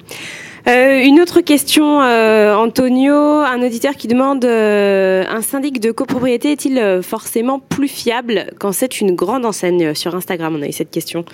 Euh, 0.67 1.03
une 1.03 1.19
autre 1.19 1.41
question, 1.41 2.01
euh, 2.01 2.53
Antonio, 2.53 3.15
un 3.15 3.61
auditeur 3.63 3.95
qui 3.95 4.07
demande 4.07 4.45
euh, 4.45 5.23
un 5.27 5.41
syndic 5.41 5.79
de 5.79 5.91
copropriété 5.91 6.51
est-il 6.51 6.99
forcément 7.01 7.59
plus 7.59 7.87
fiable 7.87 8.47
quand 8.59 8.71
c'est 8.71 9.01
une 9.01 9.15
grande 9.15 9.45
enseigne? 9.45 9.95
Sur 9.95 10.15
Instagram, 10.15 10.55
on 10.57 10.61
a 10.61 10.67
eu 10.67 10.71
cette 10.71 10.91
question. 10.91 11.25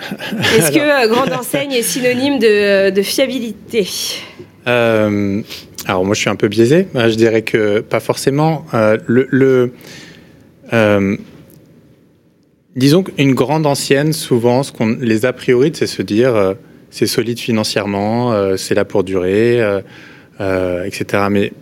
Est-ce 0.56 0.72
que 0.72 1.08
grande 1.08 1.32
enseigne 1.32 1.72
est 1.72 1.82
synonyme 1.82 2.38
de, 2.38 3.02
fiabilité? 3.02 3.88
Alors 4.66 6.04
moi, 6.04 6.14
je 6.14 6.20
suis 6.20 6.30
un 6.30 6.36
peu 6.36 6.48
biaisé. 6.48 6.88
Je 6.94 7.14
dirais 7.14 7.42
que 7.42 7.80
pas 7.80 8.00
forcément. 8.00 8.64
le, 8.72 9.72
disons 12.76 13.02
qu'une 13.02 13.34
grande 13.34 13.66
ancienne, 13.66 14.12
souvent, 14.12 14.62
ce 14.62 14.72
qu'on 14.72 14.96
les 15.00 15.26
a 15.26 15.32
priori, 15.32 15.72
c'est 15.74 15.86
se 15.86 16.02
dire 16.02 16.56
c'est 16.90 17.06
solide 17.06 17.38
financièrement, 17.38 18.32
euh, 18.32 18.56
c'est 18.56 18.74
là 18.74 18.84
pour 18.84 19.04
durer, 19.04 19.60
euh, 19.60 19.80
euh, 20.40 20.84
etc. 20.84 21.24
Mais 21.30 21.52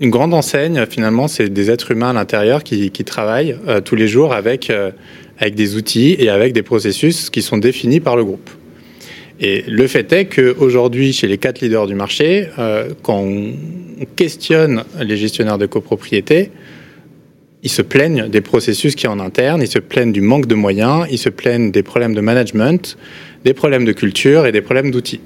une 0.00 0.10
grande 0.10 0.34
enseigne, 0.34 0.86
finalement, 0.88 1.28
c'est 1.28 1.48
des 1.48 1.70
êtres 1.70 1.90
humains 1.90 2.10
à 2.10 2.12
l'intérieur 2.12 2.62
qui, 2.62 2.90
travaillent 2.90 3.56
tous 3.84 3.96
les 3.96 4.06
jours 4.06 4.32
avec, 4.32 4.70
avec 5.40 5.56
des 5.56 5.74
outils 5.74 6.14
et 6.20 6.28
avec 6.28 6.52
des 6.52 6.62
processus 6.62 7.30
qui 7.30 7.42
sont 7.42 7.58
définis 7.58 7.98
par 7.98 8.14
le 8.14 8.24
groupe. 8.24 8.48
Et 9.40 9.64
le 9.66 9.88
fait 9.88 10.12
est 10.12 10.26
qu'aujourd'hui, 10.26 11.12
chez 11.12 11.26
les 11.26 11.36
quatre 11.36 11.60
leaders 11.60 11.88
du 11.88 11.96
marché, 11.96 12.46
quand 13.02 13.18
on 13.18 13.54
questionne 14.14 14.84
les 15.00 15.16
gestionnaires 15.16 15.58
de 15.58 15.66
copropriété, 15.66 16.52
ils 17.62 17.70
se 17.70 17.82
plaignent 17.82 18.28
des 18.28 18.40
processus 18.40 18.94
qui 18.94 19.06
en 19.06 19.18
interne, 19.18 19.62
ils 19.62 19.68
se 19.68 19.78
plaignent 19.78 20.12
du 20.12 20.20
manque 20.20 20.46
de 20.46 20.54
moyens, 20.54 21.06
ils 21.10 21.18
se 21.18 21.28
plaignent 21.28 21.70
des 21.70 21.82
problèmes 21.82 22.14
de 22.14 22.20
management, 22.20 22.96
des 23.44 23.54
problèmes 23.54 23.84
de 23.84 23.92
culture 23.92 24.46
et 24.46 24.52
des 24.52 24.60
problèmes 24.60 24.90
d'outils. 24.90 25.20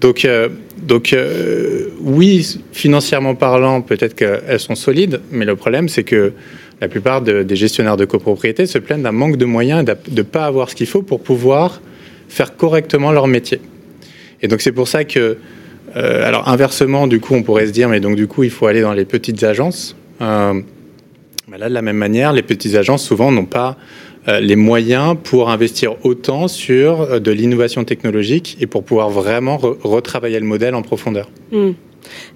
Donc, 0.00 0.24
euh, 0.24 0.48
donc 0.82 1.12
euh, 1.12 1.88
oui, 2.00 2.58
financièrement 2.72 3.34
parlant, 3.34 3.82
peut-être 3.82 4.14
qu'elles 4.14 4.60
sont 4.60 4.74
solides, 4.74 5.20
mais 5.30 5.44
le 5.44 5.54
problème, 5.54 5.88
c'est 5.88 6.02
que 6.02 6.32
la 6.80 6.88
plupart 6.88 7.22
des 7.22 7.54
gestionnaires 7.54 7.96
de 7.96 8.04
copropriété 8.04 8.66
se 8.66 8.78
plaignent 8.78 9.02
d'un 9.02 9.12
manque 9.12 9.36
de 9.36 9.44
moyens 9.44 9.82
et 9.82 9.84
de 9.84 9.96
ne 10.16 10.22
pas 10.22 10.46
avoir 10.46 10.68
ce 10.68 10.74
qu'il 10.74 10.88
faut 10.88 11.02
pour 11.02 11.22
pouvoir 11.22 11.80
faire 12.28 12.56
correctement 12.56 13.12
leur 13.12 13.28
métier. 13.28 13.60
Et 14.42 14.48
donc, 14.48 14.60
c'est 14.60 14.72
pour 14.72 14.88
ça 14.88 15.04
que, 15.04 15.36
euh, 15.94 16.26
alors 16.26 16.48
inversement, 16.48 17.06
du 17.06 17.20
coup, 17.20 17.34
on 17.34 17.44
pourrait 17.44 17.68
se 17.68 17.72
dire, 17.72 17.88
mais 17.88 18.00
donc, 18.00 18.16
du 18.16 18.26
coup, 18.26 18.42
il 18.42 18.50
faut 18.50 18.66
aller 18.66 18.80
dans 18.80 18.94
les 18.94 19.04
petites 19.04 19.44
agences. 19.44 19.94
Là, 21.58 21.68
de 21.68 21.74
la 21.74 21.82
même 21.82 21.96
manière, 21.96 22.32
les 22.32 22.42
petites 22.42 22.74
agences, 22.74 23.04
souvent, 23.04 23.30
n'ont 23.30 23.46
pas 23.46 23.76
euh, 24.28 24.38
les 24.38 24.56
moyens 24.56 25.16
pour 25.22 25.50
investir 25.50 25.96
autant 26.04 26.46
sur 26.46 27.00
euh, 27.00 27.18
de 27.18 27.32
l'innovation 27.32 27.82
technologique 27.82 28.56
et 28.60 28.66
pour 28.66 28.84
pouvoir 28.84 29.10
vraiment 29.10 29.56
retravailler 29.56 30.38
le 30.38 30.46
modèle 30.46 30.76
en 30.76 30.82
profondeur. 30.82 31.28
Hmm. 31.50 31.72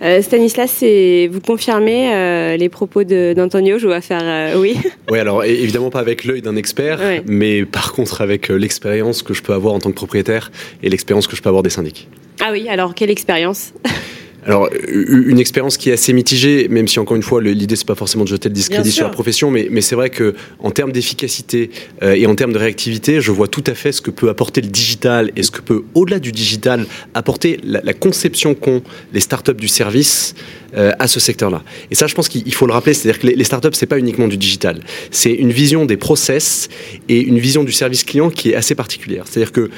Euh, 0.03 0.23
Stanislas, 0.23 0.83
vous 1.31 1.41
confirmez 1.41 2.57
les 2.57 2.69
propos 2.69 3.03
d'Antonio 3.03 3.79
Je 3.79 3.89
vais 3.89 4.01
faire 4.01 4.57
oui. 4.57 4.77
Oui, 5.11 5.19
alors 5.19 5.45
évidemment 5.45 5.91
pas 5.91 5.99
avec 5.99 6.25
l'œil 6.25 6.41
d'un 6.41 6.55
expert, 6.55 7.01
mais 7.27 7.65
par 7.65 7.93
contre 7.93 8.21
avec 8.21 8.49
l'expérience 8.49 9.23
que 9.23 9.35
je 9.35 9.43
peux 9.43 9.53
avoir 9.53 9.75
en 9.75 9.81
tant 9.81 9.91
que 9.91 9.97
propriétaire 9.97 10.53
et 10.85 10.89
l'expérience 10.89 11.27
que 11.27 11.35
je 11.35 11.43
peux 11.43 11.49
avoir 11.49 11.65
des 11.65 11.71
syndics. 11.71 12.09
Ah 12.41 12.51
oui, 12.53 12.69
alors 12.69 12.95
quelle 12.95 13.11
expérience? 13.11 13.73
alors, 14.47 14.71
une 14.89 15.41
expérience 15.41 15.77
qui 15.77 15.91
est 15.91 15.95
assez 15.95 16.13
mitigée, 16.13 16.69
même 16.69 16.87
si 16.87 17.01
encore 17.01 17.17
une 17.17 17.23
fois, 17.25 17.43
l'idée 17.43 17.75
c'est 17.75 17.87
pas 17.87 17.97
forcément 17.97 18.23
de 18.23 18.29
jeter 18.29 18.49
le 18.49 18.55
discrédit 18.55 18.93
sur 18.93 19.05
la 19.05 19.11
profession, 19.11 19.51
mais, 19.51 19.67
mais 19.73 19.81
c'est 19.81 19.97
vrai 19.97 20.09
que 20.09 20.35
en 20.61 20.71
termes 20.71 20.93
d'efficacité 20.93 21.71
euh, 22.05 22.15
et 22.15 22.27
en 22.27 22.37
termes 22.37 22.53
de 22.53 22.59
réactivité, 22.59 23.21
je 23.21 23.33
vois 23.33 23.49
tout 23.49 23.65
à 23.67 23.75
fait 23.75 23.91
ce 23.91 24.01
que 24.01 24.13
peut 24.13 24.29
apporter 24.29 24.61
le 24.61 24.69
digital 24.69 25.33
et 25.35 25.43
ce 25.43 25.51
que 25.51 25.61
peut, 25.61 25.83
au-delà 25.95 26.21
du 26.21 26.31
digital, 26.31 26.87
apporter 27.15 27.59
la, 27.65 27.93
conception 27.93 28.55
qu'ont 28.55 28.83
les 29.13 29.21
startups 29.21 29.55
du 29.55 29.69
service 29.69 30.35
euh, 30.77 30.93
à 30.99 31.09
ce 31.09 31.19
secteur-là. 31.19 31.65
Et 31.91 31.97
ça, 31.97 32.07
je 32.07 32.15
pense 32.15 32.29
qu'il 32.29 32.55
faut 32.55 32.67
le 32.67 32.73
rappeler, 32.73 32.95
c'est-à-dire 32.95 33.21
que 33.21 33.27
les, 33.27 33.35
les 33.35 33.45
startups, 33.45 33.71
c'est 33.73 33.87
pas 33.87 33.99
uniquement 33.99 34.29
du 34.29 34.37
digital, 34.37 34.81
c'est 35.11 35.33
une 35.33 35.51
vision 35.51 35.87
des 35.87 35.97
process 35.97 36.69
et 37.09 37.21
une 37.21 37.41
vision 37.41 37.65
du 37.65 37.73
service 37.73 38.05
client 38.05 38.31
qui 38.31 38.51
est 38.51 38.55
assez 38.55 38.77
particulière. 38.77 39.25
C'est-à-dire 39.29 39.51
que 39.51 39.71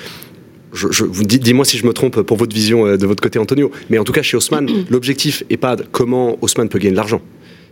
je, 0.79 1.05
vous 1.05 1.25
dis, 1.25 1.39
dis-moi 1.39 1.65
si 1.65 1.79
je 1.79 1.87
me 1.87 1.93
trompe 1.93 2.23
pour 2.23 2.37
votre 2.37 2.55
vision 2.55 2.87
euh, 2.87 2.97
de 2.97 3.07
votre 3.07 3.23
côté, 3.23 3.39
Antonio. 3.39 3.71
Mais 3.91 3.99
en 3.99 4.05
tout 4.05 4.13
cas, 4.13 4.23
chez 4.23 4.37
Haussmann, 4.37 4.69
l'objectif 4.91 5.43
n'est 5.51 5.57
pas 5.57 5.77
comment 5.93 6.39
Haussmann 6.41 6.69
peut 6.69 6.79
gagner 6.79 6.93
de 6.93 6.97
l'argent. 6.97 7.21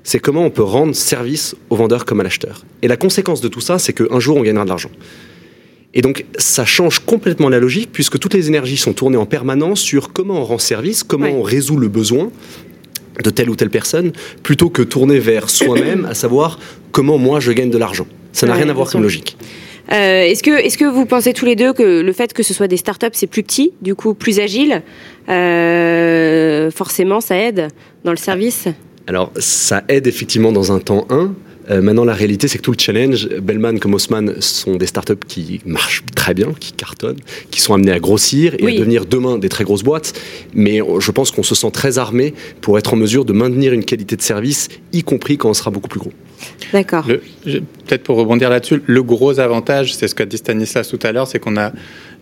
C'est 0.03 0.19
comment 0.19 0.45
on 0.45 0.51
peut 0.51 0.63
rendre 0.63 0.95
service 0.95 1.57
au 1.71 1.77
vendeur 1.77 2.05
comme 2.05 2.21
à 2.21 2.23
l'acheteur. 2.23 2.65
Et 2.83 2.89
la 2.89 2.97
conséquence 2.97 3.41
de 3.41 3.49
tout 3.49 3.61
ça, 3.61 3.79
c'est 3.79 3.93
qu'un 3.93 4.21
jour, 4.21 4.37
on 4.37 4.43
gagnera 4.43 4.65
de 4.65 4.69
l'argent. 4.69 4.91
Et 5.95 6.03
donc, 6.03 6.27
ça 6.37 6.65
change 6.65 7.01
complètement 7.01 7.49
la 7.49 7.59
logique, 7.59 7.91
puisque 7.93 8.19
toutes 8.19 8.35
les 8.35 8.49
énergies 8.49 8.77
sont 8.77 8.93
tournées 8.93 9.17
en 9.17 9.27
permanence 9.27 9.81
sur 9.81 10.13
comment 10.13 10.41
on 10.41 10.45
rend 10.45 10.59
service, 10.59 11.03
comment 11.03 11.29
on 11.29 11.43
résout 11.43 11.79
le 11.79 11.89
besoin 11.89 12.31
de 13.25 13.31
telle 13.31 13.49
ou 13.49 13.57
telle 13.57 13.71
personne, 13.71 14.13
plutôt 14.43 14.69
que 14.69 14.83
tourner 14.83 15.19
vers 15.19 15.49
soi-même, 15.49 16.05
à 16.05 16.15
savoir 16.15 16.59
comment 16.93 17.19
moi 17.19 17.41
je 17.41 17.51
gagne 17.53 17.71
de 17.71 17.79
l'argent. 17.79 18.07
Ça 18.33 18.47
n'a 18.47 18.55
rien 18.55 18.69
à 18.69 18.75
voir 18.75 18.91
comme 18.91 19.03
logique. 19.03 19.39
Euh, 19.93 20.23
est-ce 20.23 20.43
que, 20.43 20.85
vous 20.85 21.07
pensez 21.07 21.33
tous 21.33 21.45
les 21.45 21.57
deux 21.57 21.73
que 21.73 22.01
le 22.01 22.13
fait 22.13 22.33
que 22.33 22.43
ce 22.43 22.53
soit 22.53 22.69
des 22.69 22.77
startups, 22.77 23.07
c'est 23.13 23.27
plus 23.27 23.43
petit, 23.43 23.73
du 23.83 23.95
coup 23.95 24.15
plus 24.15 24.41
agile, 24.41 24.83
euh, 25.29 26.71
forcément 26.71 27.21
ça 27.21 27.37
aide 27.37 27.69
dans 28.05 28.11
le 28.11 28.17
service? 28.17 28.67
Alors 29.07 29.31
ça 29.39 29.85
aide 29.89 30.07
effectivement 30.07 30.51
dans 30.51 30.73
un 30.73 30.81
temps 30.81 31.07
1, 31.11 31.33
euh, 31.71 31.83
maintenant, 31.83 32.05
la 32.05 32.15
réalité, 32.15 32.49
c'est 32.49 32.59
que 32.59 32.63
tout 32.63 32.73
le 32.73 32.79
challenge, 32.79 33.29
Bellman 33.43 33.79
comme 33.79 33.95
Haussmann 33.95 34.41
sont 34.41 34.77
des 34.77 34.87
startups 34.87 35.15
qui 35.27 35.61
marchent 35.67 36.05
très 36.15 36.35
bien, 36.35 36.53
qui 36.59 36.73
cartonnent, 36.73 37.19
qui 37.51 37.61
sont 37.61 37.75
amenées 37.75 37.93
à 37.93 37.99
grossir 37.99 38.55
et 38.59 38.67
à 38.67 38.79
devenir 38.79 39.07
demain 39.07 39.39
des 39.39 39.49
très 39.49 39.65
grosses 39.65 39.83
boîtes. 39.83 40.13
Mais 40.55 40.81
je 40.99 41.11
pense 41.11 41.31
qu'on 41.31 41.43
se 41.43 41.55
sent 41.55 41.71
très 41.73 41.99
armé 41.99 42.35
pour 42.61 42.79
être 42.79 42.95
en 42.95 42.97
mesure 42.97 43.25
de 43.25 43.33
maintenir 43.33 43.73
une 43.73 43.85
qualité 43.85 44.17
de 44.17 44.23
service, 44.23 44.69
y 44.93 45.03
compris 45.03 45.39
quand 45.39 45.51
on 45.51 45.55
sera 45.55 45.71
beaucoup 45.71 45.89
plus 45.89 46.01
gros. 46.01 46.13
D'accord. 46.73 47.07
Peut-être 47.45 48.03
pour 48.03 48.17
rebondir 48.17 48.51
là-dessus, 48.51 48.83
le 48.85 49.03
gros 49.03 49.41
avantage, 49.41 49.95
c'est 49.95 50.09
ce 50.09 50.15
qu'a 50.15 50.27
dit 50.27 50.37
Stanislas 50.37 50.89
tout 50.89 50.99
à 51.03 51.13
l'heure, 51.13 51.27
c'est 51.27 51.39
qu'on 51.39 51.57
a 51.57 51.73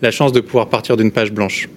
la 0.03 0.11
chance 0.11 0.33
de 0.33 0.41
pouvoir 0.41 0.69
partir 0.69 0.97
d'une 0.97 1.11
page 1.11 1.33
blanche. 1.33 1.69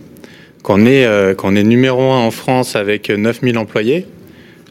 Quand 0.63 0.79
on, 0.79 0.85
est, 0.85 1.05
euh, 1.05 1.33
quand 1.33 1.51
on 1.51 1.55
est 1.55 1.63
numéro 1.63 2.01
un 2.01 2.19
en 2.19 2.31
France 2.31 2.75
avec 2.75 3.09
9000 3.09 3.57
employés, 3.57 4.05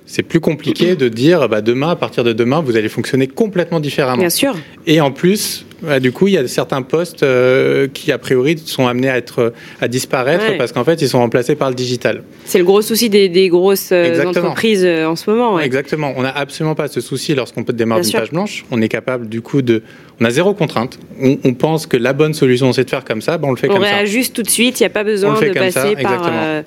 c'est 0.07 0.23
plus 0.23 0.41
compliqué 0.41 0.95
de 0.95 1.09
dire 1.09 1.49
bah, 1.49 1.61
demain, 1.61 1.91
à 1.91 1.97
partir 1.97 2.25
de 2.25 2.33
demain, 2.33 2.61
vous 2.61 2.77
allez 2.77 2.89
fonctionner 2.89 3.27
complètement 3.27 3.81
différemment. 3.81 4.19
Bien 4.19 4.31
sûr. 4.31 4.57
Et 4.87 5.01
en 5.01 5.11
plus, 5.11 5.67
bah, 5.83 6.01
du 6.01 6.13
coup, 6.13 6.29
il 6.29 6.35
y 6.35 6.39
a 6.39 6.47
certains 6.49 6.83
postes 6.83 7.23
euh, 7.23 7.89
qui, 7.93 8.13
a 8.13 8.19
priori, 8.19 8.57
sont 8.65 8.87
amenés 8.87 9.11
à, 9.11 9.19
être, 9.19 9.53
à 9.81 9.89
disparaître 9.89 10.57
parce 10.57 10.73
qu'en 10.73 10.85
fait, 10.85 11.03
ils 11.03 11.09
sont 11.09 11.19
remplacés 11.19 11.55
par 11.55 11.69
le 11.69 11.75
digital. 11.75 12.23
C'est 12.45 12.59
le 12.59 12.65
gros 12.65 12.83
souci 12.83 13.11
des, 13.11 13.49
grosses 13.49 13.91
euh, 13.93 14.25
entreprises 14.25 14.85
euh, 14.85 15.07
en 15.07 15.17
ce 15.17 15.29
moment. 15.29 15.59
Exactement. 15.61 16.15
On 16.17 16.23
n'a 16.23 16.31
absolument 16.37 16.75
pas 16.75 16.89
ce 16.89 17.01
souci 17.01 17.35
lorsqu'on 17.35 17.65
peut 17.65 17.73
démarrer 17.73 18.03
une 18.03 18.13
page 18.13 18.31
blanche. 18.31 18.65
On 18.71 18.81
est 18.81 18.89
capable, 18.89 19.29
du 19.29 19.43
coup, 19.43 19.61
de. 19.61 19.83
On 20.21 20.25
a 20.25 20.31
zéro 20.31 20.55
contrainte. 20.55 20.99
On, 21.21 21.55
pense 21.55 21.87
que 21.87 21.97
la 21.97 22.13
bonne 22.13 22.33
solution, 22.33 22.73
c'est 22.73 22.85
de 22.85 22.91
faire 22.91 23.05
comme 23.05 23.21
ça. 23.21 23.37
Ben, 23.37 23.49
on 23.49 23.51
le 23.51 23.57
fait 23.57 23.69
comme 23.69 23.83
ça. 23.83 23.89
On 23.89 23.97
réajuste 23.97 24.35
tout 24.35 24.43
de 24.43 24.49
suite. 24.49 24.81
Il 24.81 24.85
n'y 24.85 24.87
a 24.87 24.91
pas 24.91 25.05
besoin 25.05 25.39
de 25.39 25.53
passer 25.53 25.95
par 25.97 26.63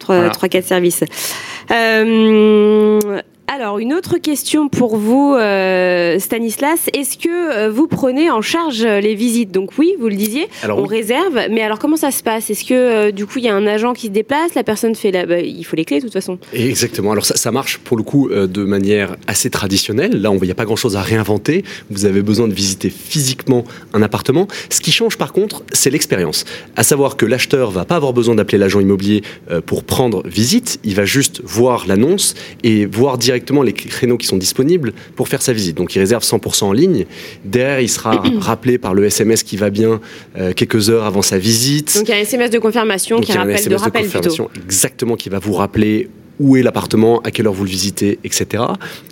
3-4 0.00 0.62
services. 0.62 1.04
Euh, 1.70 3.20
Alors, 3.46 3.78
une 3.78 3.92
autre 3.92 4.16
question 4.16 4.70
pour 4.70 4.96
vous, 4.96 5.34
euh, 5.34 6.18
Stanislas. 6.18 6.88
Est-ce 6.94 7.18
que 7.18 7.28
euh, 7.28 7.70
vous 7.70 7.86
prenez 7.86 8.30
en 8.30 8.40
charge 8.40 8.82
les 8.84 9.14
visites? 9.14 9.52
Donc 9.52 9.72
oui, 9.78 9.94
vous 10.00 10.08
le 10.08 10.16
disiez, 10.16 10.48
Alors, 10.62 10.78
on 10.78 10.84
oui. 10.84 10.88
réserve. 10.96 11.38
Mais 11.50 11.60
alors, 11.60 11.78
comment 11.78 11.98
ça 11.98 12.10
se 12.10 12.22
passe? 12.22 12.48
Est-ce 12.48 12.64
que 12.64 12.74
euh, 12.74 13.10
du 13.12 13.26
coup, 13.26 13.38
il 13.38 13.44
y 13.44 13.48
a 13.48 13.54
un 13.54 13.66
agent 13.66 13.92
qui 13.92 14.06
se 14.06 14.12
déplace? 14.12 14.54
La 14.54 14.64
personne 14.64 14.94
fait 14.94 15.10
la... 15.12 15.26
bah, 15.26 15.40
il 15.40 15.62
faut 15.64 15.76
les 15.76 15.84
clés, 15.84 15.98
de 15.98 16.04
toute 16.04 16.12
façon. 16.14 16.38
Exactement. 16.54 17.12
Alors 17.12 17.26
ça, 17.26 17.36
ça 17.36 17.52
marche 17.52 17.78
pour 17.78 17.98
le 17.98 18.02
coup 18.02 18.30
euh, 18.30 18.46
de 18.46 18.64
manière 18.64 19.14
assez 19.26 19.50
traditionnelle. 19.50 20.22
Là, 20.22 20.30
il 20.34 20.40
n'y 20.42 20.50
a 20.50 20.54
pas 20.54 20.64
grand-chose 20.64 20.96
à 20.96 21.02
réinventer. 21.02 21.64
Vous 21.90 22.06
avez 22.06 22.22
besoin 22.22 22.48
de 22.48 22.54
visiter 22.54 22.88
physiquement 22.88 23.64
un 23.92 24.00
appartement. 24.00 24.48
Ce 24.70 24.80
qui 24.80 24.90
change 24.90 25.18
par 25.18 25.34
contre, 25.34 25.62
c'est 25.70 25.90
l'expérience. 25.90 26.46
À 26.76 26.82
savoir 26.82 27.18
que 27.18 27.26
l'acheteur 27.26 27.70
va 27.70 27.84
pas 27.84 27.96
avoir 27.96 28.14
besoin 28.14 28.34
d'appeler 28.34 28.56
l'agent 28.58 28.80
immobilier 28.80 29.22
euh, 29.50 29.60
pour 29.60 29.84
prendre 29.84 30.26
visite. 30.26 30.80
Il 30.82 30.94
va 30.94 31.04
juste 31.04 31.42
voir 31.44 31.84
l'annonce 31.86 32.34
et 32.62 32.86
voir 32.86 33.18
directement 33.18 33.33
les 33.62 33.72
créneaux 33.72 34.16
qui 34.16 34.26
sont 34.26 34.36
disponibles 34.36 34.92
pour 35.16 35.28
faire 35.28 35.42
sa 35.42 35.52
visite. 35.52 35.76
Donc 35.76 35.94
il 35.94 35.98
réserve 35.98 36.22
100% 36.22 36.64
en 36.64 36.72
ligne. 36.72 37.06
Derrière, 37.44 37.80
il 37.80 37.88
sera 37.88 38.22
rappelé 38.38 38.78
par 38.78 38.94
le 38.94 39.04
SMS 39.04 39.42
qui 39.42 39.56
va 39.56 39.70
bien 39.70 40.00
euh, 40.36 40.52
quelques 40.52 40.90
heures 40.90 41.04
avant 41.04 41.22
sa 41.22 41.38
visite. 41.38 41.96
Donc 41.96 42.08
il 42.08 42.10
y 42.10 42.14
a 42.14 42.18
un 42.18 42.20
SMS 42.20 42.50
de 42.50 42.58
confirmation 42.58 43.16
Donc, 43.16 43.26
qui 43.26 43.32
rappelle, 43.32 43.68
de 43.68 43.74
rappel 43.74 44.04
confirmation 44.04 44.50
exactement 44.64 45.16
qui 45.16 45.28
va 45.28 45.38
vous 45.38 45.52
rappeler 45.52 46.08
où 46.40 46.56
est 46.56 46.62
l'appartement, 46.62 47.20
à 47.20 47.30
quelle 47.30 47.46
heure 47.46 47.52
vous 47.52 47.64
le 47.64 47.70
visitez, 47.70 48.18
etc. 48.24 48.64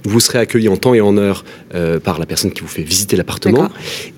Vous 0.04 0.20
serez 0.20 0.38
accueilli 0.38 0.68
en 0.68 0.76
temps 0.76 0.94
et 0.94 1.00
en 1.00 1.16
heure 1.16 1.44
euh, 1.74 2.00
par 2.00 2.18
la 2.18 2.26
personne 2.26 2.52
qui 2.52 2.62
vous 2.62 2.68
fait 2.68 2.82
visiter 2.82 3.16
l'appartement. 3.16 3.68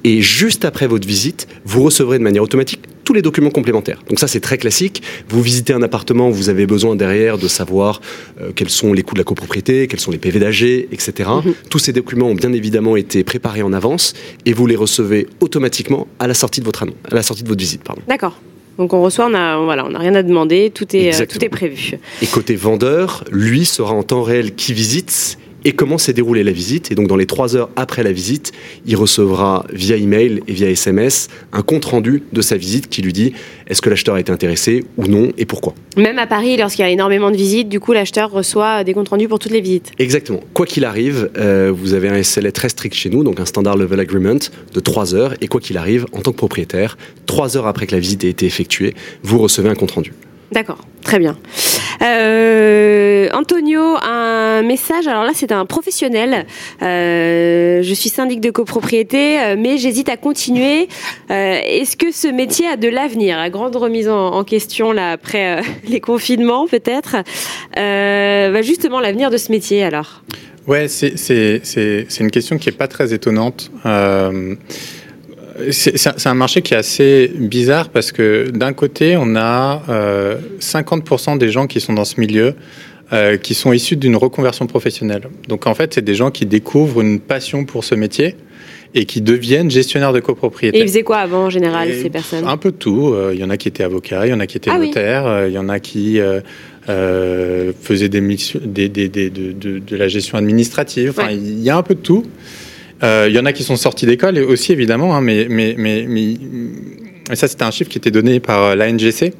Et 0.04 0.22
juste 0.22 0.64
après 0.64 0.86
votre 0.86 1.06
visite, 1.06 1.46
vous 1.64 1.82
recevrez 1.82 2.18
de 2.18 2.24
manière 2.24 2.42
automatique 2.42 2.80
tous 3.04 3.12
les 3.12 3.22
documents 3.22 3.50
complémentaires. 3.50 4.02
Donc 4.08 4.18
ça, 4.18 4.26
c'est 4.26 4.40
très 4.40 4.58
classique. 4.58 5.02
Vous 5.28 5.42
visitez 5.42 5.74
un 5.74 5.82
appartement, 5.82 6.30
vous 6.30 6.48
avez 6.48 6.66
besoin 6.66 6.96
derrière 6.96 7.36
de 7.36 7.48
savoir 7.48 8.00
euh, 8.40 8.50
quels 8.54 8.70
sont 8.70 8.92
les 8.92 9.02
coûts 9.02 9.14
de 9.14 9.20
la 9.20 9.24
copropriété, 9.24 9.86
quels 9.86 10.00
sont 10.00 10.10
les 10.10 10.18
PV 10.18 10.40
d'AG, 10.40 10.62
etc. 10.90 11.28
Tous 11.70 11.78
ces 11.78 11.92
documents 11.92 12.28
ont 12.28 12.34
bien 12.34 12.52
évidemment 12.52 12.96
été 12.96 13.22
préparés 13.22 13.62
en 13.62 13.72
avance 13.72 14.14
et 14.46 14.52
vous 14.52 14.66
les 14.66 14.76
recevez 14.76 15.28
automatiquement 15.40 16.08
à 16.18 16.26
la 16.26 16.34
sortie 16.34 16.60
de 16.60 16.64
votre 16.64 16.82
annonce, 16.82 16.96
à 17.10 17.14
la 17.14 17.22
sortie 17.22 17.42
de 17.42 17.48
votre 17.48 17.60
visite. 17.60 17.82
D'accord. 18.08 18.40
Donc 18.78 18.92
on 18.92 19.02
reçoit, 19.02 19.26
on 19.26 19.34
a, 19.34 19.58
voilà, 19.58 19.84
on 19.86 19.90
n'a 19.90 19.98
rien 19.98 20.14
à 20.14 20.22
demander, 20.22 20.70
tout 20.70 20.96
est, 20.96 21.04
euh, 21.04 21.06
Exactement. 21.08 21.38
tout 21.38 21.44
est 21.44 21.48
prévu. 21.48 21.98
Et 22.22 22.26
côté 22.26 22.56
vendeur, 22.56 23.24
lui 23.30 23.64
sera 23.64 23.92
en 23.94 24.02
temps 24.02 24.22
réel 24.22 24.54
qui 24.54 24.72
visite 24.72 25.38
et 25.64 25.72
comment 25.72 25.98
s'est 25.98 26.12
déroulée 26.12 26.44
la 26.44 26.52
visite. 26.52 26.92
Et 26.92 26.94
donc, 26.94 27.08
dans 27.08 27.16
les 27.16 27.26
trois 27.26 27.56
heures 27.56 27.70
après 27.76 28.02
la 28.02 28.12
visite, 28.12 28.52
il 28.86 28.96
recevra 28.96 29.64
via 29.72 29.96
email 29.96 30.42
et 30.46 30.52
via 30.52 30.70
SMS 30.70 31.28
un 31.52 31.62
compte 31.62 31.84
rendu 31.84 32.22
de 32.32 32.42
sa 32.42 32.56
visite 32.56 32.88
qui 32.88 33.02
lui 33.02 33.12
dit 33.12 33.32
est-ce 33.66 33.80
que 33.80 33.90
l'acheteur 33.90 34.16
a 34.16 34.20
été 34.20 34.30
intéressé 34.30 34.84
ou 34.96 35.06
non 35.06 35.32
et 35.38 35.46
pourquoi? 35.46 35.74
Même 35.96 36.18
à 36.18 36.26
Paris, 36.26 36.56
lorsqu'il 36.56 36.84
y 36.84 36.88
a 36.88 36.90
énormément 36.90 37.30
de 37.30 37.36
visites, 37.36 37.68
du 37.68 37.80
coup, 37.80 37.92
l'acheteur 37.92 38.30
reçoit 38.30 38.84
des 38.84 38.92
comptes 38.92 39.08
rendus 39.08 39.28
pour 39.28 39.38
toutes 39.38 39.52
les 39.52 39.60
visites. 39.60 39.92
Exactement. 39.98 40.40
Quoi 40.52 40.66
qu'il 40.66 40.84
arrive, 40.84 41.30
euh, 41.38 41.72
vous 41.74 41.94
avez 41.94 42.08
un 42.08 42.22
SLA 42.22 42.52
très 42.52 42.68
strict 42.68 42.94
chez 42.94 43.10
nous, 43.10 43.24
donc 43.24 43.40
un 43.40 43.46
Standard 43.46 43.76
Level 43.76 44.00
Agreement 44.00 44.38
de 44.72 44.80
trois 44.80 45.14
heures. 45.14 45.34
Et 45.40 45.48
quoi 45.48 45.60
qu'il 45.60 45.78
arrive, 45.78 46.06
en 46.12 46.20
tant 46.20 46.32
que 46.32 46.36
propriétaire, 46.36 46.98
trois 47.26 47.56
heures 47.56 47.66
après 47.66 47.86
que 47.86 47.92
la 47.92 48.00
visite 48.00 48.24
ait 48.24 48.28
été 48.28 48.46
effectuée, 48.46 48.94
vous 49.22 49.38
recevez 49.38 49.68
un 49.68 49.74
compte 49.74 49.92
rendu. 49.92 50.12
D'accord, 50.54 50.78
très 51.02 51.18
bien. 51.18 51.36
Euh, 52.00 53.28
Antonio, 53.32 53.96
un 54.00 54.62
message. 54.62 55.08
Alors 55.08 55.24
là, 55.24 55.32
c'est 55.34 55.50
un 55.50 55.66
professionnel. 55.66 56.46
Euh, 56.80 57.82
je 57.82 57.94
suis 57.94 58.08
syndic 58.08 58.40
de 58.40 58.50
copropriété, 58.50 59.40
euh, 59.40 59.56
mais 59.58 59.78
j'hésite 59.78 60.08
à 60.08 60.16
continuer. 60.16 60.88
Est-ce 61.28 61.96
que 61.96 62.12
ce 62.12 62.28
métier 62.28 62.68
a 62.68 62.76
de 62.76 62.86
l'avenir? 62.86 63.36
La 63.36 63.50
grande 63.50 63.74
remise 63.74 64.08
en, 64.08 64.44
question 64.44 64.92
là 64.92 65.10
après 65.10 65.60
les 65.88 66.00
confinements, 66.00 66.68
peut-être. 66.68 67.16
Bah, 67.74 68.62
justement, 68.62 69.00
l'avenir 69.00 69.30
de 69.30 69.36
ce 69.36 69.50
métier, 69.50 69.82
alors. 69.82 70.22
Ouais, 70.68 70.86
c'est 70.86 72.20
une 72.20 72.30
question 72.30 72.58
qui 72.58 72.68
est 72.68 72.78
pas 72.78 72.86
très 72.86 73.12
étonnante. 73.12 73.72
C'est 75.70 76.26
un- 76.26 76.34
marché 76.34 76.62
qui 76.62 76.74
est 76.74 76.76
assez 76.76 77.30
bizarre 77.38 77.88
parce 77.88 78.12
que 78.12 78.50
d'un 78.50 78.72
côté, 78.72 79.16
on 79.18 79.36
a 79.36 79.82
euh, 79.88 80.36
50% 80.60 81.36
des 81.38 81.50
gens 81.50 81.66
qui 81.66 81.80
sont 81.80 81.92
dans 81.92 82.04
ce 82.04 82.20
milieu 82.20 82.54
euh, 83.12 83.36
qui 83.36 83.54
sont 83.54 83.72
issus 83.72 83.96
d'une 83.96 84.16
reconversion 84.16 84.66
professionnelle. 84.66 85.22
Donc 85.48 85.66
en 85.66 85.74
fait, 85.74 85.94
c'est 85.94 86.04
des 86.04 86.14
gens 86.14 86.30
qui 86.30 86.46
découvrent 86.46 87.00
une 87.02 87.20
passion 87.20 87.64
pour 87.64 87.84
ce 87.84 87.94
métier 87.94 88.34
et 88.94 89.04
qui 89.06 89.20
deviennent 89.20 89.70
gestionnaires 89.70 90.12
de 90.12 90.18
Et 90.18 90.22
copropriété. 90.22 90.78
ils 90.78 90.86
faisaient 90.86 91.02
quoi 91.02 91.18
avant, 91.18 91.44
en 91.46 91.50
général, 91.50 91.90
Et 91.90 92.00
ces 92.02 92.10
personnes? 92.10 92.46
Un 92.46 92.56
peu 92.56 92.70
de 92.70 92.76
tout. 92.76 93.12
Euh, 93.12 93.32
Il 93.34 93.40
y 93.40 93.44
en 93.44 93.50
a 93.50 93.56
qui 93.56 93.68
étaient 93.68 93.82
avocats, 93.84 94.26
il 94.26 94.30
y 94.30 94.32
en 94.34 94.40
a 94.40 94.46
qui 94.46 94.56
étaient 94.56 94.70
Ah 94.72 94.78
notaires, 94.78 95.26
euh, 95.26 95.48
il 95.48 95.54
y 95.54 95.58
en 95.58 95.68
a 95.68 95.80
qui 95.80 96.18
euh, 96.20 96.40
euh, 96.88 97.72
faisaient 97.80 98.08
des 98.08 98.20
missions, 98.20 98.60
des, 98.64 98.88
des- 98.88 99.08
des- 99.08 99.30
de, 99.30 99.52
de- 99.52 99.78
de 99.80 99.96
la 99.96 100.08
gestion 100.08 100.38
administrative. 100.38 101.10
Enfin, 101.10 101.28
Ouais. 101.28 101.36
il 101.36 101.60
y 101.62 101.70
a 101.70 101.76
un 101.76 101.82
peu 101.82 101.94
de 101.94 102.00
tout. 102.00 102.24
Euh, 103.02 103.26
Il 103.28 103.34
y 103.34 103.38
en 103.38 103.44
a 103.44 103.52
qui 103.52 103.64
sont 103.64 103.76
sortis 103.76 104.06
d'école 104.06 104.38
aussi 104.38 104.72
évidemment, 104.72 105.14
hein, 105.14 105.20
mais, 105.20 105.46
mais, 105.48 105.74
mais, 105.76 106.36
ça 107.34 107.48
c'était 107.48 107.64
un 107.64 107.70
chiffre 107.70 107.90
qui 107.90 107.98
était 107.98 108.10
donné 108.10 108.40
par 108.40 108.76
l'ANGC, 108.76 109.32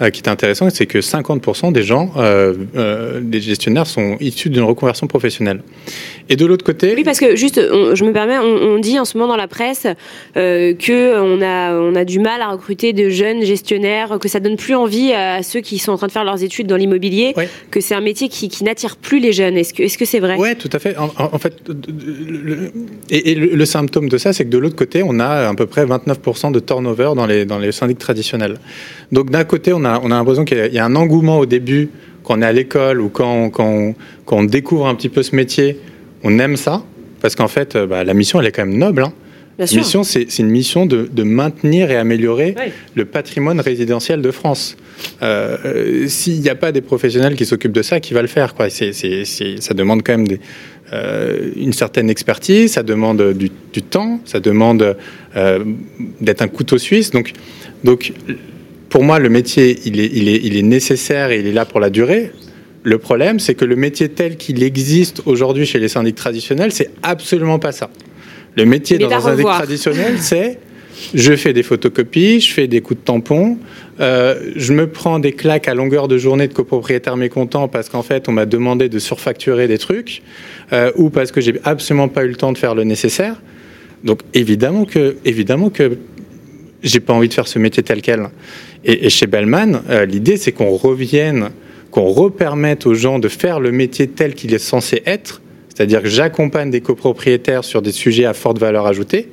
euh, 0.00 0.10
qui 0.10 0.20
était 0.20 0.30
intéressant, 0.30 0.68
c'est 0.70 0.86
que 0.86 0.98
50% 0.98 1.72
des 1.72 1.82
gens, 1.82 2.12
euh, 2.16 2.54
euh, 2.76 3.20
des 3.22 3.40
gestionnaires, 3.40 3.86
sont 3.86 4.16
issus 4.20 4.50
d'une 4.50 4.62
reconversion 4.64 5.06
professionnelle. 5.06 5.62
Et 6.28 6.36
de 6.36 6.46
l'autre 6.46 6.64
côté, 6.64 6.94
Oui, 6.96 7.04
parce 7.04 7.20
que 7.20 7.36
juste, 7.36 7.60
on- 7.72 7.94
je 7.94 8.04
me 8.04 8.12
permets, 8.12 8.38
on, 8.38 8.74
on 8.74 8.78
dit 8.78 8.98
en 8.98 9.04
ce 9.04 9.16
moment 9.18 9.28
dans 9.28 9.36
la 9.36 9.46
presse 9.48 9.86
euh, 10.36 10.74
que 10.74 11.18
on 11.20 11.40
a, 11.42 11.74
on 11.74 11.94
a 11.94 12.04
du 12.04 12.18
mal 12.18 12.40
à 12.42 12.48
recruter 12.48 12.92
de 12.92 13.08
jeunes 13.10 13.42
gestionnaires, 13.44 14.18
que 14.20 14.28
ça 14.28 14.40
donne 14.40 14.56
plus 14.56 14.74
envie 14.74 15.12
à 15.12 15.42
ceux 15.42 15.60
qui 15.60 15.78
sont 15.78 15.92
en 15.92 15.96
train 15.96 16.06
de 16.06 16.12
faire 16.12 16.24
leurs 16.24 16.42
études 16.42 16.66
dans 16.66 16.76
l'immobilier, 16.76 17.34
que 17.70 17.80
c'est 17.80 17.94
un 17.94 18.00
métier 18.00 18.28
qui, 18.28 18.48
qui 18.48 18.64
n'attire 18.64 18.96
plus 18.96 19.20
les 19.20 19.32
jeunes. 19.32 19.56
Est-ce 19.56 19.74
que, 19.74 19.82
est-ce 19.82 19.98
que 19.98 20.04
c'est 20.04 20.20
vrai? 20.20 20.36
Ouais, 20.36 20.54
tout 20.54 20.70
à 20.72 20.78
fait. 20.78 20.96
En, 20.96 21.38
fait, 21.38 21.54
le- 21.68 22.72
et, 23.10 23.30
et 23.32 23.34
le, 23.34 23.46
le 23.54 23.64
symptôme 23.64 24.08
de 24.08 24.18
ça, 24.18 24.32
c'est 24.32 24.44
que 24.44 24.50
de 24.50 24.58
l'autre 24.58 24.76
côté, 24.76 25.02
on 25.04 25.18
a 25.20 25.48
à 25.48 25.54
peu 25.54 25.66
près 25.66 25.84
29% 25.84 26.52
de 26.52 26.60
turnover 26.60 27.10
dans 27.16 27.26
les, 27.26 27.44
dans 27.44 27.58
les 27.58 27.72
syndics 27.72 27.98
traditionnels. 27.98 28.56
Donc 29.12 29.30
d'un 29.30 29.44
côté, 29.44 29.72
on 29.72 29.83
a, 29.84 30.00
on 30.02 30.10
a 30.10 30.14
l'impression 30.16 30.44
qu'il 30.44 30.58
y 30.58 30.60
a- 30.60 30.66
il 30.66 30.74
y 30.74 30.78
a 30.78 30.84
un 30.84 30.94
engouement 30.96 31.38
au 31.38 31.46
début, 31.46 31.88
quand 32.22 32.38
on 32.38 32.42
est 32.42 32.46
à 32.46 32.52
l'école 32.52 33.00
ou 33.00 33.08
quand, 33.08 33.32
on- 33.32 33.50
quand, 33.50 33.66
on, 33.68 33.94
quand 34.24 34.38
on 34.38 34.44
découvre 34.44 34.86
un 34.86 34.94
petit 34.94 35.08
peu 35.08 35.22
ce 35.22 35.34
métier, 35.36 35.78
on 36.22 36.38
aime 36.38 36.56
ça, 36.56 36.82
parce 37.20 37.34
qu'en 37.36 37.48
fait, 37.48 37.76
euh, 37.76 37.86
bah, 37.86 38.04
la 38.04 38.14
mission, 38.14 38.40
elle 38.40 38.46
est 38.46 38.52
quand 38.52 38.66
même 38.66 38.78
noble. 38.78 39.02
Hein. 39.02 39.12
La 39.56 39.66
mission, 39.78 40.02
c'est 40.02 40.38
une 40.40 40.48
mission 40.50 40.84
de, 40.84 41.08
de 41.12 41.22
maintenir 41.22 41.88
et 41.92 41.96
améliorer 41.96 42.54
le 42.96 43.04
patrimoine 43.04 43.60
résidentiel 43.60 44.20
de 44.20 44.30
France. 44.32 44.76
Euh, 45.22 45.56
euh, 45.64 46.08
S'il 46.08 46.40
n'y 46.40 46.48
a 46.48 46.56
pas 46.56 46.72
des 46.72 46.80
professionnels 46.80 47.36
qui 47.36 47.46
s'occupent 47.46 47.70
de 47.72 47.82
ça, 47.82 48.00
qui 48.00 48.14
va 48.14 48.22
le 48.22 48.26
faire 48.28 48.54
quoi 48.54 48.68
Ça 48.68 49.74
demande 49.74 50.02
quand 50.02 50.12
même 50.16 50.26
des, 50.26 50.40
euh, 50.92 51.50
une 51.56 51.72
certaine 51.72 52.10
expertise, 52.10 52.72
ça 52.72 52.82
demande 52.82 53.32
du, 53.34 53.50
du 53.72 53.82
temps, 53.82 54.18
ça 54.24 54.40
demande 54.40 54.96
euh, 55.36 55.64
d'être 56.20 56.42
un 56.42 56.48
couteau 56.48 56.76
suisse. 56.78 57.10
Donc, 57.12 57.32
donc, 57.84 58.12
pour 58.94 59.02
moi, 59.02 59.18
le 59.18 59.28
métier, 59.28 59.80
il 59.86 59.98
est, 59.98 60.08
il, 60.14 60.28
est, 60.28 60.40
il 60.44 60.56
est 60.56 60.62
nécessaire 60.62 61.32
et 61.32 61.40
il 61.40 61.48
est 61.48 61.52
là 61.52 61.64
pour 61.64 61.80
la 61.80 61.90
durée. 61.90 62.30
Le 62.84 62.98
problème, 62.98 63.40
c'est 63.40 63.56
que 63.56 63.64
le 63.64 63.74
métier 63.74 64.08
tel 64.08 64.36
qu'il 64.36 64.62
existe 64.62 65.20
aujourd'hui 65.26 65.66
chez 65.66 65.80
les 65.80 65.88
syndics 65.88 66.14
traditionnels, 66.14 66.70
c'est 66.70 66.90
absolument 67.02 67.58
pas 67.58 67.72
ça. 67.72 67.90
Le 68.54 68.64
métier 68.64 68.96
dans 68.98 69.10
un 69.10 69.20
syndic 69.20 69.46
traditionnel, 69.46 70.14
c'est 70.20 70.60
je 71.12 71.34
fais 71.34 71.52
des 71.52 71.64
photocopies, 71.64 72.38
je 72.38 72.52
fais 72.52 72.68
des 72.68 72.82
coups 72.82 73.00
de 73.00 73.04
tampon, 73.04 73.58
euh, 73.98 74.52
je 74.54 74.72
me 74.72 74.86
prends 74.86 75.18
des 75.18 75.32
claques 75.32 75.66
à 75.66 75.74
longueur 75.74 76.06
de 76.06 76.16
journée 76.16 76.46
de 76.46 76.52
copropriétaires 76.52 77.16
mécontents 77.16 77.66
parce 77.66 77.88
qu'en 77.88 78.04
fait 78.04 78.28
on 78.28 78.32
m'a 78.32 78.46
demandé 78.46 78.88
de 78.88 79.00
surfacturer 79.00 79.66
des 79.66 79.78
trucs 79.78 80.22
euh, 80.72 80.92
ou 80.94 81.10
parce 81.10 81.32
que 81.32 81.40
j'ai 81.40 81.60
absolument 81.64 82.06
pas 82.06 82.24
eu 82.24 82.28
le 82.28 82.36
temps 82.36 82.52
de 82.52 82.58
faire 82.58 82.76
le 82.76 82.84
nécessaire. 82.84 83.42
Donc 84.04 84.20
évidemment 84.34 84.84
que, 84.84 85.16
évidemment 85.24 85.70
que 85.70 85.98
j'ai 86.84 87.00
pas 87.00 87.12
envie 87.12 87.28
de 87.28 87.34
faire 87.34 87.48
ce 87.48 87.58
métier 87.58 87.82
tel 87.82 88.02
quel. 88.02 88.28
Et, 88.84 89.10
chez 89.10 89.26
Bellman, 89.26 89.82
euh, 89.88 90.04
l'idée 90.04 90.36
c'est 90.36 90.52
qu'on 90.52 90.76
revienne, 90.76 91.50
qu'on 91.90 92.04
repermette 92.04 92.86
aux 92.86 92.94
gens 92.94 93.18
de 93.18 93.28
faire 93.28 93.58
le 93.58 93.72
métier 93.72 94.06
tel 94.06 94.34
qu'il 94.34 94.54
est 94.54 94.58
censé 94.58 95.02
être. 95.06 95.40
C'est-à-dire 95.74 96.02
que 96.02 96.08
j'accompagne 96.08 96.70
des 96.70 96.82
copropriétaires 96.82 97.64
sur 97.64 97.82
des 97.82 97.90
sujets 97.90 98.26
à 98.26 98.34
forte 98.34 98.58
valeur 98.58 98.86
ajoutée. 98.86 99.28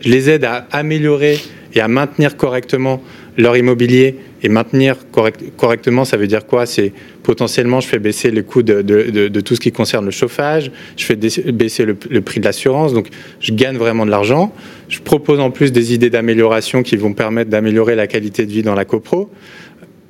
Je 0.00 0.10
les 0.10 0.30
aide 0.30 0.44
à 0.44 0.66
améliorer 0.70 1.38
et 1.74 1.80
à 1.80 1.88
maintenir 1.88 2.36
correctement 2.36 3.02
leur 3.38 3.56
immobilier. 3.56 4.16
Et 4.42 4.48
maintenir 4.48 4.96
correct- 5.12 5.44
correctement, 5.56 6.04
ça 6.04 6.16
veut 6.16 6.26
dire 6.26 6.46
quoi? 6.46 6.66
C'est 6.66 6.92
potentiellement, 7.22 7.80
je 7.80 7.86
fais 7.86 8.00
baisser 8.00 8.30
le 8.30 8.42
coût 8.42 8.62
de, 8.62 9.40
tout 9.40 9.54
ce 9.54 9.60
qui 9.60 9.70
concerne 9.70 10.04
le 10.04 10.10
chauffage, 10.10 10.72
je 10.96 11.04
fais 11.04 11.14
baisser 11.16 11.84
le, 11.84 11.96
le 12.10 12.20
prix 12.22 12.40
de 12.40 12.44
l'assurance, 12.44 12.92
donc 12.92 13.08
je 13.40 13.52
gagne 13.52 13.76
vraiment 13.76 14.04
de 14.04 14.10
l'argent. 14.10 14.52
Je 14.88 15.00
propose 15.00 15.38
en 15.38 15.50
plus 15.50 15.70
des 15.70 15.94
idées 15.94 16.10
d'amélioration 16.10 16.82
qui 16.82 16.96
vont 16.96 17.12
permettre 17.12 17.50
d'améliorer 17.50 17.94
la 17.94 18.06
qualité 18.06 18.46
de 18.46 18.50
vie 18.50 18.62
dans 18.62 18.74
la 18.74 18.84
copro. 18.84 19.30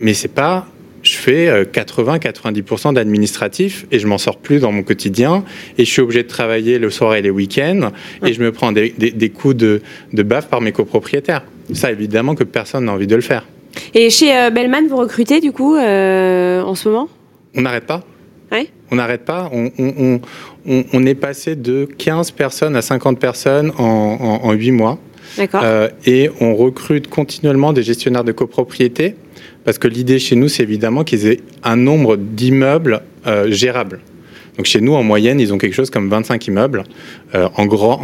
Mais 0.01 0.15
c'est 0.15 0.29
pas, 0.29 0.67
je 1.03 1.17
fais 1.17 1.49
euh, 1.49 1.65
80-90% 1.65 2.95
d'administratif 2.95 3.87
et 3.91 3.99
je 3.99 4.07
m'en 4.07 4.19
sors 4.19 4.39
plus 4.39 4.61
dans 4.61 4.73
mon 4.73 4.83
quotidien 4.83 5.45
et 5.79 5.85
je 5.85 5.91
suis 5.91 6.03
obligé 6.03 6.23
de 6.23 6.29
travailler 6.29 6.79
le 6.79 6.91
soir 6.91 7.15
et 7.15 7.23
les 7.23 7.31
week-ends 7.31 7.91
et 8.25 8.33
je 8.33 8.41
me 8.43 8.53
prends 8.53 8.73
des, 8.73 8.95
des- 8.97 9.11
des 9.11 9.29
coups 9.31 9.57
de, 9.57 9.83
de 10.13 10.23
baffe 10.23 10.49
par 10.49 10.61
mes 10.61 10.73
copropriétaires. 10.73 11.45
Ça, 11.73 11.91
évidemment 11.91 12.35
que 12.35 12.45
personne 12.45 12.85
n'a 12.87 12.93
envie 12.93 13.07
de 13.07 13.15
le 13.17 13.23
faire. 13.23 13.47
Et 13.95 14.11
chez 14.11 14.37
euh, 14.37 14.51
Bellman, 14.51 14.87
vous 14.89 14.97
recrutez 14.97 15.41
du 15.41 15.53
coup 15.53 15.75
euh, 15.77 16.61
en 16.63 16.75
ce 16.75 16.89
moment? 16.89 17.09
On 17.55 17.63
n'arrête 17.63 17.87
pas. 17.87 18.05
Ouais. 18.51 18.69
On 18.91 18.97
n'arrête 18.97 19.25
pas. 19.25 19.51
On, 19.53 21.07
est 21.07 21.15
passé 21.15 21.57
de 21.57 21.89
15 21.99 22.33
personnes 22.33 22.77
à 22.77 22.83
50 22.83 23.19
personnes 23.19 23.73
en, 23.79 24.41
en, 24.43 24.53
8 24.53 24.71
mois. 24.73 24.99
Euh, 25.55 25.89
et 26.05 26.29
on 26.41 26.55
recrute 26.55 27.09
continuellement 27.09 27.73
des 27.73 27.83
gestionnaires 27.83 28.25
de 28.25 28.33
copropriété 28.33 29.15
parce 29.65 29.79
que 29.79 29.89
l'idée 29.89 30.19
chez 30.19 30.37
nous, 30.37 30.49
c'est 30.49 30.63
évidemment 30.63 31.05
qu'ils 31.05 31.27
aient 31.27 31.41
un 31.63 31.77
nombre 31.77 32.17
d'immeubles 32.17 33.03
euh, 33.27 33.51
gérables. 33.51 34.01
Donc 34.57 34.67
chez 34.67 34.81
nous, 34.81 34.93
en 34.93 35.03
moyenne, 35.03 35.41
ils 35.41 35.53
ont 35.55 35.59
quelque 35.59 35.75
chose 35.75 35.89
comme 35.89 36.11
25 36.11 36.47
immeubles. 36.47 36.85
Euh, 37.35 37.49
en 37.57 37.65
grand, 37.65 38.01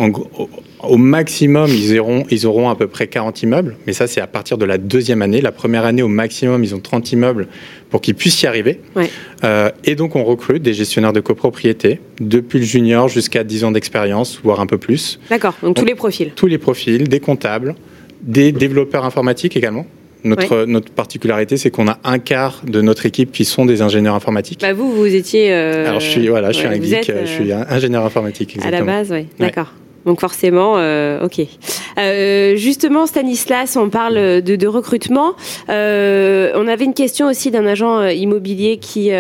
au 0.82 0.96
maximum, 0.96 1.68
ils 1.70 1.98
auront, 1.98 2.24
ils 2.30 2.46
auront 2.46 2.70
à 2.70 2.76
peu 2.76 2.86
près 2.86 3.06
40 3.06 3.42
immeubles. 3.42 3.76
Mais 3.86 3.92
ça, 3.92 4.06
c'est 4.06 4.22
à 4.22 4.26
partir 4.26 4.56
de 4.56 4.64
la 4.64 4.78
deuxième 4.78 5.20
année. 5.20 5.42
La 5.42 5.52
première 5.52 5.84
année, 5.84 6.02
au 6.02 6.08
maximum, 6.08 6.64
ils 6.64 6.74
ont 6.74 6.80
30 6.80 7.12
immeubles 7.12 7.48
pour 7.90 8.00
qu'ils 8.00 8.14
puissent 8.14 8.42
y 8.42 8.46
arriver. 8.46 8.80
Euh, 9.44 9.70
et 9.84 9.94
donc, 9.94 10.16
on 10.16 10.24
recrute 10.24 10.62
des 10.62 10.72
gestionnaires 10.72 11.12
de 11.12 11.20
copropriété, 11.20 12.00
depuis 12.18 12.60
le 12.60 12.64
junior 12.64 13.08
jusqu'à 13.08 13.44
10 13.44 13.64
ans 13.64 13.70
d'expérience, 13.72 14.40
voire 14.42 14.60
un 14.60 14.66
peu 14.66 14.78
plus. 14.78 15.20
D'accord, 15.28 15.54
donc 15.62 15.76
tous 15.76 15.84
les 15.84 15.94
profils. 15.94 16.30
Tous 16.34 16.46
les 16.46 16.58
profils, 16.58 17.08
des 17.08 17.20
comptables, 17.20 17.74
des 18.22 18.52
développeurs 18.52 19.04
informatiques 19.04 19.56
également. 19.56 19.86
Notre, 20.24 20.64
notre 20.64 20.90
particularité, 20.90 21.56
c'est 21.56 21.70
qu'on 21.70 21.88
a 21.88 21.98
un 22.04 22.18
quart 22.18 22.62
de 22.66 22.80
notre 22.80 23.06
équipe 23.06 23.30
qui 23.32 23.44
sont 23.44 23.66
des 23.66 23.82
ingénieurs 23.82 24.14
informatiques. 24.14 24.60
Bah 24.60 24.72
vous, 24.72 24.92
vous 24.92 25.14
étiez. 25.14 25.52
Euh, 25.52 25.86
Alors 25.86 26.00
je 26.00 26.08
suis 26.08 26.28
voilà, 26.28 26.50
je 26.50 26.58
suis 26.58 26.66
un 26.66 26.80
geek, 26.80 27.12
je 27.24 27.26
suis 27.26 27.52
euh, 27.52 27.62
ingénieur 27.68 28.04
informatique. 28.04 28.56
Exactement. 28.56 28.82
À 28.82 28.84
la 28.84 28.98
base, 28.98 29.12
oui. 29.12 29.26
D'accord. 29.38 29.72
Donc 30.06 30.20
forcément, 30.20 30.74
euh, 30.76 31.24
ok. 31.24 31.40
Euh, 31.98 32.56
justement, 32.56 33.06
Stanislas, 33.06 33.76
on 33.76 33.90
parle 33.90 34.42
de, 34.42 34.66
recrutement. 34.66 35.32
Euh, 35.68 36.52
on 36.54 36.66
avait 36.68 36.84
une 36.84 36.94
question 36.94 37.26
aussi 37.26 37.50
d'un 37.50 37.66
agent 37.66 38.06
immobilier 38.08 38.78
qui 38.78 39.10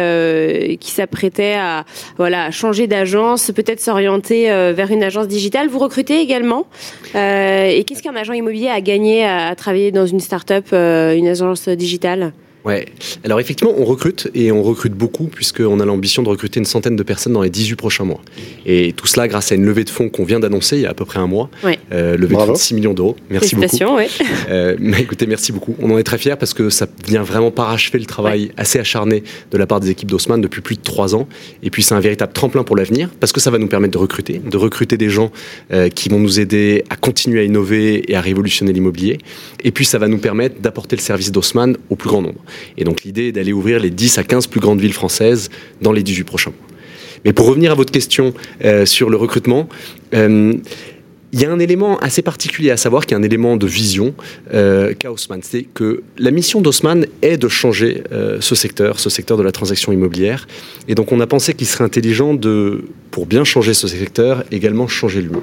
qui 0.78 0.90
s'apprêtait 0.90 1.54
à 1.54 1.84
voilà 2.16 2.50
changer 2.50 2.86
d'agence, 2.86 3.50
peut-être 3.54 3.80
s'orienter 3.80 4.46
vers 4.72 4.90
une 4.90 5.02
agence 5.02 5.28
digitale. 5.28 5.68
Vous 5.68 5.78
recrutez 5.78 6.20
également. 6.20 6.66
et 7.14 7.84
qu'est-ce 7.86 8.02
qu'un 8.02 8.16
agent 8.16 8.32
immobilier 8.32 8.68
a 8.68 8.80
gagné 8.80 9.24
à, 9.24 9.54
travailler 9.54 9.90
dans 9.92 10.06
une 10.06 10.20
start-up, 10.20 10.72
une 10.72 11.28
agence 11.28 11.68
digitale? 11.68 12.32
Ouais. 12.64 12.86
Alors 13.24 13.40
effectivement, 13.40 13.72
on 13.76 13.84
recrute 13.84 14.28
et 14.34 14.52
on 14.52 14.62
recrute 14.62 14.92
beaucoup 14.92 15.24
puisqu'on 15.24 15.80
a 15.80 15.84
l'ambition 15.84 16.22
de 16.22 16.28
recruter 16.28 16.60
une 16.60 16.66
centaine 16.66 16.96
de 16.96 17.02
personnes 17.02 17.32
dans 17.32 17.42
les 17.42 17.50
18 17.50 17.76
prochains 17.76 18.04
mois. 18.04 18.20
Et 18.66 18.92
tout 18.92 19.06
cela 19.06 19.28
grâce 19.28 19.52
à 19.52 19.54
une 19.54 19.64
levée 19.64 19.84
de 19.84 19.90
fonds 19.90 20.08
qu'on 20.08 20.24
vient 20.24 20.40
d'annoncer 20.40 20.76
il 20.76 20.82
y 20.82 20.86
a 20.86 20.90
à 20.90 20.94
peu 20.94 21.04
près 21.04 21.18
un 21.18 21.26
mois. 21.26 21.50
Ouais. 21.64 21.78
Euh, 21.92 22.16
levée 22.16 22.34
de 22.34 22.40
fonds 22.40 22.52
de 22.52 22.58
6 22.58 22.74
millions 22.74 22.94
d'euros. 22.94 23.16
Merci 23.30 23.54
beaucoup. 23.54 23.96
Ouais. 23.96 24.08
Euh, 24.50 24.76
mais 24.78 25.00
écoutez, 25.00 25.26
merci 25.26 25.52
beaucoup. 25.52 25.74
On 25.80 25.90
en 25.90 25.98
est 25.98 26.02
très 26.02 26.18
fiers 26.18 26.36
parce 26.38 26.54
que 26.54 26.70
ça 26.70 26.86
vient 27.06 27.22
vraiment 27.22 27.50
parachever 27.50 27.98
le 27.98 28.06
travail 28.06 28.50
assez 28.56 28.78
acharné 28.78 29.22
de 29.50 29.58
la 29.58 29.66
part 29.66 29.80
des 29.80 29.90
équipes 29.90 30.10
d'Haussmann 30.10 30.40
depuis 30.40 30.60
plus 30.60 30.76
de 30.76 30.82
3 30.82 31.14
ans. 31.14 31.28
Et 31.62 31.70
puis 31.70 31.82
c'est 31.82 31.94
un 31.94 32.00
véritable 32.00 32.32
tremplin 32.32 32.64
pour 32.64 32.76
l'avenir 32.76 33.10
parce 33.20 33.32
que 33.32 33.40
ça 33.40 33.50
va 33.50 33.58
nous 33.58 33.68
permettre 33.68 33.92
de 33.92 33.98
recruter, 33.98 34.40
de 34.44 34.56
recruter 34.56 34.96
des 34.96 35.10
gens 35.10 35.30
euh, 35.72 35.88
qui 35.88 36.08
vont 36.08 36.18
nous 36.18 36.40
aider 36.40 36.84
à 36.90 36.96
continuer 36.96 37.40
à 37.40 37.44
innover 37.44 38.10
et 38.10 38.16
à 38.16 38.20
révolutionner 38.20 38.72
l'immobilier. 38.72 39.18
Et 39.64 39.70
puis 39.70 39.84
ça 39.84 39.98
va 39.98 40.08
nous 40.08 40.18
permettre 40.18 40.60
d'apporter 40.60 40.96
le 40.96 41.02
service 41.02 41.32
d'Haussmann 41.32 41.76
au 41.90 41.96
plus 41.96 42.08
grand 42.08 42.22
nombre. 42.22 42.40
Et 42.76 42.84
donc 42.84 43.02
l'idée 43.02 43.28
est 43.28 43.32
d'aller 43.32 43.52
ouvrir 43.52 43.80
les 43.80 43.90
10 43.90 44.18
à 44.18 44.24
15 44.24 44.46
plus 44.46 44.60
grandes 44.60 44.80
villes 44.80 44.92
françaises 44.92 45.50
dans 45.82 45.92
les 45.92 46.02
18 46.02 46.24
prochains 46.24 46.50
mois. 46.50 46.68
Mais 47.24 47.32
pour 47.32 47.46
revenir 47.46 47.72
à 47.72 47.74
votre 47.74 47.92
question 47.92 48.32
euh, 48.64 48.86
sur 48.86 49.10
le 49.10 49.16
recrutement, 49.16 49.68
euh, 50.14 50.54
il 51.32 51.40
y 51.40 51.44
a 51.44 51.52
un 51.52 51.58
élément 51.58 51.98
assez 51.98 52.22
particulier 52.22 52.70
à 52.70 52.78
savoir, 52.78 53.04
qui 53.04 53.12
est 53.12 53.16
un 53.16 53.22
élément 53.22 53.58
de 53.58 53.66
vision 53.66 54.14
euh, 54.54 54.94
qu'a 54.94 55.12
Haussmann. 55.12 55.40
C'est 55.42 55.64
que 55.64 56.02
la 56.16 56.30
mission 56.30 56.62
d'Haussmann 56.62 57.06
est 57.20 57.36
de 57.36 57.48
changer 57.48 58.02
ce 58.40 58.54
secteur, 58.54 58.98
ce 58.98 59.10
secteur 59.10 59.36
de 59.36 59.42
la 59.42 59.52
transaction 59.52 59.92
immobilière. 59.92 60.48
Et 60.88 60.94
donc 60.94 61.12
on 61.12 61.20
a 61.20 61.26
pensé 61.26 61.52
qu'il 61.52 61.66
serait 61.66 61.84
intelligent 61.84 62.32
de, 62.32 62.84
pour 63.10 63.26
bien 63.26 63.44
changer 63.44 63.74
ce 63.74 63.88
secteur, 63.88 64.42
également 64.50 64.88
changer 64.88 65.20
l'humain. 65.20 65.42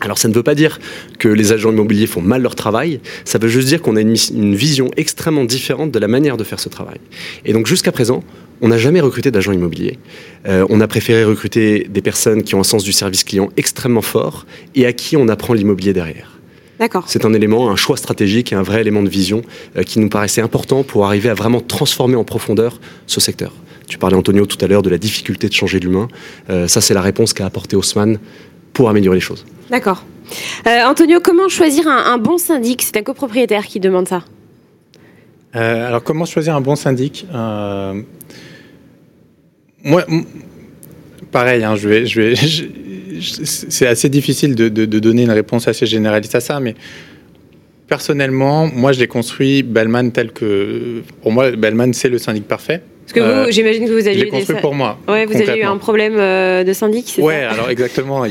Alors 0.00 0.18
ça 0.18 0.28
ne 0.28 0.34
veut 0.34 0.42
pas 0.42 0.54
dire 0.54 0.78
que 1.18 1.28
les 1.28 1.52
agents 1.52 1.70
immobiliers 1.70 2.06
font 2.06 2.22
mal 2.22 2.42
leur 2.42 2.54
travail, 2.54 3.00
ça 3.24 3.38
veut 3.38 3.48
juste 3.48 3.68
dire 3.68 3.82
qu'on 3.82 3.96
a 3.96 4.00
une, 4.00 4.14
vision 4.54 4.90
extrêmement 4.96 5.44
différente 5.44 5.90
de 5.90 5.98
la 5.98 6.08
manière 6.08 6.36
de 6.36 6.44
faire 6.44 6.58
ce 6.58 6.68
travail. 6.68 6.98
Et 7.44 7.52
donc 7.52 7.66
jusqu'à 7.66 7.92
présent, 7.92 8.24
on 8.62 8.68
n'a 8.68 8.78
jamais 8.78 9.00
recruté 9.00 9.30
d'agents 9.30 9.52
immobiliers. 9.52 9.98
Euh, 10.46 10.66
on 10.70 10.80
a 10.80 10.88
préféré 10.88 11.24
recruter 11.24 11.86
des 11.88 12.02
personnes 12.02 12.42
qui 12.42 12.54
ont 12.54 12.60
un 12.60 12.64
sens 12.64 12.82
du 12.82 12.92
service 12.92 13.24
client 13.24 13.50
extrêmement 13.56 14.02
fort 14.02 14.46
et 14.74 14.86
à 14.86 14.92
qui 14.92 15.16
on 15.16 15.28
apprend 15.28 15.54
l'immobilier 15.54 15.92
derrière. 15.92 16.38
D'accord. 16.78 17.04
C'est 17.06 17.26
un 17.26 17.34
élément, 17.34 17.70
un 17.70 17.76
choix 17.76 17.98
stratégique 17.98 18.52
et 18.52 18.56
un 18.56 18.62
vrai 18.62 18.80
élément 18.80 19.02
de 19.02 19.08
vision 19.08 19.42
euh, 19.76 19.82
qui 19.82 19.98
nous 19.98 20.08
paraissait 20.08 20.40
important 20.40 20.82
pour 20.82 21.04
arriver 21.04 21.28
à 21.28 21.34
vraiment 21.34 21.60
transformer 21.60 22.16
en 22.16 22.24
profondeur 22.24 22.80
ce 23.06 23.20
secteur. 23.20 23.52
Tu 23.86 23.98
parlais, 23.98 24.16
Antonio, 24.16 24.46
tout 24.46 24.56
à 24.64 24.68
l'heure 24.68 24.82
de 24.82 24.88
la 24.88 24.98
difficulté 24.98 25.48
de 25.48 25.52
changer 25.52 25.80
l'humain. 25.80 26.08
Euh, 26.48 26.68
ça, 26.68 26.80
c'est 26.80 26.94
la 26.94 27.02
réponse 27.02 27.32
qu'a 27.34 27.44
apporté 27.44 27.74
Haussmann 27.76 28.18
pour 28.72 28.88
améliorer 28.88 29.16
les 29.16 29.20
choses. 29.20 29.44
D'accord. 29.70 30.04
Euh, 30.66 30.84
Antonio, 30.84 31.20
comment 31.22 31.48
choisir 31.48 31.86
un, 31.88 32.18
bon 32.18 32.38
syndic? 32.38 32.82
C'est 32.82 32.96
un 32.96 33.02
copropriétaire 33.02 33.66
qui 33.66 33.80
demande 33.80 34.08
ça. 34.08 34.24
Euh, 35.56 35.88
alors, 35.88 36.02
comment 36.02 36.24
choisir 36.24 36.54
un 36.54 36.60
bon 36.60 36.76
syndic 36.76 37.26
euh, 37.34 38.00
Moi, 39.82 40.04
pareil, 41.32 41.64
hein, 41.64 41.74
je 41.74 41.88
vais, 41.88 42.06
je 42.06 42.20
vais, 42.20 42.34
c'est 43.20 43.86
assez 43.86 44.08
difficile 44.08 44.54
de, 44.54 44.68
donner 44.86 45.22
une 45.22 45.30
réponse 45.30 45.66
assez 45.66 45.86
généraliste 45.86 46.34
à 46.34 46.40
ça, 46.40 46.60
mais 46.60 46.74
personnellement, 47.88 48.66
moi, 48.72 48.92
je 48.92 49.00
l'ai 49.00 49.08
construit 49.08 49.62
Bellman 49.62 50.10
tel 50.10 50.32
que, 50.32 51.02
pour 51.22 51.32
moi, 51.32 51.50
Bellman, 51.50 51.92
c'est 51.92 52.08
le 52.08 52.18
syndic 52.18 52.46
parfait. 52.46 52.82
Parce 53.12 53.26
que 53.26 53.32
vous, 53.32 53.48
euh, 53.48 53.50
j'imagine 53.50 53.86
que 53.86 53.92
vous 53.92 54.06
avez 54.06 54.20
eu 54.20 54.28
construit 54.28 54.60
pour 54.60 54.74
moi. 54.74 54.96
Ouais, 55.08 55.26
vous 55.26 55.34
avez 55.34 55.58
eu 55.58 55.64
un 55.64 55.78
problème 55.78 56.16
euh, 56.16 56.62
de 56.62 56.72
syndic, 56.72 57.06
c'est 57.08 57.22
ouais, 57.22 57.42
alors 57.42 57.68
exactement. 57.68 58.24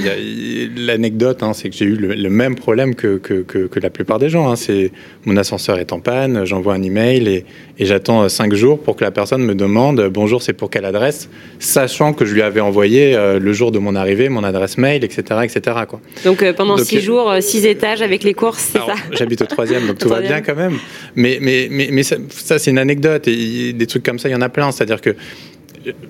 L'anecdote, 0.77 1.43
hein, 1.43 1.51
c'est 1.53 1.69
que 1.69 1.75
j'ai 1.75 1.85
eu 1.85 1.95
le, 1.95 2.29
même 2.29 2.55
problème 2.55 2.95
que, 2.95 3.17
que, 3.17 3.41
que, 3.41 3.79
la 3.79 3.89
plupart 3.89 4.19
des 4.19 4.29
gens. 4.29 4.49
Hein. 4.49 4.55
C'est 4.55 4.91
mon 5.25 5.35
ascenseur 5.35 5.79
est 5.79 5.91
en 5.91 5.99
panne, 5.99 6.45
j'envoie 6.45 6.75
un 6.75 6.83
email 6.83 7.27
et, 7.27 7.45
et 7.77 7.85
j'attends 7.85 8.23
euh, 8.23 8.29
cinq 8.29 8.53
jours 8.53 8.79
pour 8.79 8.95
que 8.95 9.03
la 9.03 9.11
personne 9.11 9.43
me 9.43 9.53
demande 9.53 10.07
bonjour, 10.09 10.41
c'est 10.41 10.53
pour 10.53 10.69
quelle 10.69 10.85
adresse, 10.85 11.29
sachant 11.59 12.13
que 12.13 12.23
je 12.23 12.33
lui 12.33 12.41
avais 12.41 12.61
envoyé 12.61 13.17
le 13.17 13.53
jour 13.53 13.71
de 13.71 13.79
mon 13.79 13.95
arrivée 13.95 14.29
mon 14.29 14.43
adresse 14.43 14.77
mail, 14.77 15.03
etc., 15.03 15.41
etc. 15.43 15.77
Quoi. 15.87 15.99
Donc 16.23 16.49
pendant 16.53 16.77
six 16.77 17.01
jours, 17.01 17.33
six 17.41 17.65
étages 17.65 18.01
avec 18.01 18.23
les 18.23 18.33
courses, 18.33 18.69
c'est 18.71 18.79
ça? 18.79 18.95
J'habite 19.11 19.41
au 19.41 19.45
troisième, 19.45 19.87
donc 19.87 19.97
tout 19.97 20.09
va 20.09 20.21
bien 20.21 20.41
quand 20.41 20.55
même. 20.55 20.77
Mais 21.15 21.37
mais 21.41 21.67
mais, 21.69 21.89
mais 21.91 22.03
ça, 22.03 22.15
ça 22.29 22.59
c'est 22.59 22.71
une 22.71 22.77
anecdote 22.77 23.27
et 23.27 23.73
des 23.73 23.87
trucs 23.87 24.03
comme 24.03 24.19
ça, 24.19 24.29
il 24.29 24.31
y 24.31 24.35
en 24.35 24.41
a 24.41 24.49
plein. 24.49 24.68
C'est-à-dire 24.71 25.01
que 25.01 25.15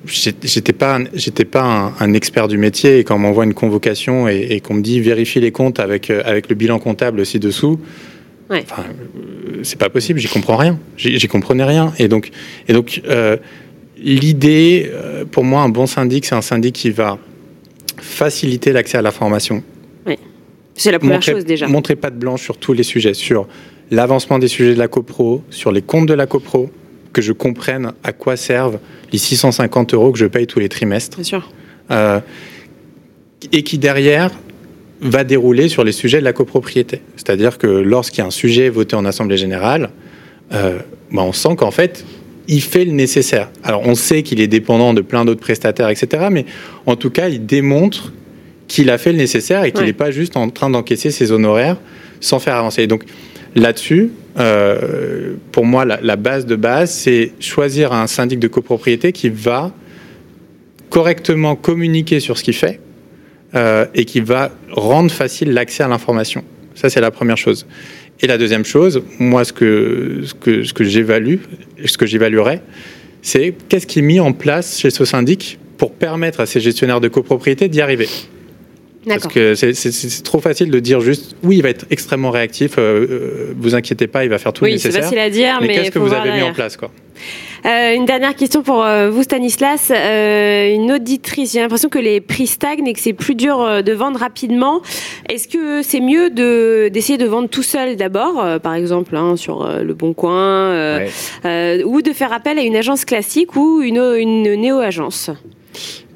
j'étais 0.06 0.74
pas 0.74 1.00
j'étais 1.14 1.46
pas 1.46 1.94
un, 2.00 2.14
expert 2.14 2.48
du 2.48 2.58
métier 2.58 3.00
et 3.00 3.04
quand 3.04 3.16
on 3.16 3.20
m'envoie 3.20 3.44
une 3.44 3.54
convocation 3.54 4.28
et, 4.28 4.60
qu'on 4.62 4.76
me 4.76 4.82
dit 4.82 5.00
vérifie 5.00 5.40
les 5.40 5.52
comptes 5.52 5.80
avec 5.80 6.10
euh, 6.10 6.22
avec 6.26 6.50
le 6.50 6.56
bilan 6.56 6.80
comptable 6.80 7.26
ci 7.26 7.40
dessous 7.40 7.80
ouais. 8.50 8.66
Euh, 8.80 9.60
c'est 9.64 9.78
pas 9.78 9.90
possible 9.90 10.20
j'y 10.20 10.28
comprends 10.28 10.58
rien. 10.58 10.80
J'y 10.98 11.28
comprenais 11.28 11.64
rien. 11.64 11.94
Et 12.00 12.08
donc 12.08 12.32
et 12.68 12.74
donc 12.74 13.02
euh, 13.08 13.38
l'idée 13.98 14.92
pour 15.32 15.44
moi 15.44 15.62
un 15.62 15.70
bon 15.70 15.86
syndic 15.86 16.26
c'est 16.26 16.36
un 16.36 16.42
syndic 16.42 16.74
qui 16.76 16.90
va 16.90 17.18
faciliter 17.98 18.72
l'accès 18.72 18.98
à 18.98 19.02
la 19.02 19.12
formation 19.12 19.64
c'est 20.76 20.94
la 20.94 21.00
première 21.00 21.22
chose 21.22 21.44
déjà. 21.44 21.68
montrer 21.68 21.98
pas 21.98 22.10
de 22.10 22.16
blanche 22.16 22.42
sur 22.42 22.56
tous 22.56 22.72
les 22.72 22.84
sujets 22.84 23.14
sur 23.14 23.50
l'avancement 23.92 24.40
des 24.40 24.48
sujets 24.48 24.74
de 24.74 24.80
la 24.80 24.88
copro 24.88 25.44
sur 25.50 25.74
les 25.74 25.82
comptes 25.82 26.08
de 26.08 26.14
la 26.14 26.26
copro 26.26 26.70
que 27.14 27.22
je 27.22 27.34
comprenne 27.34 27.94
à 28.04 28.14
quoi 28.14 28.38
servent 28.38 28.80
les 29.12 29.18
650 29.18 29.94
euros 29.94 30.12
que 30.12 30.20
je 30.20 30.26
paye 30.26 30.48
tous 30.48 30.60
les 30.60 30.70
trimestres. 30.70 31.18
Bien 31.18 31.24
sûr. 31.24 31.52
Euh, 31.92 32.20
et 33.52 33.64
qui 33.64 33.78
derrière 33.78 34.32
va 35.02 35.24
dérouler 35.24 35.70
sur 35.70 35.84
les 35.84 35.92
sujets 35.92 36.20
de 36.20 36.26
la 36.26 36.34
copropriété. 36.34 37.02
C'est-à-dire 37.16 37.58
que 37.58 37.68
lorsqu'il 37.68 38.20
y 38.20 38.22
a 38.22 38.28
un 38.28 38.32
sujet 38.32 38.70
voté 38.70 38.96
en 38.96 39.06
Assemblée 39.06 39.38
générale, 39.38 39.92
euh, 40.54 40.80
bah, 41.12 41.22
on 41.24 41.32
sent 41.32 41.56
qu'en 41.58 41.72
fait, 41.72 42.06
il 42.48 42.62
fait 42.62 42.84
le 42.84 42.92
nécessaire. 42.92 43.50
Alors 43.64 43.84
on 43.86 43.96
sait 43.96 44.24
qu'il 44.24 44.42
est 44.42 44.48
dépendant 44.48 44.94
de 44.94 45.02
plein 45.02 45.24
d'autres 45.24 45.40
prestataires, 45.40 45.90
etc. 45.90 46.28
Mais 46.32 46.46
en 46.86 46.96
tout 46.96 47.12
cas, 47.12 47.30
il 47.30 47.46
démontre 47.46 48.12
qu'il 48.68 48.90
a 48.90 48.98
fait 48.98 49.12
le 49.12 49.18
nécessaire 49.18 49.64
et 49.64 49.72
qu'il 49.72 49.86
n'est 49.86 49.94
pas 49.94 50.12
juste 50.12 50.36
en 50.36 50.50
train 50.50 50.70
d'encaisser 50.70 51.12
ses 51.12 51.32
honoraires 51.32 51.78
sans 52.20 52.40
faire 52.40 52.56
avancer. 52.56 52.86
donc 52.86 53.04
là-dessus, 53.56 54.12
euh, 54.40 55.36
pour 55.52 55.66
moi, 55.66 55.86
la, 55.86 56.16
base 56.16 56.46
de 56.46 56.56
base, 56.56 56.92
c'est 56.92 57.34
choisir 57.40 57.92
un 57.92 58.08
syndic 58.08 58.40
de 58.40 58.48
copropriété 58.48 59.12
qui 59.12 59.30
va 59.30 59.74
correctement 60.90 61.56
communiquer 61.56 62.20
sur 62.20 62.38
ce 62.38 62.44
qu'il 62.44 62.56
fait 62.56 62.80
euh, 63.56 63.86
et 63.94 64.06
qui 64.06 64.22
va 64.22 64.52
rendre 64.72 65.12
facile 65.12 65.52
l'accès 65.52 65.84
à 65.84 65.88
l'information. 65.88 66.44
Ça, 66.76 66.90
c'est 66.90 67.02
la 67.02 67.12
première 67.12 67.38
chose. 67.38 67.66
Et 68.22 68.28
la 68.28 68.38
deuxième 68.38 68.66
chose, 68.66 69.02
moi, 69.20 69.44
ce 69.44 69.54
que, 69.54 70.22
ce 70.26 70.34
que, 70.34 70.64
ce 70.64 70.74
que 70.74 70.84
j'évalue, 70.84 71.38
ce 71.86 71.98
que 71.98 72.06
j'évaluerais, 72.06 72.62
c'est 73.22 73.54
qu'est-ce 73.68 73.88
qui 73.88 74.00
est 74.00 74.04
mis 74.04 74.20
en 74.20 74.32
place 74.32 74.80
chez 74.80 74.90
ce 74.90 75.04
syndic 75.06 75.60
pour 75.78 75.94
permettre 75.94 76.40
à 76.40 76.46
ces 76.46 76.60
gestionnaires 76.60 77.02
de 77.02 77.08
copropriété 77.08 77.68
d'y 77.68 77.82
arriver. 77.82 78.08
Parce 79.08 79.28
que 79.28 79.56
c'est 79.56 80.24
trop 80.24 80.40
facile 80.40 80.72
de 80.72 80.80
dire 80.80 81.00
juste 81.02 81.36
oui, 81.44 81.58
il 81.58 81.64
va 81.64 81.70
être 81.70 81.86
extrêmement 81.90 82.32
réactif, 82.32 82.76
euh, 82.78 83.54
vous 83.58 83.76
inquiétez 83.76 84.08
pas, 84.08 84.24
il 84.24 84.30
va 84.30 84.38
faire 84.38 84.54
tout 84.54 84.66
le 84.66 84.72
nécessaire. 84.72 84.92
Oui, 84.92 84.98
c'est 84.98 85.04
facile 85.04 85.20
à 85.20 85.30
dire, 85.30 85.58
mais, 85.62 85.68
mais 85.68 85.76
qu'est-ce 85.76 85.92
que 85.92 86.00
vous 86.00 86.14
avez 86.14 86.32
mis 86.32 86.42
en 86.42 86.54
place 86.54 86.78
quoi? 86.78 86.92
Euh, 87.66 87.94
une 87.94 88.06
dernière 88.06 88.36
question 88.36 88.64
pour 88.64 88.84
euh, 88.84 89.10
vous, 89.10 89.24
Stanislas. 89.24 89.92
Euh, 89.92 90.74
une 90.74 90.92
auditrice, 90.92 91.54
j'ai 91.54 91.60
l'impression 91.60 91.90
que 91.90 92.00
les 92.00 92.22
prix 92.22 92.48
stagnent 92.48 92.88
et 92.88 92.94
que 92.94 93.00
c'est 93.00 93.14
plus 93.14 93.36
dur 93.36 93.84
de 93.84 93.92
vendre 93.92 94.20
rapidement. 94.20 94.82
Est-ce 95.28 95.48
que 95.48 95.82
c'est 95.82 96.00
mieux 96.00 96.30
d'essayer 96.90 97.18
de 97.18 97.26
vendre 97.26 97.50
tout 97.50 97.64
seul 97.64 97.96
d'abord, 97.96 98.60
par 98.62 98.76
exemple 98.76 99.16
hein, 99.16 99.36
sur 99.36 99.68
Le 99.68 99.94
Bon 99.94 100.14
Coin, 100.14 101.00
ou 101.86 102.02
de 102.02 102.14
faire 102.14 102.34
appel 102.34 102.60
à 102.60 102.62
une 102.62 102.76
agence 102.76 103.06
classique 103.06 103.56
ou 103.56 103.82
une, 103.82 104.02
une 104.18 104.56
néo-agence? 104.56 105.32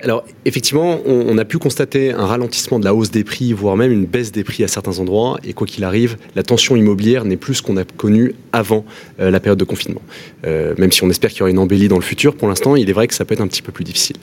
Alors 0.04 0.26
effectivement, 0.46 1.00
on, 1.06 1.38
a 1.38 1.46
pu 1.46 1.58
constater 1.58 2.12
un 2.12 2.26
ralentissement 2.26 2.78
de 2.78 2.86
la 2.86 2.94
hausse 2.94 3.10
des 3.10 3.24
prix, 3.24 3.54
voire 3.54 3.78
même 3.78 3.92
une 3.92 4.06
baisse 4.06 4.32
des 4.32 4.44
prix 4.44 4.64
à 4.64 4.68
certains 4.68 5.00
endroits. 5.00 5.40
Et 5.46 5.54
quoi 5.54 5.66
qu'il 5.66 5.84
arrive, 5.86 6.18
la 6.36 6.44
tension 6.44 6.76
immobilière 6.76 7.24
n'est 7.24 7.38
plus 7.38 7.56
ce 7.56 7.62
qu'on 7.62 7.78
a 7.78 7.86
connu 7.86 8.36
avant 8.52 8.86
euh, 9.20 9.32
la 9.32 9.40
période 9.40 9.58
de 9.58 9.64
confinement. 9.64 10.02
Euh, 10.46 10.74
même 10.78 10.92
si 10.92 11.04
on 11.04 11.10
espère 11.10 11.30
qu'il 11.30 11.40
y 11.40 11.42
aura 11.44 11.50
une 11.50 11.60
embellie 11.60 11.88
dans 11.88 11.96
le 11.96 12.04
futur, 12.04 12.36
pour 12.36 12.50
l'instant, 12.50 12.76
il 12.76 12.90
est 12.90 12.94
vrai 12.94 13.08
que 13.08 13.14
ça 13.14 13.24
peut 13.24 13.34
être 13.34 13.42
un 13.42 13.48
petit 13.48 13.62
peu 13.62 13.72
plus 13.72 13.86
difficile. 13.86 14.18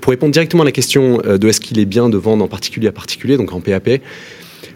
Pour 0.00 0.10
répondre 0.10 0.32
directement 0.32 0.62
à 0.62 0.66
la 0.66 0.72
question 0.72 1.20
euh, 1.26 1.36
de 1.36 1.48
est-ce 1.48 1.60
qu'il 1.60 1.78
est 1.78 1.84
bien 1.84 2.08
de 2.08 2.16
vendre 2.16 2.42
en 2.42 2.48
particulier 2.48 2.88
à 2.88 2.92
particulier, 2.92 3.36
donc 3.36 3.52
en 3.52 3.60
PAP, 3.60 4.00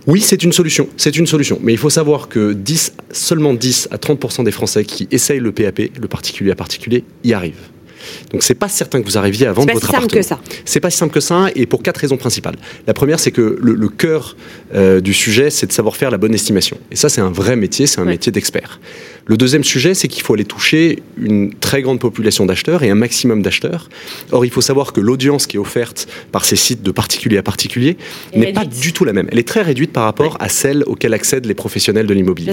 oui, 0.07 0.21
c'est 0.21 0.43
une 0.43 0.53
solution. 0.53 0.89
C'est 0.97 1.17
une 1.17 1.27
solution. 1.27 1.59
Mais 1.63 1.73
il 1.73 1.79
faut 1.79 1.91
savoir 1.91 2.29
que 2.29 2.53
10, 2.53 2.95
seulement 3.13 3.53
10 3.53 3.89
à 3.91 3.97
30% 3.97 4.45
des 4.45 4.51
Français 4.51 4.85
qui 4.85 5.07
essayent 5.11 5.41
le 5.41 5.53
PAP, 5.53 5.79
le 6.01 6.09
particulier 6.09 6.51
à 6.51 6.55
particulier, 6.55 7.05
y 7.23 7.35
arrivent. 7.35 7.69
Donc 8.33 8.43
c'est 8.43 8.55
pas 8.55 8.69
certain 8.69 9.01
que 9.01 9.07
vous 9.07 9.19
arriviez 9.19 9.47
à 9.47 9.53
vendre 9.53 9.73
votre 9.73 9.89
appartement. 9.89 10.09
C'est 10.11 10.17
pas 10.17 10.23
si 10.23 10.29
simple 10.29 10.41
que 10.41 10.55
ça. 10.55 10.63
C'est 10.65 10.81
pas 10.81 10.91
si 10.91 10.97
simple 10.97 11.15
que 11.15 11.21
ça 11.21 11.47
et 11.55 11.67
pour 11.67 11.83
quatre 11.83 11.99
raisons 11.99 12.17
principales. 12.17 12.57
La 12.87 12.95
première, 12.95 13.21
c'est 13.21 13.33
que 13.33 13.59
le, 13.61 13.89
cœur 13.89 14.37
euh, 14.75 15.01
du 15.01 15.13
sujet, 15.13 15.51
c'est 15.51 15.67
de 15.67 15.73
savoir 15.73 15.97
faire 15.97 16.11
la 16.11 16.19
bonne 16.19 16.35
estimation. 16.35 16.79
Et 16.91 16.97
ça, 16.97 17.09
c'est 17.09 17.21
un 17.21 17.31
vrai 17.31 17.57
métier, 17.57 17.87
c'est 17.87 18.01
un 18.01 18.05
métier 18.05 18.33
d'expert. 18.33 18.81
Le 19.27 19.37
deuxième 19.37 19.65
sujet, 19.65 19.95
c'est 19.95 20.09
qu'il 20.09 20.23
faut 20.23 20.35
aller 20.35 20.45
toucher 20.45 21.03
une 21.17 21.55
très 21.55 21.83
grande 21.83 22.01
population 22.01 22.47
d'acheteurs 22.47 22.83
et 22.83 22.91
un 22.91 22.95
maximum 22.95 23.43
d'acheteurs. 23.43 23.89
Or, 24.33 24.45
il 24.45 24.51
faut 24.51 24.61
savoir 24.61 24.93
que 24.93 25.01
l'audience 25.01 25.47
qui 25.47 25.57
est 25.57 25.61
offerte 25.61 26.09
par 26.33 26.45
ces 26.45 26.57
sites 26.57 26.83
de 26.83 26.91
particulier 26.91 27.39
à 27.39 27.43
particulier 27.43 27.97
n'est 28.35 28.53
pas 28.53 28.65
du 28.65 28.93
tout 28.93 29.05
la 29.05 29.13
même. 29.13 29.29
Elle 29.31 29.39
est 29.39 29.47
très 29.47 29.63
réduite 29.63 29.93
par 29.93 30.05
rapport 30.05 30.37
à 30.41 30.49
celle 30.49 30.83
auxquelles 30.87 31.15
accèdent 31.15 31.47
les 31.47 31.55
professionnels 31.55 32.07
de 32.07 32.15
l'immobilier. 32.15 32.53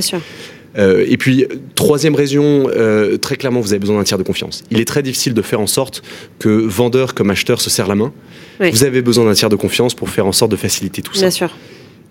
Euh, 0.78 1.06
et 1.08 1.18
puis, 1.18 1.46
troisième 1.76 2.16
raison, 2.16 2.70
euh, 2.70 3.18
très 3.18 3.36
clairement, 3.36 3.62
vous 3.62 3.74
avez 3.74 3.80
besoin 3.80 3.98
d'un 3.98 4.04
tiers 4.04 4.18
de 4.18 4.24
confiance. 4.24 4.64
Il 4.72 4.80
est 4.80 4.86
très 4.86 5.04
difficile 5.04 5.34
de 5.34 5.42
faire 5.42 5.60
en 5.60 5.68
sorte 5.68 6.04
que 6.40 6.50
vendeur 6.50 7.14
comme 7.14 7.30
acheteur 7.30 7.62
se 7.62 7.70
serrent 7.70 7.90
la 7.90 7.96
main. 7.96 8.14
Vous 8.60 8.84
avez 8.84 9.02
besoin 9.02 9.26
d'un 9.26 9.34
tiers 9.34 9.50
de 9.50 9.56
confiance 9.56 9.94
pour 9.94 10.10
faire 10.10 10.26
en 10.26 10.32
sorte 10.32 10.52
de 10.52 10.58
faciliter 10.58 11.02
tout 11.02 11.14
ça. 11.14 11.22
Bien 11.22 11.32
sûr. 11.32 11.52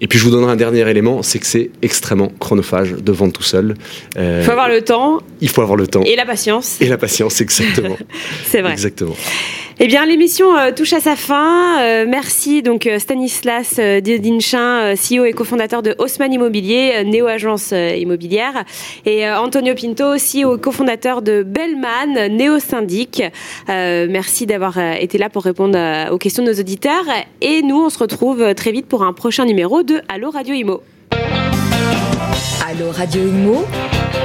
Et 0.01 0.09
puis 0.09 0.19
je 0.19 0.25
vous 0.25 0.31
donnerai 0.31 0.53
un 0.53 0.57
dernier 0.57 0.89
élément, 0.89 1.23
c'est 1.23 1.39
que 1.39 1.47
c'est 1.47 1.71
extrêmement 1.81 2.31
chronophage 2.39 2.93
de 2.93 3.13
vendre 3.13 3.33
tout 3.33 3.43
seul. 3.43 3.75
Euh, 4.19 4.41
il 4.43 4.45
faut 4.45 4.53
avoir 4.53 4.69
le 4.69 4.83
temps. 4.83 5.21
Il 5.41 5.49
faut 5.49 5.63
avoir 5.63 5.77
le 5.77 5.87
temps. 5.87 6.03
Et 6.03 6.17
la 6.17 6.27
patience. 6.27 6.77
Et 6.81 6.87
la 6.87 6.99
patience, 6.99 7.41
exactement. 7.41 7.97
c'est 8.47 8.61
vrai. 8.61 8.73
Exactement. 8.73 9.17
Eh 9.79 9.89
bien, 9.89 10.07
l'émission 10.07 10.57
euh, 10.57 10.73
touche 10.73 10.95
à 10.95 11.01
sa 11.01 11.17
fin. 11.17 11.83
Euh, 11.83 12.07
merci 12.09 12.63
donc 12.63 12.89
Stanislas 12.99 13.77
euh, 13.79 14.01
Didinchin, 14.01 14.95
CEO 14.95 15.27
et 15.27 15.35
cofondateur 15.35 15.83
de 15.83 15.95
Haussmann 15.99 16.33
Immobilier, 16.33 17.05
néo-agence 17.05 17.73
immobilière, 17.73 18.65
et 19.05 19.29
Antonio 19.29 19.75
Pinto, 19.75 20.15
CEO 20.15 20.57
et 20.57 20.61
cofondateur 20.61 21.21
de 21.21 21.43
Bellman, 21.43 22.29
néo-syndic. 22.31 23.23
merci 23.69 24.47
d'avoir 24.47 24.79
été 24.79 25.19
là 25.19 25.29
pour 25.29 25.43
répondre 25.43 25.79
aux 26.11 26.19
questions 26.19 26.43
de 26.43 26.49
nos 26.49 26.59
auditeurs. 26.59 27.05
Et 27.43 27.61
nous, 27.61 27.77
on 27.77 27.91
se 27.91 27.99
retrouve 27.99 28.55
très 28.55 28.73
vite 28.73 28.87
pour 28.87 29.03
un 29.03 29.13
prochain 29.13 29.45
numéro 29.45 29.83
de 29.83 30.01
Allo 30.09 30.31
Radio 30.31 30.55
Imo. 30.55 30.83
Allo 32.67 32.91
Radio 32.93 33.23
Imo, 33.23 33.65